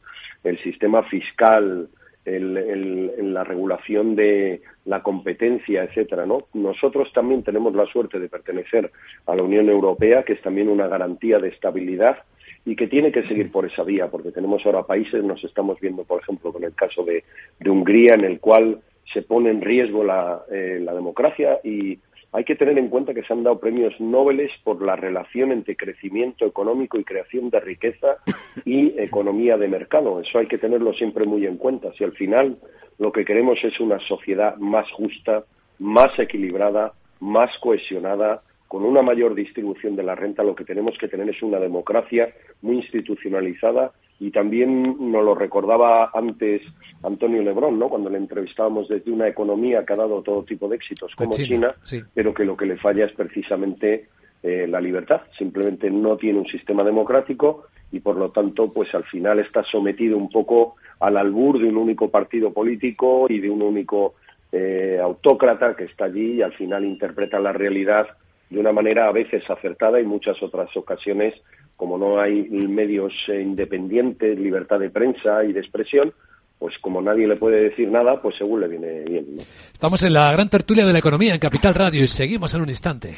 el 0.44 0.58
sistema 0.64 1.04
fiscal, 1.04 1.88
en 2.26 3.34
la 3.34 3.44
regulación 3.44 4.16
de 4.16 4.62
la 4.86 5.02
competencia, 5.02 5.84
etcétera, 5.84 6.26
¿no? 6.26 6.48
Nosotros 6.54 7.12
también 7.14 7.44
tenemos 7.44 7.76
la 7.76 7.86
suerte 7.88 8.20
de 8.20 8.30
pertenecer 8.30 8.92
a 9.26 9.36
la 9.36 9.44
Unión 9.44 9.70
Europea, 9.70 10.24
que 10.24 10.34
es 10.34 10.42
también 10.42 10.70
una 10.70 10.88
garantía 10.88 11.40
de 11.40 11.50
estabilidad 11.50 12.24
y 12.66 12.76
que 12.76 12.88
tiene 12.88 13.12
que 13.12 13.28
seguir 13.28 13.52
por 13.52 13.66
esa 13.66 13.84
vía, 13.84 14.08
porque 14.08 14.32
tenemos 14.32 14.66
ahora 14.66 14.84
países, 14.84 15.24
nos 15.24 15.44
estamos 15.44 15.80
viendo, 15.80 16.04
por 16.04 16.22
ejemplo, 16.22 16.54
con 16.54 16.64
el 16.64 16.74
caso 16.76 17.04
de, 17.04 17.24
Hungría, 17.66 18.14
en 18.14 18.26
el 18.26 18.40
cual 18.40 18.80
se 19.12 19.24
pone 19.24 19.50
en 19.50 19.62
riesgo 19.62 20.04
la, 20.04 20.44
eh, 20.52 20.80
la 20.82 20.94
democracia 20.94 21.60
y 21.64 22.00
hay 22.34 22.46
que 22.46 22.56
tener 22.56 22.78
en 22.78 22.88
cuenta 22.88 23.14
que 23.14 23.24
se 23.24 23.34
han 23.34 23.44
dado 23.44 23.60
premios 23.60 24.00
Nobel 24.00 24.50
por 24.64 24.82
la 24.82 24.96
relación 24.96 25.52
entre 25.52 25.76
crecimiento 25.76 26.46
económico 26.46 26.98
y 26.98 27.04
creación 27.04 27.50
de 27.50 27.60
riqueza 27.60 28.18
y 28.64 28.98
economía 28.98 29.58
de 29.58 29.68
mercado. 29.68 30.22
Eso 30.22 30.40
hay 30.40 30.48
que 30.48 30.58
tenerlo 30.58 30.94
siempre 30.94 31.26
muy 31.26 31.46
en 31.46 31.58
cuenta. 31.58 31.92
Si 31.98 32.06
al 32.06 32.14
final 32.14 32.58
lo 33.00 33.12
que 33.12 33.26
queremos 33.26 33.62
es 33.64 33.80
una 33.82 34.00
sociedad 34.00 34.56
más 34.58 34.90
justa, 34.92 35.44
más 35.80 36.18
equilibrada, 36.20 36.94
más 37.20 37.52
cohesionada, 37.60 38.44
con 38.72 38.86
una 38.86 39.02
mayor 39.02 39.36
distribución 39.36 39.98
de 39.98 40.04
la 40.04 40.16
renta, 40.16 40.44
lo 40.44 40.56
que 40.56 40.64
tenemos 40.64 40.98
que 40.98 41.10
tener 41.10 41.28
es 41.28 41.44
una 41.44 41.60
democracia 41.60 42.34
muy 42.62 42.78
institucionalizada 42.78 43.92
y 44.18 44.32
también 44.32 45.12
nos 45.12 45.26
lo 45.26 45.36
recordaba 45.36 46.10
antes 46.14 46.62
Antonio 47.04 47.42
Lebrón, 47.42 47.78
¿no? 47.78 47.90
Cuando 47.90 48.10
le 48.10 48.18
entrevistábamos 48.18 48.88
desde 48.88 49.12
una 49.12 49.28
economía 49.28 49.84
que 49.84 49.92
ha 49.92 49.98
dado 49.98 50.22
todo 50.22 50.46
tipo 50.46 50.70
de 50.70 50.78
éxitos 50.78 51.14
como 51.16 51.32
China, 51.32 51.76
pero 52.14 52.34
que 52.34 52.46
lo 52.46 52.56
que 52.56 52.66
le 52.66 52.78
falla 52.78 53.04
es 53.04 53.12
precisamente 53.12 54.08
eh, 54.42 54.66
la 54.70 54.80
libertad. 54.80 55.24
Simplemente 55.38 55.92
no 55.92 56.16
tiene 56.16 56.40
un 56.40 56.48
sistema 56.48 56.86
democrático 56.86 57.66
y 57.92 58.00
por 58.00 58.16
lo 58.16 58.32
tanto, 58.32 58.72
pues 58.72 58.96
al 58.96 59.04
final 59.04 59.40
está 59.40 59.66
sometido 59.66 60.16
un 60.18 60.30
poco 60.30 60.76
al 61.02 61.18
albur 61.18 61.60
de 61.60 61.68
un 61.68 61.76
único 61.76 62.10
partido 62.10 62.54
político 62.54 63.26
y 63.28 63.42
de 63.42 63.50
un 63.50 63.64
único 63.64 64.14
eh, 64.54 64.98
autócrata 65.04 65.76
que 65.76 65.84
está 65.84 66.06
allí 66.06 66.36
y 66.36 66.42
al 66.42 66.54
final 66.54 66.86
interpreta 66.86 67.38
la 67.38 67.52
realidad 67.52 68.08
de 68.52 68.60
una 68.60 68.72
manera 68.72 69.08
a 69.08 69.12
veces 69.12 69.50
acertada 69.50 70.00
y 70.00 70.06
muchas 70.06 70.42
otras 70.44 70.70
ocasiones 70.78 71.34
como 71.82 71.98
no 71.98 72.22
hay 72.22 72.44
medios 72.44 73.12
eh, 73.28 73.42
independientes, 73.42 74.38
libertad 74.38 74.78
de 74.78 74.92
prensa 74.92 75.44
y 75.44 75.52
de 75.52 75.62
expresión, 75.62 76.14
pues 76.60 76.78
como 76.78 77.02
nadie 77.02 77.28
le 77.28 77.38
puede 77.38 77.70
decir 77.70 77.90
nada, 77.90 78.22
pues 78.22 78.36
según 78.38 78.62
le 78.62 78.68
viene 78.68 79.00
bien. 79.02 79.26
Estamos 79.74 80.04
en 80.04 80.14
la 80.14 80.32
gran 80.32 80.48
tertulia 80.48 80.86
de 80.86 80.94
la 80.94 81.00
economía 81.00 81.34
en 81.34 81.40
Capital 81.40 81.74
Radio 81.74 82.04
y 82.04 82.08
seguimos 82.08 82.54
en 82.54 82.62
un 82.62 82.70
instante. 82.70 83.18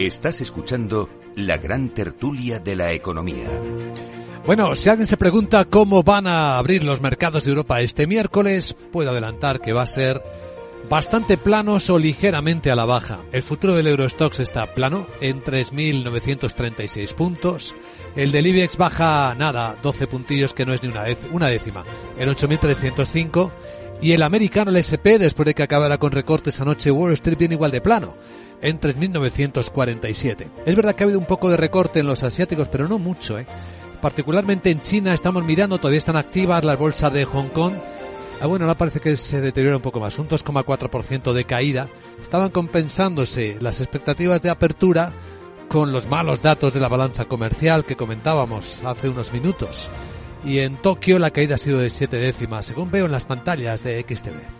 Estás 0.00 0.40
escuchando 0.40 1.10
la 1.36 1.58
gran 1.58 1.90
tertulia 1.90 2.58
de 2.58 2.74
la 2.74 2.94
economía. 2.94 3.50
Bueno, 4.46 4.74
si 4.74 4.88
alguien 4.88 5.06
se 5.06 5.18
pregunta 5.18 5.66
cómo 5.66 6.02
van 6.02 6.26
a 6.26 6.56
abrir 6.56 6.84
los 6.84 7.02
mercados 7.02 7.44
de 7.44 7.50
Europa 7.50 7.82
este 7.82 8.06
miércoles, 8.06 8.74
puedo 8.92 9.10
adelantar 9.10 9.60
que 9.60 9.74
va 9.74 9.82
a 9.82 9.86
ser 9.86 10.22
bastante 10.88 11.36
planos 11.36 11.90
o 11.90 11.98
ligeramente 11.98 12.70
a 12.70 12.76
la 12.76 12.86
baja. 12.86 13.18
El 13.30 13.42
futuro 13.42 13.74
del 13.74 13.88
Eurostox 13.88 14.40
está 14.40 14.72
plano 14.72 15.06
en 15.20 15.44
3.936 15.44 17.14
puntos. 17.14 17.76
El 18.16 18.32
del 18.32 18.46
IBEX 18.46 18.78
baja 18.78 19.34
nada, 19.36 19.76
12 19.82 20.06
puntillos 20.06 20.54
que 20.54 20.64
no 20.64 20.72
es 20.72 20.82
ni 20.82 20.88
una, 20.88 21.04
una 21.30 21.48
décima, 21.48 21.84
en 22.18 22.26
8.305. 22.26 23.50
Y 24.02 24.12
el 24.12 24.22
americano, 24.22 24.70
el 24.70 24.78
SP, 24.80 25.18
después 25.18 25.46
de 25.46 25.54
que 25.54 25.62
acabara 25.62 25.98
con 25.98 26.12
recortes 26.12 26.60
anoche, 26.60 26.90
Wall 26.90 27.12
Street 27.12 27.36
viene 27.38 27.54
igual 27.54 27.70
de 27.70 27.80
plano, 27.80 28.14
en 28.62 28.80
3.947. 28.80 30.46
Es 30.64 30.74
verdad 30.74 30.94
que 30.94 31.02
ha 31.02 31.06
habido 31.06 31.18
un 31.18 31.26
poco 31.26 31.50
de 31.50 31.58
recorte 31.58 32.00
en 32.00 32.06
los 32.06 32.22
asiáticos, 32.22 32.68
pero 32.68 32.88
no 32.88 32.98
mucho, 32.98 33.38
¿eh? 33.38 33.46
particularmente 34.00 34.70
en 34.70 34.80
China, 34.80 35.12
estamos 35.12 35.44
mirando, 35.44 35.78
todavía 35.78 35.98
están 35.98 36.16
activas 36.16 36.64
las 36.64 36.78
bolsas 36.78 37.12
de 37.12 37.24
Hong 37.24 37.48
Kong. 37.48 37.74
Ah, 38.40 38.46
bueno, 38.46 38.64
ahora 38.64 38.78
parece 38.78 39.00
que 39.00 39.16
se 39.16 39.40
deteriora 39.40 39.76
un 39.76 39.82
poco 39.82 40.00
más, 40.00 40.18
un 40.18 40.28
2,4% 40.28 41.32
de 41.32 41.44
caída. 41.44 41.88
Estaban 42.22 42.50
compensándose 42.50 43.58
las 43.60 43.80
expectativas 43.80 44.40
de 44.40 44.48
apertura 44.48 45.12
con 45.68 45.92
los 45.92 46.08
malos 46.08 46.42
datos 46.42 46.72
de 46.72 46.80
la 46.80 46.88
balanza 46.88 47.26
comercial 47.26 47.84
que 47.84 47.96
comentábamos 47.96 48.80
hace 48.82 49.10
unos 49.10 49.32
minutos. 49.32 49.90
Y 50.44 50.58
en 50.60 50.76
Tokio 50.80 51.18
la 51.18 51.30
caída 51.30 51.56
ha 51.56 51.58
sido 51.58 51.78
de 51.78 51.90
7 51.90 52.16
décimas, 52.16 52.66
según 52.66 52.90
veo 52.90 53.06
en 53.06 53.12
las 53.12 53.24
pantallas 53.24 53.82
de 53.84 54.00
XTV. 54.02 54.59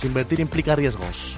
invertir 0.07 0.39
implica 0.39 0.75
riesgos. 0.75 1.37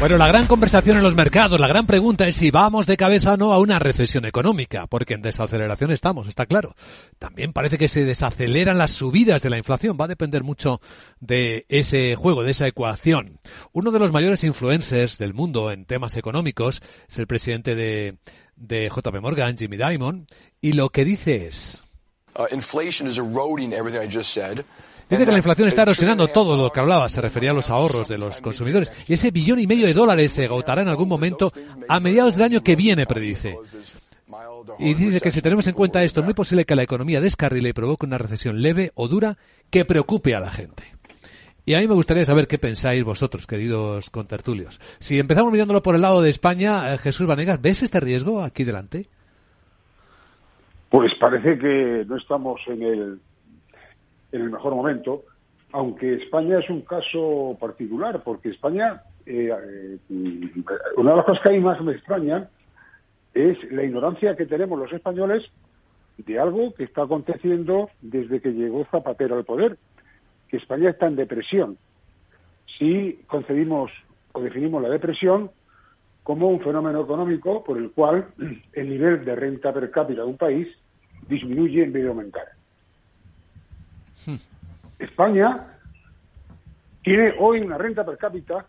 Bueno, 0.00 0.18
la 0.18 0.28
gran 0.28 0.46
conversación 0.46 0.98
en 0.98 1.02
los 1.02 1.14
mercados, 1.14 1.58
la 1.58 1.68
gran 1.68 1.86
pregunta 1.86 2.28
es 2.28 2.36
si 2.36 2.50
vamos 2.50 2.86
de 2.86 2.96
cabeza 2.96 3.34
o 3.34 3.36
no 3.38 3.52
a 3.52 3.58
una 3.58 3.78
recesión 3.78 4.26
económica, 4.26 4.86
porque 4.86 5.14
en 5.14 5.22
desaceleración 5.22 5.92
estamos, 5.92 6.26
está 6.28 6.44
claro. 6.44 6.74
También 7.18 7.54
parece 7.54 7.78
que 7.78 7.88
se 7.88 8.04
desaceleran 8.04 8.76
las 8.76 8.90
subidas 8.90 9.42
de 9.42 9.50
la 9.50 9.56
inflación, 9.56 9.96
va 9.98 10.04
a 10.04 10.08
depender 10.08 10.42
mucho 10.42 10.80
de 11.20 11.64
ese 11.70 12.16
juego, 12.16 12.42
de 12.42 12.50
esa 12.50 12.66
ecuación. 12.66 13.38
Uno 13.72 13.92
de 13.92 13.98
los 14.00 14.12
mayores 14.12 14.44
influencers 14.44 15.16
del 15.16 15.32
mundo 15.32 15.70
en 15.70 15.86
temas 15.86 16.16
económicos 16.18 16.82
es 17.08 17.18
el 17.18 17.26
presidente 17.26 17.74
de, 17.74 18.18
de 18.56 18.90
JP 18.94 19.20
Morgan, 19.22 19.56
Jimmy 19.56 19.78
Dimon, 19.78 20.26
y 20.60 20.72
lo 20.72 20.90
que 20.90 21.06
dice 21.06 21.46
es... 21.46 21.83
Uh, 22.36 22.46
Dice 25.08 25.26
que 25.26 25.32
la 25.32 25.38
inflación 25.38 25.68
está 25.68 25.82
erosionando 25.82 26.28
todo 26.28 26.56
lo 26.56 26.72
que 26.72 26.80
hablaba, 26.80 27.08
se 27.08 27.20
refería 27.20 27.50
a 27.50 27.54
los 27.54 27.70
ahorros 27.70 28.08
de 28.08 28.18
los 28.18 28.40
consumidores. 28.40 28.90
Y 29.06 29.14
ese 29.14 29.30
billón 29.30 29.60
y 29.60 29.66
medio 29.66 29.86
de 29.86 29.92
dólares 29.92 30.32
se 30.32 30.46
agotará 30.46 30.82
en 30.82 30.88
algún 30.88 31.08
momento 31.08 31.52
a 31.88 32.00
mediados 32.00 32.36
del 32.36 32.44
año 32.44 32.62
que 32.62 32.74
viene, 32.74 33.06
predice. 33.06 33.56
Y 34.78 34.94
dice 34.94 35.20
que 35.20 35.30
si 35.30 35.42
tenemos 35.42 35.66
en 35.66 35.74
cuenta 35.74 36.02
esto, 36.02 36.20
es 36.20 36.24
muy 36.24 36.34
posible 36.34 36.64
que 36.64 36.74
la 36.74 36.82
economía 36.82 37.20
descarrile 37.20 37.68
y 37.68 37.72
provoque 37.72 38.06
una 38.06 38.18
recesión 38.18 38.62
leve 38.62 38.92
o 38.94 39.08
dura 39.08 39.36
que 39.70 39.84
preocupe 39.84 40.34
a 40.34 40.40
la 40.40 40.50
gente. 40.50 40.84
Y 41.66 41.74
a 41.74 41.80
mí 41.80 41.88
me 41.88 41.94
gustaría 41.94 42.24
saber 42.24 42.46
qué 42.46 42.58
pensáis 42.58 43.04
vosotros, 43.04 43.46
queridos 43.46 44.10
contertulios. 44.10 44.80
Si 45.00 45.18
empezamos 45.18 45.52
mirándolo 45.52 45.82
por 45.82 45.94
el 45.94 46.02
lado 46.02 46.20
de 46.20 46.30
España, 46.30 46.92
eh, 46.92 46.98
Jesús 46.98 47.26
Vanegas, 47.26 47.60
¿ves 47.60 47.82
este 47.82 48.00
riesgo 48.00 48.42
aquí 48.42 48.64
delante? 48.64 49.08
Pues 50.94 51.12
parece 51.16 51.58
que 51.58 52.04
no 52.06 52.14
estamos 52.14 52.60
en 52.68 52.82
el, 52.82 53.20
en 54.30 54.42
el 54.42 54.48
mejor 54.48 54.76
momento, 54.76 55.24
aunque 55.72 56.14
España 56.14 56.60
es 56.60 56.70
un 56.70 56.82
caso 56.82 57.56
particular, 57.58 58.22
porque 58.22 58.50
España, 58.50 59.02
eh, 59.26 59.50
eh, 59.50 59.98
una 60.96 61.10
de 61.10 61.16
las 61.16 61.24
cosas 61.24 61.42
que 61.42 61.50
mí 61.50 61.58
más 61.58 61.80
me 61.82 61.94
extraña 61.94 62.48
es 63.34 63.58
la 63.72 63.82
ignorancia 63.82 64.36
que 64.36 64.46
tenemos 64.46 64.78
los 64.78 64.92
españoles 64.92 65.42
de 66.16 66.38
algo 66.38 66.72
que 66.74 66.84
está 66.84 67.02
aconteciendo 67.02 67.90
desde 68.00 68.40
que 68.40 68.52
llegó 68.52 68.84
Zapatero 68.84 69.34
al 69.34 69.44
poder, 69.44 69.76
que 70.46 70.58
España 70.58 70.90
está 70.90 71.08
en 71.08 71.16
depresión. 71.16 71.76
Si 72.78 73.20
concebimos 73.26 73.90
o 74.30 74.40
definimos 74.40 74.80
la 74.80 74.90
depresión 74.90 75.50
como 76.22 76.48
un 76.50 76.60
fenómeno 76.60 77.00
económico 77.00 77.64
por 77.64 77.78
el 77.78 77.90
cual 77.90 78.28
el 78.72 78.88
nivel 78.88 79.24
de 79.24 79.34
renta 79.34 79.72
per 79.72 79.90
cápita 79.90 80.22
de 80.22 80.28
un 80.28 80.36
país 80.36 80.68
disminuye 81.28 81.82
en 81.82 81.92
vez 81.92 82.02
de 82.02 82.08
aumentar. 82.08 82.48
Hmm. 84.26 84.36
España 84.98 85.66
tiene 87.02 87.34
hoy 87.38 87.60
una 87.60 87.78
renta 87.78 88.04
per 88.04 88.16
cápita 88.16 88.66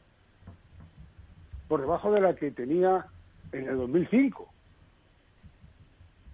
por 1.68 1.82
debajo 1.82 2.12
de 2.12 2.22
la 2.22 2.36
que 2.36 2.51
tenía 2.51 3.06
en 3.51 3.68
el 3.70 3.78
2005. 3.78 4.49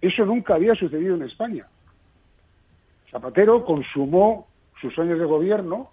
Eso 0.00 0.26
nunca 0.26 0.54
había 0.54 0.74
sucedido 0.74 1.14
en 1.14 1.22
España. 1.22 1.66
Zapatero 3.10 3.64
consumó 3.64 4.48
sus 4.80 4.98
años 4.98 5.18
de 5.18 5.24
gobierno 5.24 5.90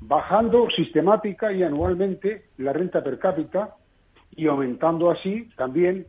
bajando 0.00 0.68
sistemática 0.70 1.52
y 1.52 1.62
anualmente 1.62 2.46
la 2.58 2.72
renta 2.72 3.02
per 3.02 3.18
cápita 3.18 3.76
y 4.34 4.46
aumentando 4.46 5.10
así 5.10 5.48
también 5.56 6.06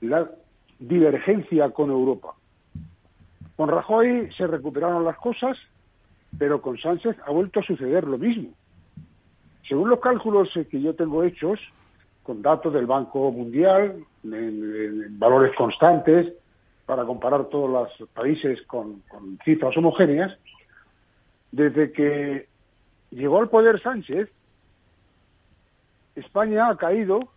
la 0.00 0.30
divergencia 0.80 1.70
con 1.70 1.90
Europa. 1.90 2.34
Con 3.56 3.68
Rajoy 3.68 4.32
se 4.32 4.46
recuperaron 4.46 5.04
las 5.04 5.18
cosas, 5.18 5.58
pero 6.38 6.62
con 6.62 6.78
Sánchez 6.78 7.16
ha 7.26 7.30
vuelto 7.30 7.60
a 7.60 7.62
suceder 7.62 8.04
lo 8.04 8.18
mismo. 8.18 8.48
Según 9.68 9.90
los 9.90 10.00
cálculos 10.00 10.48
que 10.70 10.80
yo 10.80 10.94
tengo 10.94 11.22
hechos, 11.22 11.60
con 12.22 12.42
datos 12.42 12.72
del 12.72 12.86
Banco 12.86 13.30
Mundial, 13.30 14.04
en, 14.24 15.18
valores 15.18 15.54
constantes, 15.54 16.32
para 16.86 17.04
comparar 17.04 17.44
todos 17.44 17.70
los 17.70 18.08
países 18.10 18.62
con, 18.62 19.00
con 19.02 19.38
cifras 19.44 19.76
homogéneas, 19.76 20.36
desde 21.52 21.92
que 21.92 22.48
llegó 23.10 23.38
al 23.38 23.48
poder 23.48 23.80
Sánchez, 23.82 24.30
España 26.14 26.68
ha 26.68 26.76
caído 26.76 27.28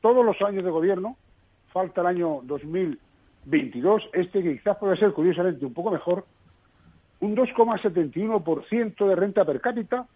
todos 0.00 0.24
los 0.24 0.40
años 0.42 0.64
de 0.64 0.70
gobierno, 0.70 1.16
falta 1.72 2.00
el 2.00 2.06
año 2.08 2.40
2000 2.44 2.98
22, 3.44 4.10
este 4.12 4.42
que 4.42 4.52
quizás 4.58 4.76
puede 4.76 4.96
ser 4.96 5.12
curiosamente 5.12 5.64
un 5.64 5.72
poco 5.72 5.90
mejor, 5.90 6.24
un 7.20 7.36
2,71% 7.36 9.08
de 9.08 9.16
renta 9.16 9.44
per 9.44 9.60
cápita 9.60 10.06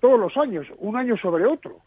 todos 0.00 0.18
los 0.18 0.36
años, 0.36 0.66
un 0.78 0.96
año 0.96 1.16
sobre 1.16 1.46
otro. 1.46 1.78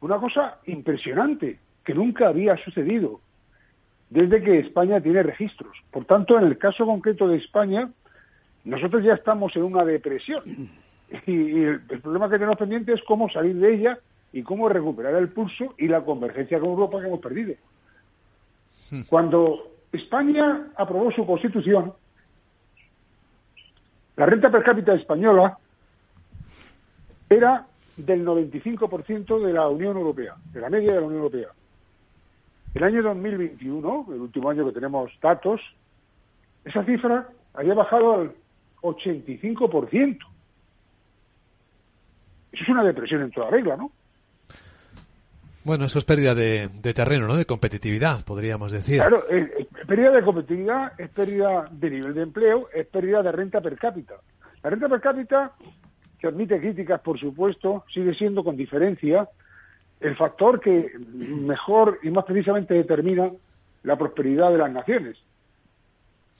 Una 0.00 0.18
cosa 0.18 0.58
impresionante 0.66 1.58
que 1.84 1.94
nunca 1.94 2.28
había 2.28 2.56
sucedido 2.58 3.20
desde 4.10 4.42
que 4.42 4.60
España 4.60 5.00
tiene 5.00 5.22
registros. 5.22 5.76
Por 5.90 6.04
tanto, 6.04 6.38
en 6.38 6.44
el 6.44 6.56
caso 6.56 6.86
concreto 6.86 7.26
de 7.28 7.38
España, 7.38 7.90
nosotros 8.64 9.02
ya 9.02 9.14
estamos 9.14 9.54
en 9.56 9.64
una 9.64 9.84
depresión. 9.84 10.70
Y, 11.26 11.62
el, 11.62 11.80
problema 12.02 12.28
que 12.28 12.34
tenemos 12.34 12.58
pendiente 12.58 12.92
es 12.92 13.02
cómo 13.04 13.30
salir 13.30 13.56
de 13.56 13.72
ella 13.72 13.98
y 14.32 14.42
cómo 14.42 14.68
recuperar 14.68 15.14
el 15.14 15.28
pulso 15.28 15.74
y 15.78 15.88
la 15.88 16.04
convergencia 16.04 16.58
con 16.60 16.70
Europa 16.70 17.00
que 17.00 17.06
hemos 17.06 17.20
perdido. 17.20 17.54
Hmm. 18.90 19.02
Cuando 19.08 19.72
España 19.92 20.68
aprobó 20.76 21.10
su 21.12 21.26
constitución, 21.26 21.92
la 24.16 24.26
renta 24.26 24.50
per 24.50 24.62
cápita 24.62 24.94
española 24.94 25.56
era 27.28 27.66
del 27.96 28.24
95% 28.24 29.40
de 29.44 29.52
la 29.52 29.68
Unión 29.68 29.96
Europea, 29.96 30.34
de 30.52 30.60
la 30.60 30.70
media 30.70 30.94
de 30.94 31.00
la 31.00 31.06
Unión 31.06 31.22
Europea. 31.22 31.48
El 32.74 32.84
año 32.84 33.02
2021, 33.02 34.06
el 34.10 34.20
último 34.20 34.50
año 34.50 34.64
que 34.66 34.72
tenemos 34.72 35.10
datos, 35.20 35.60
esa 36.64 36.84
cifra 36.84 37.28
había 37.54 37.74
bajado 37.74 38.14
al 38.14 38.32
85%. 38.82 40.18
Eso 42.52 42.62
es 42.62 42.68
una 42.68 42.84
depresión 42.84 43.22
en 43.22 43.30
toda 43.30 43.50
regla, 43.50 43.76
¿no? 43.76 43.90
Bueno, 45.68 45.84
eso 45.84 45.98
es 45.98 46.06
pérdida 46.06 46.34
de, 46.34 46.70
terreno, 46.94 47.26
¿no? 47.26 47.36
De 47.36 47.44
competitividad, 47.44 48.24
podríamos 48.24 48.72
decir. 48.72 49.00
Claro, 49.00 49.28
es, 49.28 49.50
pérdida 49.86 50.12
de 50.12 50.22
competitividad, 50.22 50.98
es 50.98 51.10
pérdida 51.10 51.68
de 51.70 51.90
nivel 51.90 52.14
de 52.14 52.22
empleo, 52.22 52.70
es 52.72 52.86
pérdida 52.86 53.22
de 53.22 53.32
renta 53.32 53.60
per 53.60 53.76
cápita. 53.76 54.14
La 54.62 54.70
renta 54.70 54.88
per 54.88 55.02
cápita, 55.02 55.52
que 56.18 56.26
admite 56.26 56.58
críticas, 56.58 57.02
por 57.02 57.20
supuesto, 57.20 57.84
sigue 57.92 58.14
siendo 58.14 58.42
con 58.42 58.56
diferencia 58.56 59.28
el 60.00 60.16
factor 60.16 60.58
que 60.58 60.90
mejor 60.98 61.98
y 62.02 62.08
más 62.08 62.24
precisamente 62.24 62.72
determina 62.72 63.30
la 63.82 63.98
prosperidad 63.98 64.50
de 64.50 64.56
las 64.56 64.72
naciones. 64.72 65.18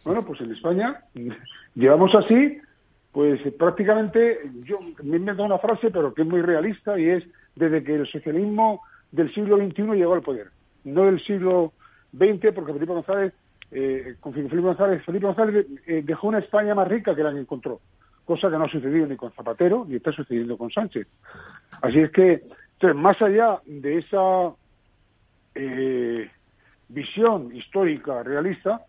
Bueno, 0.06 0.24
pues 0.24 0.40
en 0.40 0.52
España 0.52 1.02
llevamos 1.74 2.14
así, 2.14 2.56
pues 3.12 3.42
prácticamente, 3.58 4.50
yo 4.62 4.78
me 5.02 5.18
invento 5.18 5.42
una 5.42 5.58
frase, 5.58 5.90
pero 5.90 6.14
que 6.14 6.22
es 6.22 6.28
muy 6.28 6.40
realista, 6.40 6.98
y 6.98 7.10
es 7.10 7.24
desde 7.56 7.84
que 7.84 7.96
el 7.96 8.06
socialismo 8.06 8.80
del 9.10 9.32
siglo 9.32 9.56
XXI 9.56 9.82
llegó 9.94 10.14
al 10.14 10.22
poder, 10.22 10.48
no 10.84 11.04
del 11.04 11.20
siglo 11.20 11.72
XX, 12.16 12.52
porque 12.54 12.72
Felipe 12.72 12.92
González, 12.92 13.32
eh, 13.70 14.16
con 14.20 14.32
Felipe 14.32 14.56
González, 14.58 15.04
Felipe 15.04 15.26
González 15.26 15.66
eh, 15.86 16.02
dejó 16.04 16.28
una 16.28 16.38
España 16.38 16.74
más 16.74 16.88
rica 16.88 17.14
que 17.14 17.22
la 17.22 17.32
que 17.32 17.40
encontró, 17.40 17.80
cosa 18.24 18.50
que 18.50 18.58
no 18.58 18.64
ha 18.64 18.68
sucedido 18.70 19.06
ni 19.06 19.16
con 19.16 19.32
Zapatero 19.32 19.84
ni 19.88 19.96
está 19.96 20.12
sucediendo 20.12 20.56
con 20.56 20.70
Sánchez. 20.70 21.06
Así 21.82 22.00
es 22.00 22.10
que, 22.10 22.42
entonces, 22.74 22.96
más 22.96 23.20
allá 23.22 23.60
de 23.66 23.98
esa 23.98 24.52
eh, 25.54 26.30
visión 26.88 27.54
histórica 27.54 28.22
realista, 28.22 28.82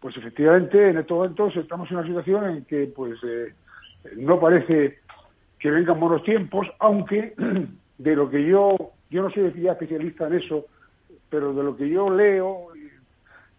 pues 0.00 0.16
efectivamente 0.16 0.90
en 0.90 0.98
estos 0.98 1.16
momentos 1.16 1.56
estamos 1.56 1.90
en 1.90 1.96
una 1.96 2.06
situación 2.06 2.44
en 2.50 2.64
que 2.64 2.86
pues 2.86 3.20
no 4.16 4.40
parece 4.40 4.98
que 5.62 5.70
vengan 5.70 6.00
buenos 6.00 6.24
tiempos, 6.24 6.66
aunque 6.80 7.34
de 7.98 8.16
lo 8.16 8.28
que 8.28 8.44
yo 8.44 8.92
yo 9.12 9.22
no 9.22 9.30
soy 9.30 9.52
ya 9.60 9.72
especialista 9.72 10.26
en 10.26 10.34
eso, 10.34 10.64
pero 11.28 11.52
de 11.52 11.62
lo 11.62 11.76
que 11.76 11.88
yo 11.88 12.08
leo 12.10 12.68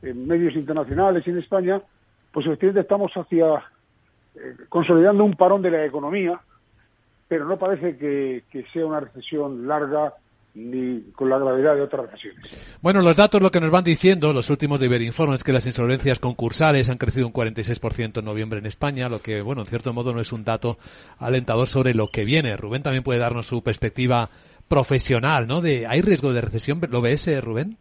en 0.02 0.28
medios 0.28 0.56
internacionales 0.56 1.24
y 1.26 1.30
en 1.30 1.38
España, 1.38 1.82
pues 2.32 2.46
efectivamente 2.48 2.82
estamos 2.82 3.12
hacia 3.14 3.64
eh, 4.36 4.56
consolidando 4.68 5.24
un 5.24 5.36
parón 5.36 5.62
de 5.62 5.72
la 5.72 5.86
economía, 5.86 6.42
pero 7.28 7.46
no 7.46 7.58
parece 7.58 7.98
que, 7.98 8.44
sea 8.74 8.86
una 8.86 9.00
recesión 9.00 9.68
larga 9.68 10.14
ni 10.56 11.02
con 11.16 11.30
la 11.30 11.40
gravedad 11.40 11.76
de 11.76 11.82
otras 11.82 12.12
recesiones. 12.12 12.78
Bueno, 12.82 13.02
los 13.02 13.16
datos 13.16 13.42
lo 13.42 13.50
que 13.50 13.60
nos 13.60 13.72
van 13.72 13.84
diciendo, 13.84 14.34
los 14.34 14.52
últimos 14.52 14.80
de 14.80 14.86
Iberinform, 14.86 15.34
es 15.34 15.44
que 15.44 15.54
las 15.54 15.66
insolvencias 15.66 16.20
concursales 16.20 16.90
han 16.90 16.98
crecido 16.98 17.26
un 17.26 17.34
46% 17.34 18.20
en 18.20 18.26
noviembre 18.26 18.60
en 18.60 18.68
España, 18.68 19.10
lo 19.10 19.20
que, 19.20 19.42
bueno, 19.42 19.62
en 19.62 19.68
cierto 19.68 19.94
modo 19.94 20.14
no 20.14 20.22
es 20.22 20.32
un 20.32 20.44
dato 20.44 20.78
alentador 21.18 21.68
sobre 21.68 21.96
lo 21.96 22.10
que 22.10 22.24
viene. 22.24 22.56
Rubén 22.56 22.84
también 22.84 23.04
puede 23.04 23.20
darnos 23.20 23.48
su 23.48 23.64
perspectiva 23.64 24.30
profesional, 24.74 25.46
¿no? 25.46 25.62
De, 25.62 25.86
¿Hay 25.86 26.02
riesgo 26.02 26.34
de 26.34 26.42
recesión? 26.42 26.82
¿Lo 26.90 27.00
ves, 27.00 27.30
Rubén? 27.44 27.78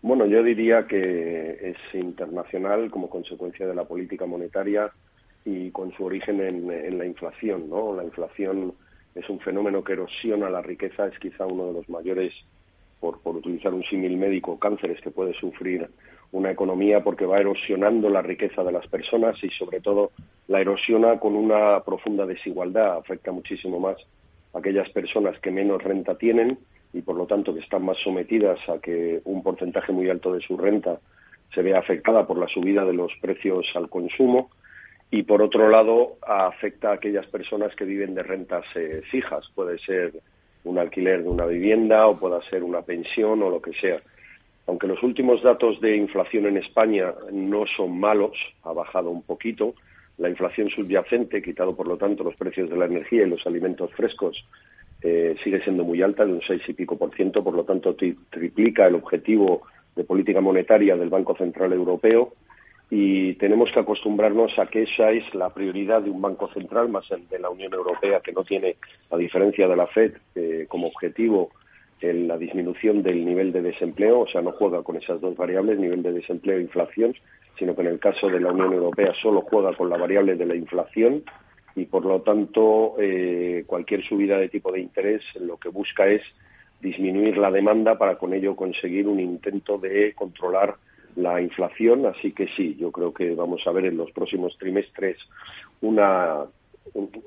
Bueno, 0.00 0.24
yo 0.24 0.42
diría 0.42 0.86
que 0.86 1.58
es 1.62 1.76
internacional 1.94 2.90
como 2.90 3.10
consecuencia 3.10 3.66
de 3.66 3.74
la 3.74 3.84
política 3.84 4.24
monetaria 4.24 4.90
y 5.44 5.70
con 5.70 5.92
su 5.92 6.06
origen 6.06 6.40
en, 6.40 6.96
la 6.96 7.04
inflación, 7.04 7.68
¿no? 7.68 7.94
La 7.94 8.04
inflación 8.04 8.72
es 9.14 9.28
un 9.28 9.38
fenómeno 9.40 9.84
que 9.84 9.92
erosiona 9.92 10.48
la 10.48 10.62
riqueza, 10.62 11.08
es 11.08 11.18
quizá 11.18 11.44
uno 11.44 11.66
de 11.66 11.72
los 11.74 11.90
mayores, 11.90 12.32
por, 12.98 13.20
por 13.20 13.36
utilizar 13.36 13.74
un 13.74 13.84
símil 13.84 14.16
médico, 14.16 14.58
cánceres 14.58 14.98
que 15.02 15.10
puede 15.10 15.34
sufrir 15.34 15.90
una 16.32 16.52
economía 16.52 17.04
porque 17.04 17.26
va 17.26 17.38
erosionando 17.38 18.08
la 18.08 18.22
riqueza 18.22 18.64
de 18.64 18.72
las 18.72 18.86
personas 18.86 19.36
y 19.44 19.50
sobre 19.50 19.80
todo 19.82 20.12
la 20.48 20.62
erosiona 20.62 21.20
con 21.20 21.36
una 21.36 21.84
profunda 21.84 22.24
desigualdad, 22.24 22.96
afecta 22.96 23.30
muchísimo 23.30 23.78
más 23.78 23.98
aquellas 24.54 24.88
personas 24.90 25.38
que 25.40 25.50
menos 25.50 25.82
renta 25.82 26.16
tienen 26.16 26.58
y 26.92 27.02
por 27.02 27.16
lo 27.16 27.26
tanto 27.26 27.54
que 27.54 27.60
están 27.60 27.84
más 27.84 27.98
sometidas 27.98 28.58
a 28.68 28.78
que 28.78 29.20
un 29.24 29.42
porcentaje 29.42 29.92
muy 29.92 30.08
alto 30.10 30.32
de 30.32 30.40
su 30.40 30.56
renta 30.56 30.98
se 31.54 31.62
vea 31.62 31.78
afectada 31.78 32.26
por 32.26 32.38
la 32.38 32.48
subida 32.48 32.84
de 32.84 32.92
los 32.92 33.12
precios 33.20 33.66
al 33.74 33.88
consumo 33.88 34.50
y 35.10 35.24
por 35.24 35.42
otro 35.42 35.68
lado 35.68 36.16
afecta 36.26 36.90
a 36.90 36.94
aquellas 36.94 37.26
personas 37.26 37.74
que 37.74 37.84
viven 37.84 38.14
de 38.14 38.22
rentas 38.22 38.64
eh, 38.76 39.02
fijas, 39.10 39.50
puede 39.54 39.78
ser 39.78 40.12
un 40.64 40.78
alquiler 40.78 41.22
de 41.22 41.28
una 41.28 41.46
vivienda 41.46 42.06
o 42.06 42.18
pueda 42.18 42.40
ser 42.42 42.62
una 42.62 42.82
pensión 42.82 43.42
o 43.42 43.50
lo 43.50 43.60
que 43.60 43.72
sea. 43.72 44.00
Aunque 44.66 44.86
los 44.86 45.02
últimos 45.02 45.42
datos 45.42 45.80
de 45.80 45.96
inflación 45.96 46.46
en 46.46 46.58
España 46.58 47.12
no 47.32 47.64
son 47.76 47.98
malos, 47.98 48.36
ha 48.62 48.72
bajado 48.72 49.10
un 49.10 49.22
poquito, 49.22 49.74
la 50.20 50.28
inflación 50.28 50.68
subyacente, 50.68 51.42
quitado 51.42 51.74
por 51.74 51.88
lo 51.88 51.96
tanto 51.96 52.22
los 52.22 52.36
precios 52.36 52.68
de 52.68 52.76
la 52.76 52.84
energía 52.84 53.22
y 53.22 53.28
los 53.28 53.46
alimentos 53.46 53.90
frescos, 53.94 54.44
eh, 55.02 55.34
sigue 55.42 55.62
siendo 55.62 55.82
muy 55.82 56.02
alta, 56.02 56.26
de 56.26 56.32
un 56.34 56.42
seis 56.42 56.62
y 56.68 56.74
pico 56.74 56.98
por 56.98 57.14
ciento, 57.14 57.42
por 57.42 57.54
lo 57.54 57.64
tanto 57.64 57.96
triplica 57.96 58.86
el 58.86 58.96
objetivo 58.96 59.62
de 59.96 60.04
política 60.04 60.42
monetaria 60.42 60.94
del 60.94 61.08
Banco 61.08 61.34
Central 61.36 61.72
Europeo. 61.72 62.34
Y 62.90 63.34
tenemos 63.34 63.70
que 63.72 63.80
acostumbrarnos 63.80 64.58
a 64.58 64.66
que 64.66 64.82
esa 64.82 65.10
es 65.10 65.34
la 65.34 65.54
prioridad 65.54 66.02
de 66.02 66.10
un 66.10 66.20
banco 66.20 66.52
central, 66.52 66.90
más 66.90 67.06
de 67.08 67.38
la 67.38 67.48
Unión 67.48 67.72
Europea, 67.72 68.20
que 68.20 68.32
no 68.32 68.44
tiene, 68.44 68.76
a 69.10 69.16
diferencia 69.16 69.68
de 69.68 69.76
la 69.76 69.86
FED, 69.86 70.12
eh, 70.34 70.66
como 70.68 70.88
objetivo 70.88 71.50
la 72.02 72.38
disminución 72.38 73.02
del 73.02 73.24
nivel 73.24 73.52
de 73.52 73.62
desempleo, 73.62 74.20
o 74.20 74.26
sea, 74.26 74.40
no 74.40 74.52
juega 74.52 74.82
con 74.82 74.96
esas 74.96 75.20
dos 75.20 75.36
variables, 75.36 75.78
nivel 75.78 76.02
de 76.02 76.12
desempleo 76.12 76.56
e 76.56 76.62
inflación, 76.62 77.14
sino 77.58 77.74
que 77.74 77.82
en 77.82 77.88
el 77.88 77.98
caso 77.98 78.28
de 78.28 78.40
la 78.40 78.52
Unión 78.52 78.72
Europea 78.72 79.12
solo 79.20 79.42
juega 79.42 79.74
con 79.76 79.90
la 79.90 79.98
variable 79.98 80.34
de 80.34 80.46
la 80.46 80.54
inflación 80.54 81.22
y, 81.76 81.84
por 81.84 82.04
lo 82.04 82.22
tanto, 82.22 82.94
eh, 82.98 83.64
cualquier 83.66 84.02
subida 84.02 84.38
de 84.38 84.48
tipo 84.48 84.72
de 84.72 84.80
interés 84.80 85.22
lo 85.38 85.58
que 85.58 85.68
busca 85.68 86.06
es 86.06 86.22
disminuir 86.80 87.36
la 87.36 87.50
demanda 87.50 87.98
para 87.98 88.16
con 88.16 88.32
ello 88.32 88.56
conseguir 88.56 89.06
un 89.06 89.20
intento 89.20 89.76
de 89.76 90.14
controlar 90.14 90.76
la 91.16 91.40
inflación. 91.40 92.06
Así 92.06 92.32
que 92.32 92.48
sí, 92.56 92.76
yo 92.78 92.90
creo 92.90 93.12
que 93.12 93.34
vamos 93.34 93.66
a 93.66 93.72
ver 93.72 93.84
en 93.84 93.98
los 93.98 94.10
próximos 94.12 94.56
trimestres 94.58 95.18
una, 95.82 96.44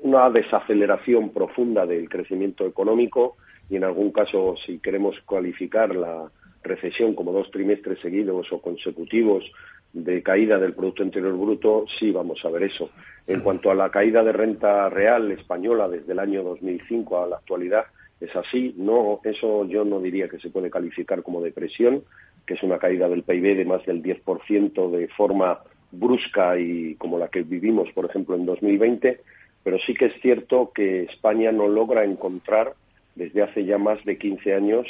una 0.02 0.30
desaceleración 0.30 1.30
profunda 1.30 1.86
del 1.86 2.08
crecimiento 2.08 2.66
económico 2.66 3.36
y 3.68 3.76
en 3.76 3.84
algún 3.84 4.12
caso, 4.12 4.54
si 4.64 4.78
queremos 4.78 5.18
cualificar 5.24 5.94
la 5.94 6.30
recesión 6.62 7.14
como 7.14 7.32
dos 7.32 7.50
trimestres 7.50 8.00
seguidos 8.00 8.50
o 8.52 8.60
consecutivos 8.60 9.44
de 9.92 10.22
caída 10.22 10.58
del 10.58 10.74
Producto 10.74 11.04
Interior 11.04 11.36
Bruto, 11.36 11.86
sí 11.98 12.10
vamos 12.10 12.44
a 12.44 12.50
ver 12.50 12.64
eso. 12.64 12.90
En 13.26 13.40
cuanto 13.40 13.70
a 13.70 13.74
la 13.74 13.90
caída 13.90 14.24
de 14.24 14.32
renta 14.32 14.88
real 14.88 15.30
española 15.30 15.88
desde 15.88 16.12
el 16.12 16.18
año 16.18 16.42
2005 16.42 17.22
a 17.22 17.28
la 17.28 17.36
actualidad, 17.36 17.84
es 18.20 18.34
así. 18.34 18.74
No, 18.76 19.20
eso 19.24 19.66
yo 19.66 19.84
no 19.84 20.00
diría 20.00 20.28
que 20.28 20.40
se 20.40 20.50
puede 20.50 20.70
calificar 20.70 21.22
como 21.22 21.40
depresión, 21.40 22.02
que 22.46 22.54
es 22.54 22.62
una 22.62 22.78
caída 22.78 23.08
del 23.08 23.22
PIB 23.22 23.56
de 23.56 23.64
más 23.64 23.84
del 23.86 24.02
10% 24.02 24.90
de 24.90 25.08
forma 25.08 25.60
brusca 25.92 26.58
y 26.58 26.96
como 26.96 27.18
la 27.18 27.28
que 27.28 27.42
vivimos, 27.42 27.90
por 27.92 28.06
ejemplo, 28.06 28.34
en 28.34 28.46
2020, 28.46 29.20
pero 29.62 29.78
sí 29.78 29.94
que 29.94 30.06
es 30.06 30.20
cierto 30.20 30.72
que 30.74 31.04
España 31.04 31.52
no 31.52 31.68
logra 31.68 32.04
encontrar 32.04 32.74
desde 33.14 33.42
hace 33.42 33.64
ya 33.64 33.78
más 33.78 34.04
de 34.04 34.18
15 34.18 34.54
años 34.54 34.86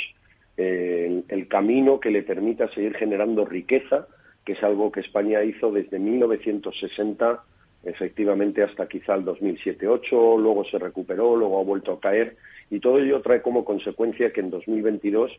eh, 0.56 1.22
el, 1.28 1.48
camino 1.48 2.00
que 2.00 2.10
le 2.10 2.22
permita 2.22 2.68
seguir 2.68 2.94
generando 2.94 3.44
riqueza, 3.44 4.06
que 4.44 4.52
es 4.52 4.62
algo 4.62 4.92
que 4.92 5.00
España 5.00 5.42
hizo 5.42 5.72
desde 5.72 5.98
1960 5.98 7.42
efectivamente 7.84 8.62
hasta 8.62 8.88
quizá 8.88 9.14
el 9.14 9.24
2007-8, 9.24 10.40
luego 10.40 10.64
se 10.64 10.78
recuperó, 10.78 11.36
luego 11.36 11.60
ha 11.60 11.64
vuelto 11.64 11.92
a 11.92 12.00
caer 12.00 12.36
y 12.70 12.80
todo 12.80 12.98
ello 12.98 13.20
trae 13.20 13.42
como 13.42 13.64
consecuencia 13.64 14.32
que 14.32 14.40
en 14.40 14.50
2022 14.50 15.32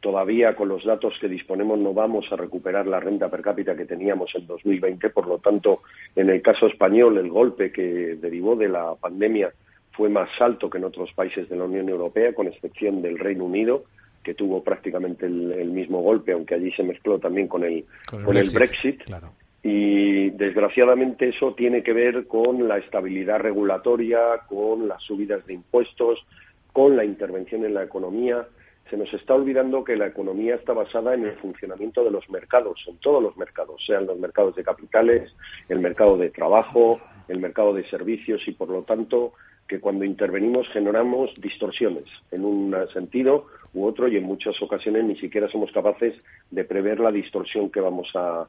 todavía 0.00 0.54
con 0.54 0.68
los 0.68 0.84
datos 0.84 1.14
que 1.20 1.28
disponemos 1.28 1.78
no 1.78 1.92
vamos 1.92 2.30
a 2.30 2.36
recuperar 2.36 2.86
la 2.86 3.00
renta 3.00 3.28
per 3.28 3.42
cápita 3.42 3.76
que 3.76 3.84
teníamos 3.84 4.34
en 4.34 4.46
2020, 4.46 5.10
por 5.10 5.26
lo 5.26 5.38
tanto, 5.38 5.82
en 6.16 6.30
el 6.30 6.40
caso 6.42 6.66
español 6.66 7.18
el 7.18 7.28
golpe 7.28 7.70
que 7.70 8.16
derivó 8.16 8.56
de 8.56 8.68
la 8.68 8.94
pandemia 8.94 9.52
fue 9.92 10.08
más 10.08 10.28
alto 10.40 10.70
que 10.70 10.78
en 10.78 10.84
otros 10.84 11.12
países 11.12 11.48
de 11.48 11.56
la 11.56 11.64
Unión 11.64 11.88
Europea, 11.88 12.32
con 12.34 12.46
excepción 12.46 13.02
del 13.02 13.18
Reino 13.18 13.44
Unido, 13.44 13.84
que 14.22 14.34
tuvo 14.34 14.62
prácticamente 14.62 15.26
el, 15.26 15.70
mismo 15.70 16.00
golpe, 16.02 16.32
aunque 16.32 16.54
allí 16.54 16.70
se 16.72 16.82
mezcló 16.82 17.18
también 17.18 17.48
con 17.48 17.64
el, 17.64 17.84
con 18.24 18.36
el 18.36 18.50
Brexit. 18.50 19.02
Y 19.62 20.30
desgraciadamente 20.30 21.28
eso 21.28 21.54
tiene 21.54 21.82
que 21.82 21.92
ver 21.92 22.26
con 22.26 22.66
la 22.66 22.78
estabilidad 22.78 23.40
regulatoria, 23.40 24.40
con 24.48 24.88
las 24.88 25.02
subidas 25.02 25.44
de 25.46 25.54
impuestos, 25.54 26.24
con 26.72 26.96
la 26.96 27.04
intervención 27.04 27.64
en 27.64 27.74
la 27.74 27.84
economía. 27.84 28.46
Se 28.88 28.96
nos 28.96 29.12
está 29.12 29.34
olvidando 29.34 29.84
que 29.84 29.96
la 29.96 30.06
economía 30.06 30.54
está 30.54 30.72
basada 30.72 31.14
en 31.14 31.24
el 31.24 31.36
funcionamiento 31.36 32.02
de 32.04 32.10
los 32.10 32.28
mercados, 32.30 32.82
en 32.88 32.96
todos 32.98 33.22
los 33.22 33.36
mercados, 33.36 33.84
sean 33.86 34.06
los 34.06 34.18
mercados 34.18 34.54
de 34.56 34.64
capitales, 34.64 35.34
el 35.68 35.78
mercado 35.78 36.16
de 36.16 36.30
trabajo, 36.30 37.00
el 37.28 37.38
mercado 37.38 37.72
de 37.72 37.88
servicios 37.88 38.42
y, 38.48 38.52
por 38.52 38.68
lo 38.68 38.82
tanto, 38.82 39.34
que 39.70 39.78
cuando 39.78 40.04
intervenimos 40.04 40.68
generamos 40.70 41.30
distorsiones 41.40 42.02
en 42.32 42.44
un 42.44 42.74
sentido 42.92 43.46
u 43.72 43.84
otro 43.84 44.08
y 44.08 44.16
en 44.16 44.24
muchas 44.24 44.60
ocasiones 44.60 45.04
ni 45.04 45.14
siquiera 45.14 45.48
somos 45.48 45.70
capaces 45.70 46.20
de 46.50 46.64
prever 46.64 46.98
la 46.98 47.12
distorsión 47.12 47.70
que 47.70 47.80
vamos 47.80 48.10
a, 48.16 48.48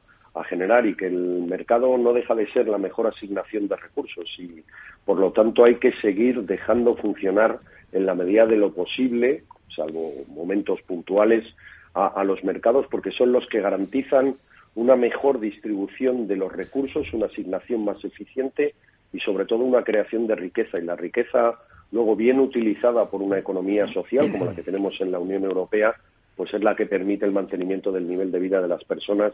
generar 0.49 0.88
y 0.88 0.95
que 0.95 1.07
el 1.07 1.43
mercado 1.43 1.95
no 1.97 2.13
deja 2.13 2.34
de 2.34 2.49
ser 2.53 2.67
la 2.67 2.78
mejor 2.78 3.05
asignación 3.05 3.67
de 3.67 3.76
recursos. 3.76 4.26
Y 4.39 4.63
por 5.05 5.19
lo 5.19 5.32
tanto 5.34 5.65
hay 5.65 5.76
que 5.76 5.91
seguir 5.97 6.43
dejando 6.43 6.95
funcionar 6.95 7.59
en 7.91 8.05
la 8.05 8.15
medida 8.15 8.45
de 8.47 8.55
lo 8.55 8.74
posible, 8.74 9.43
salvo 9.76 10.13
momentos 10.30 10.82
puntuales, 10.84 11.45
a 11.93 12.24
los 12.24 12.43
mercados 12.45 12.88
porque 12.89 13.11
son 13.11 13.34
los 13.34 13.45
que 13.47 13.59
garantizan 13.59 14.38
una 14.74 14.95
mejor 14.95 15.41
distribución 15.41 16.28
de 16.30 16.38
los 16.38 16.51
recursos, 16.51 17.13
una 17.13 17.26
asignación 17.26 17.84
más 17.84 18.03
eficiente 18.05 18.74
y 19.14 19.20
sobre 19.20 19.45
todo 19.45 19.64
una 19.64 19.84
creación 19.84 20.28
de 20.28 20.36
riqueza. 20.36 20.80
Y 20.80 20.84
la 20.84 20.95
riqueza 20.95 21.59
luego 21.91 22.16
bien 22.16 22.39
utilizada 22.39 23.09
por 23.09 23.22
una 23.22 23.38
economía 23.38 23.88
social 23.88 24.32
como 24.32 24.45
la 24.45 24.55
que 24.55 24.64
tenemos 24.64 24.99
en 25.01 25.12
la 25.12 25.20
Unión 25.20 25.43
Europea 25.43 25.95
pues 26.36 26.53
es 26.53 26.63
la 26.63 26.75
que 26.75 26.86
permite 26.86 27.25
el 27.25 27.32
mantenimiento 27.32 27.91
del 27.91 28.07
nivel 28.07 28.32
de 28.32 28.39
vida 28.39 28.61
de 28.61 28.67
las 28.67 28.84
personas 28.84 29.34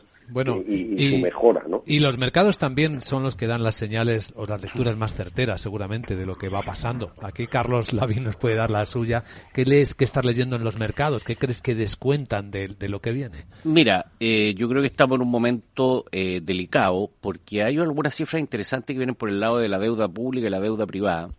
y, 0.67 1.09
su 1.11 1.17
mejora, 1.19 1.63
¿no? 1.67 1.83
Y 1.85 1.99
los 1.99 2.17
mercados 2.17 2.57
también 2.57 3.01
son 3.01 3.23
los 3.23 3.35
que 3.35 3.47
dan 3.47 3.63
las 3.63 3.75
señales 3.75 4.33
o 4.35 4.45
las 4.45 4.61
lecturas 4.61 4.97
más 4.97 5.13
certeras, 5.13 5.61
seguramente, 5.61 6.15
de 6.15 6.25
lo 6.25 6.35
que 6.35 6.49
va 6.49 6.61
pasando. 6.63 7.11
Aquí 7.21 7.47
Carlos 7.47 7.93
Lavín 7.93 8.23
nos 8.23 8.35
puede 8.35 8.55
dar 8.55 8.71
la 8.71 8.85
suya. 8.85 9.23
¿Qué 9.53 9.63
lees 9.63 9.95
que 9.95 10.03
estar 10.03 10.25
leyendo 10.25 10.55
en 10.55 10.63
los 10.63 10.77
mercados? 10.77 11.23
¿Qué 11.23 11.35
crees 11.35 11.61
que 11.61 11.75
descuentan 11.75 12.51
de, 12.51 12.75
lo 12.87 12.99
que 12.99 13.11
viene? 13.11 13.45
Mira, 13.63 14.07
eh, 14.19 14.53
yo 14.55 14.67
creo 14.67 14.81
que 14.81 14.87
estamos 14.87 15.15
en 15.17 15.21
un 15.21 15.31
momento 15.31 16.05
eh, 16.11 16.41
delicado 16.43 17.09
porque 17.21 17.63
hay 17.63 17.77
algunas 17.77 18.15
cifras 18.15 18.39
interesantes 18.39 18.93
que 18.93 18.97
vienen 18.97 19.15
por 19.15 19.29
el 19.29 19.39
lado 19.39 19.57
de 19.57 19.69
la 19.69 19.79
deuda 19.79 20.07
pública 20.07 20.47
y 20.47 20.49
la 20.49 20.59
deuda 20.59 20.85
privada 20.85 21.29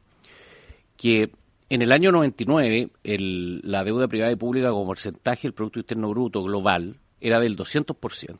que 0.96 1.30
en 1.70 1.82
el 1.82 1.92
año 1.92 2.10
99, 2.10 2.90
el, 3.04 3.60
la 3.62 3.84
deuda 3.84 4.08
privada 4.08 4.32
y 4.32 4.36
pública 4.36 4.70
como 4.70 4.86
porcentaje 4.86 5.42
del 5.42 5.52
Producto 5.52 5.80
Interno 5.80 6.10
Bruto 6.10 6.42
global 6.42 6.96
era 7.20 7.40
del 7.40 7.56
200%. 7.56 8.38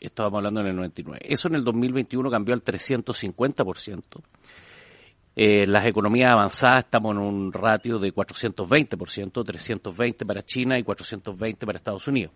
Estábamos 0.00 0.38
hablando 0.38 0.60
en 0.60 0.66
el 0.68 0.76
99. 0.76 1.26
Eso 1.28 1.48
en 1.48 1.54
el 1.54 1.64
2021 1.64 2.30
cambió 2.30 2.54
al 2.54 2.62
350%. 2.62 4.02
Eh, 5.38 5.66
las 5.66 5.86
economías 5.86 6.32
avanzadas 6.32 6.84
estamos 6.84 7.12
en 7.12 7.18
un 7.18 7.52
ratio 7.52 7.98
de 7.98 8.12
420%, 8.12 9.44
320 9.44 10.24
para 10.24 10.42
China 10.42 10.78
y 10.78 10.82
420 10.82 11.66
para 11.66 11.78
Estados 11.78 12.08
Unidos. 12.08 12.32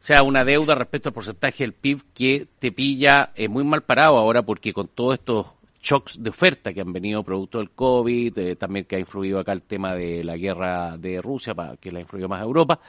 O 0.00 0.02
sea, 0.02 0.22
una 0.22 0.44
deuda 0.44 0.74
respecto 0.74 1.10
al 1.10 1.12
porcentaje 1.12 1.62
del 1.62 1.74
PIB 1.74 2.02
que 2.12 2.48
te 2.58 2.72
pilla 2.72 3.32
eh, 3.34 3.48
muy 3.48 3.64
mal 3.64 3.82
parado 3.82 4.18
ahora 4.18 4.42
porque 4.42 4.72
con 4.72 4.88
todos 4.88 5.14
estos 5.14 5.46
shocks 5.80 6.22
de 6.22 6.30
oferta 6.30 6.72
que 6.72 6.80
han 6.80 6.92
venido 6.92 7.22
producto 7.22 7.58
del 7.58 7.70
COVID, 7.70 8.38
eh, 8.38 8.56
también 8.56 8.84
que 8.84 8.96
ha 8.96 8.98
influido 8.98 9.38
acá 9.38 9.52
el 9.52 9.62
tema 9.62 9.94
de 9.94 10.22
la 10.24 10.36
guerra 10.36 10.96
de 10.98 11.20
Rusia, 11.20 11.54
para 11.54 11.76
que 11.76 11.90
la 11.90 11.98
ha 11.98 12.02
influido 12.02 12.28
más 12.28 12.40
a 12.40 12.44
Europa. 12.44 12.80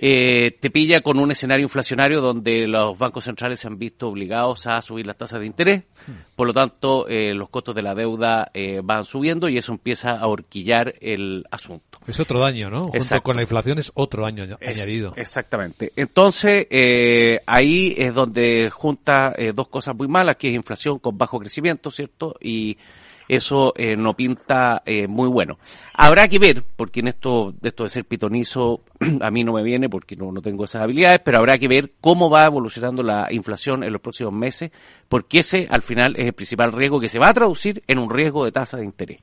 Eh, 0.00 0.56
te 0.60 0.70
pilla 0.70 1.00
con 1.00 1.18
un 1.18 1.32
escenario 1.32 1.64
inflacionario 1.64 2.20
donde 2.20 2.68
los 2.68 2.96
bancos 2.96 3.24
centrales 3.24 3.58
se 3.58 3.66
han 3.66 3.78
visto 3.78 4.08
obligados 4.08 4.68
a 4.68 4.80
subir 4.80 5.04
las 5.04 5.16
tasas 5.16 5.40
de 5.40 5.46
interés, 5.46 5.82
hmm. 6.06 6.36
por 6.36 6.46
lo 6.46 6.52
tanto 6.52 7.08
eh, 7.08 7.34
los 7.34 7.48
costos 7.50 7.74
de 7.74 7.82
la 7.82 7.96
deuda 7.96 8.48
eh, 8.54 8.80
van 8.84 9.04
subiendo 9.04 9.48
y 9.48 9.58
eso 9.58 9.72
empieza 9.72 10.12
a 10.12 10.28
horquillar 10.28 10.94
el 11.00 11.44
asunto. 11.50 11.98
Es 12.06 12.20
otro 12.20 12.38
daño, 12.38 12.70
¿no? 12.70 12.84
Junto 12.84 13.22
con 13.22 13.34
la 13.34 13.42
inflación 13.42 13.80
es 13.80 13.90
otro 13.94 14.24
año 14.24 14.44
añadido. 14.64 15.14
Exactamente. 15.16 15.92
Entonces 15.96 16.68
ahí 17.46 17.94
es 17.98 18.14
donde 18.14 18.70
junta 18.70 19.34
dos 19.52 19.66
cosas 19.66 19.96
muy 19.96 20.06
malas, 20.06 20.36
que 20.36 20.48
es 20.48 20.54
inflación 20.54 21.00
con 21.00 21.18
bajo 21.18 21.40
crecimiento, 21.40 21.90
¿cierto? 21.90 22.36
Y 22.40 22.78
eso 23.28 23.72
eh, 23.76 23.96
no 23.96 24.14
pinta 24.14 24.82
eh, 24.84 25.06
muy 25.06 25.28
bueno. 25.28 25.58
Habrá 25.94 26.28
que 26.28 26.38
ver, 26.38 26.64
porque 26.76 27.00
en 27.00 27.08
esto, 27.08 27.54
esto 27.62 27.84
de 27.84 27.90
ser 27.90 28.04
pitonizo 28.04 28.82
a 29.20 29.30
mí 29.30 29.44
no 29.44 29.52
me 29.52 29.62
viene 29.62 29.88
porque 29.88 30.16
no, 30.16 30.32
no 30.32 30.40
tengo 30.40 30.64
esas 30.64 30.82
habilidades, 30.82 31.20
pero 31.24 31.38
habrá 31.38 31.58
que 31.58 31.68
ver 31.68 31.92
cómo 32.00 32.30
va 32.30 32.44
evolucionando 32.44 33.02
la 33.02 33.28
inflación 33.30 33.84
en 33.84 33.92
los 33.92 34.00
próximos 34.00 34.32
meses, 34.32 34.70
porque 35.08 35.40
ese 35.40 35.66
al 35.70 35.82
final 35.82 36.14
es 36.16 36.26
el 36.26 36.32
principal 36.32 36.72
riesgo 36.72 37.00
que 37.00 37.08
se 37.08 37.18
va 37.18 37.28
a 37.28 37.34
traducir 37.34 37.82
en 37.86 37.98
un 37.98 38.10
riesgo 38.10 38.44
de 38.44 38.52
tasa 38.52 38.78
de 38.78 38.84
interés. 38.84 39.20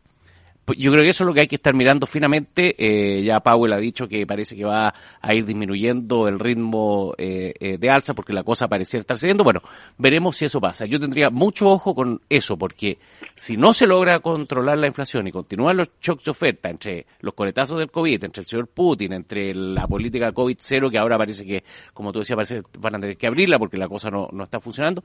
Pues 0.66 0.80
yo 0.80 0.92
creo 0.92 1.04
que 1.04 1.10
eso 1.10 1.24
es 1.24 1.28
lo 1.28 1.34
que 1.34 1.42
hay 1.42 1.48
que 1.48 1.58
estar 1.58 1.76
mirando 1.76 2.08
finamente. 2.08 2.76
Eh, 2.80 3.22
ya 3.24 3.40
Powell 3.40 3.74
ha 3.74 3.78
dicho 3.78 4.08
que 4.08 4.26
parece 4.26 4.56
que 4.56 4.66
va 4.66 4.96
a 5.22 5.34
ir 5.36 5.46
disminuyendo 5.46 6.28
el 6.28 6.40
ritmo 6.40 7.14
eh, 7.20 7.54
eh, 7.60 7.78
de 7.78 7.90
alza 7.92 8.16
porque 8.16 8.34
la 8.34 8.44
cosa 8.44 8.68
parecía 8.68 9.00
estar 9.00 9.16
cediendo. 9.16 9.44
Bueno, 9.44 9.62
veremos 10.00 10.38
si 10.38 10.46
eso 10.46 10.60
pasa. 10.60 10.88
Yo 10.88 11.00
tendría 11.00 11.30
mucho 11.30 11.70
ojo 11.70 11.94
con 11.94 12.20
eso 12.30 12.58
porque 12.58 12.98
si 13.36 13.58
no 13.58 13.74
se 13.76 13.86
logra 13.86 14.20
controlar 14.22 14.80
la 14.80 14.88
inflación 14.88 15.28
y 15.28 15.32
continúan 15.32 15.78
los 15.78 15.90
shocks 16.02 16.24
de 16.24 16.32
oferta 16.32 16.70
entre 16.70 17.06
los 17.20 17.36
coletazos 17.36 17.78
del 17.78 17.92
COVID, 17.92 18.24
entre 18.24 18.42
el 18.42 18.48
señor 18.48 18.68
Putin, 18.68 19.14
entre 19.14 19.54
la 19.54 19.86
política 19.86 20.32
COVID 20.32 20.58
cero 20.60 20.90
que 20.90 20.98
ahora 20.98 21.16
parece 21.16 21.46
que, 21.46 21.64
como 21.94 22.12
tú 22.12 22.20
decías, 22.20 22.38
parece 22.38 22.64
van 22.80 22.96
a 22.96 23.00
tener 23.00 23.18
que 23.18 23.28
abrirla 23.28 23.60
porque 23.60 23.78
la 23.78 23.88
cosa 23.88 24.10
no, 24.10 24.30
no 24.32 24.46
está 24.46 24.60
funcionando. 24.60 25.04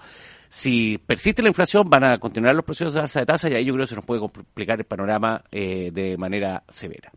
Si 0.48 0.96
persiste 0.96 1.42
la 1.42 1.48
inflación, 1.48 1.88
van 1.90 2.04
a 2.04 2.18
continuar 2.18 2.54
los 2.54 2.64
procesos 2.64 2.94
de 2.94 3.00
alza 3.00 3.20
de 3.20 3.26
tasa 3.26 3.50
y 3.50 3.54
ahí 3.54 3.64
yo 3.66 3.74
creo 3.74 3.84
que 3.84 3.90
se 3.90 3.96
nos 3.96 4.06
puede 4.06 4.20
complicar 4.20 4.78
el 4.78 4.86
panorama 4.86 5.42
eh, 5.52 5.90
de 5.92 6.16
manera 6.16 6.62
severa. 6.68 7.10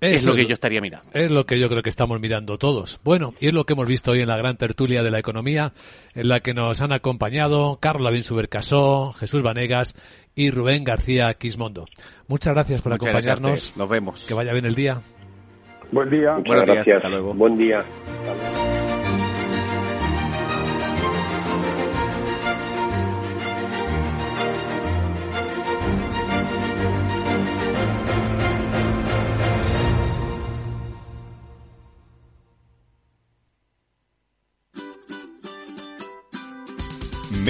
es 0.00 0.26
lo 0.26 0.34
que 0.34 0.46
yo 0.46 0.54
estaría 0.54 0.80
mirando. 0.80 1.06
Es 1.12 1.30
lo 1.30 1.44
que 1.46 1.58
yo 1.58 1.68
creo 1.68 1.82
que 1.82 1.90
estamos 1.90 2.20
mirando 2.20 2.58
todos. 2.58 3.00
Bueno, 3.04 3.34
y 3.40 3.48
es 3.48 3.54
lo 3.54 3.64
que 3.64 3.74
hemos 3.74 3.86
visto 3.86 4.12
hoy 4.12 4.20
en 4.20 4.28
la 4.28 4.36
gran 4.36 4.56
tertulia 4.56 5.02
de 5.02 5.10
la 5.10 5.18
economía, 5.18 5.72
en 6.14 6.28
la 6.28 6.40
que 6.40 6.54
nos 6.54 6.80
han 6.80 6.92
acompañado 6.92 7.78
Carlos 7.80 8.04
Lavín 8.04 8.22
Subercasó, 8.22 9.12
Jesús 9.12 9.42
Vanegas 9.42 9.94
y 10.34 10.50
Rubén 10.50 10.84
García 10.84 11.34
Quismondo. 11.34 11.86
Muchas 12.28 12.54
gracias 12.54 12.82
por 12.82 12.92
acompañarnos. 12.92 13.76
Nos 13.76 13.88
vemos. 13.88 14.24
Que 14.26 14.34
vaya 14.34 14.52
bien 14.52 14.66
el 14.66 14.74
día. 14.74 15.00
Buen 15.92 16.08
día. 16.08 16.34
Muchas 16.36 16.66
gracias. 16.66 16.96
Hasta 16.96 17.08
luego. 17.08 17.34
Buen 17.34 17.56
día. 17.58 17.84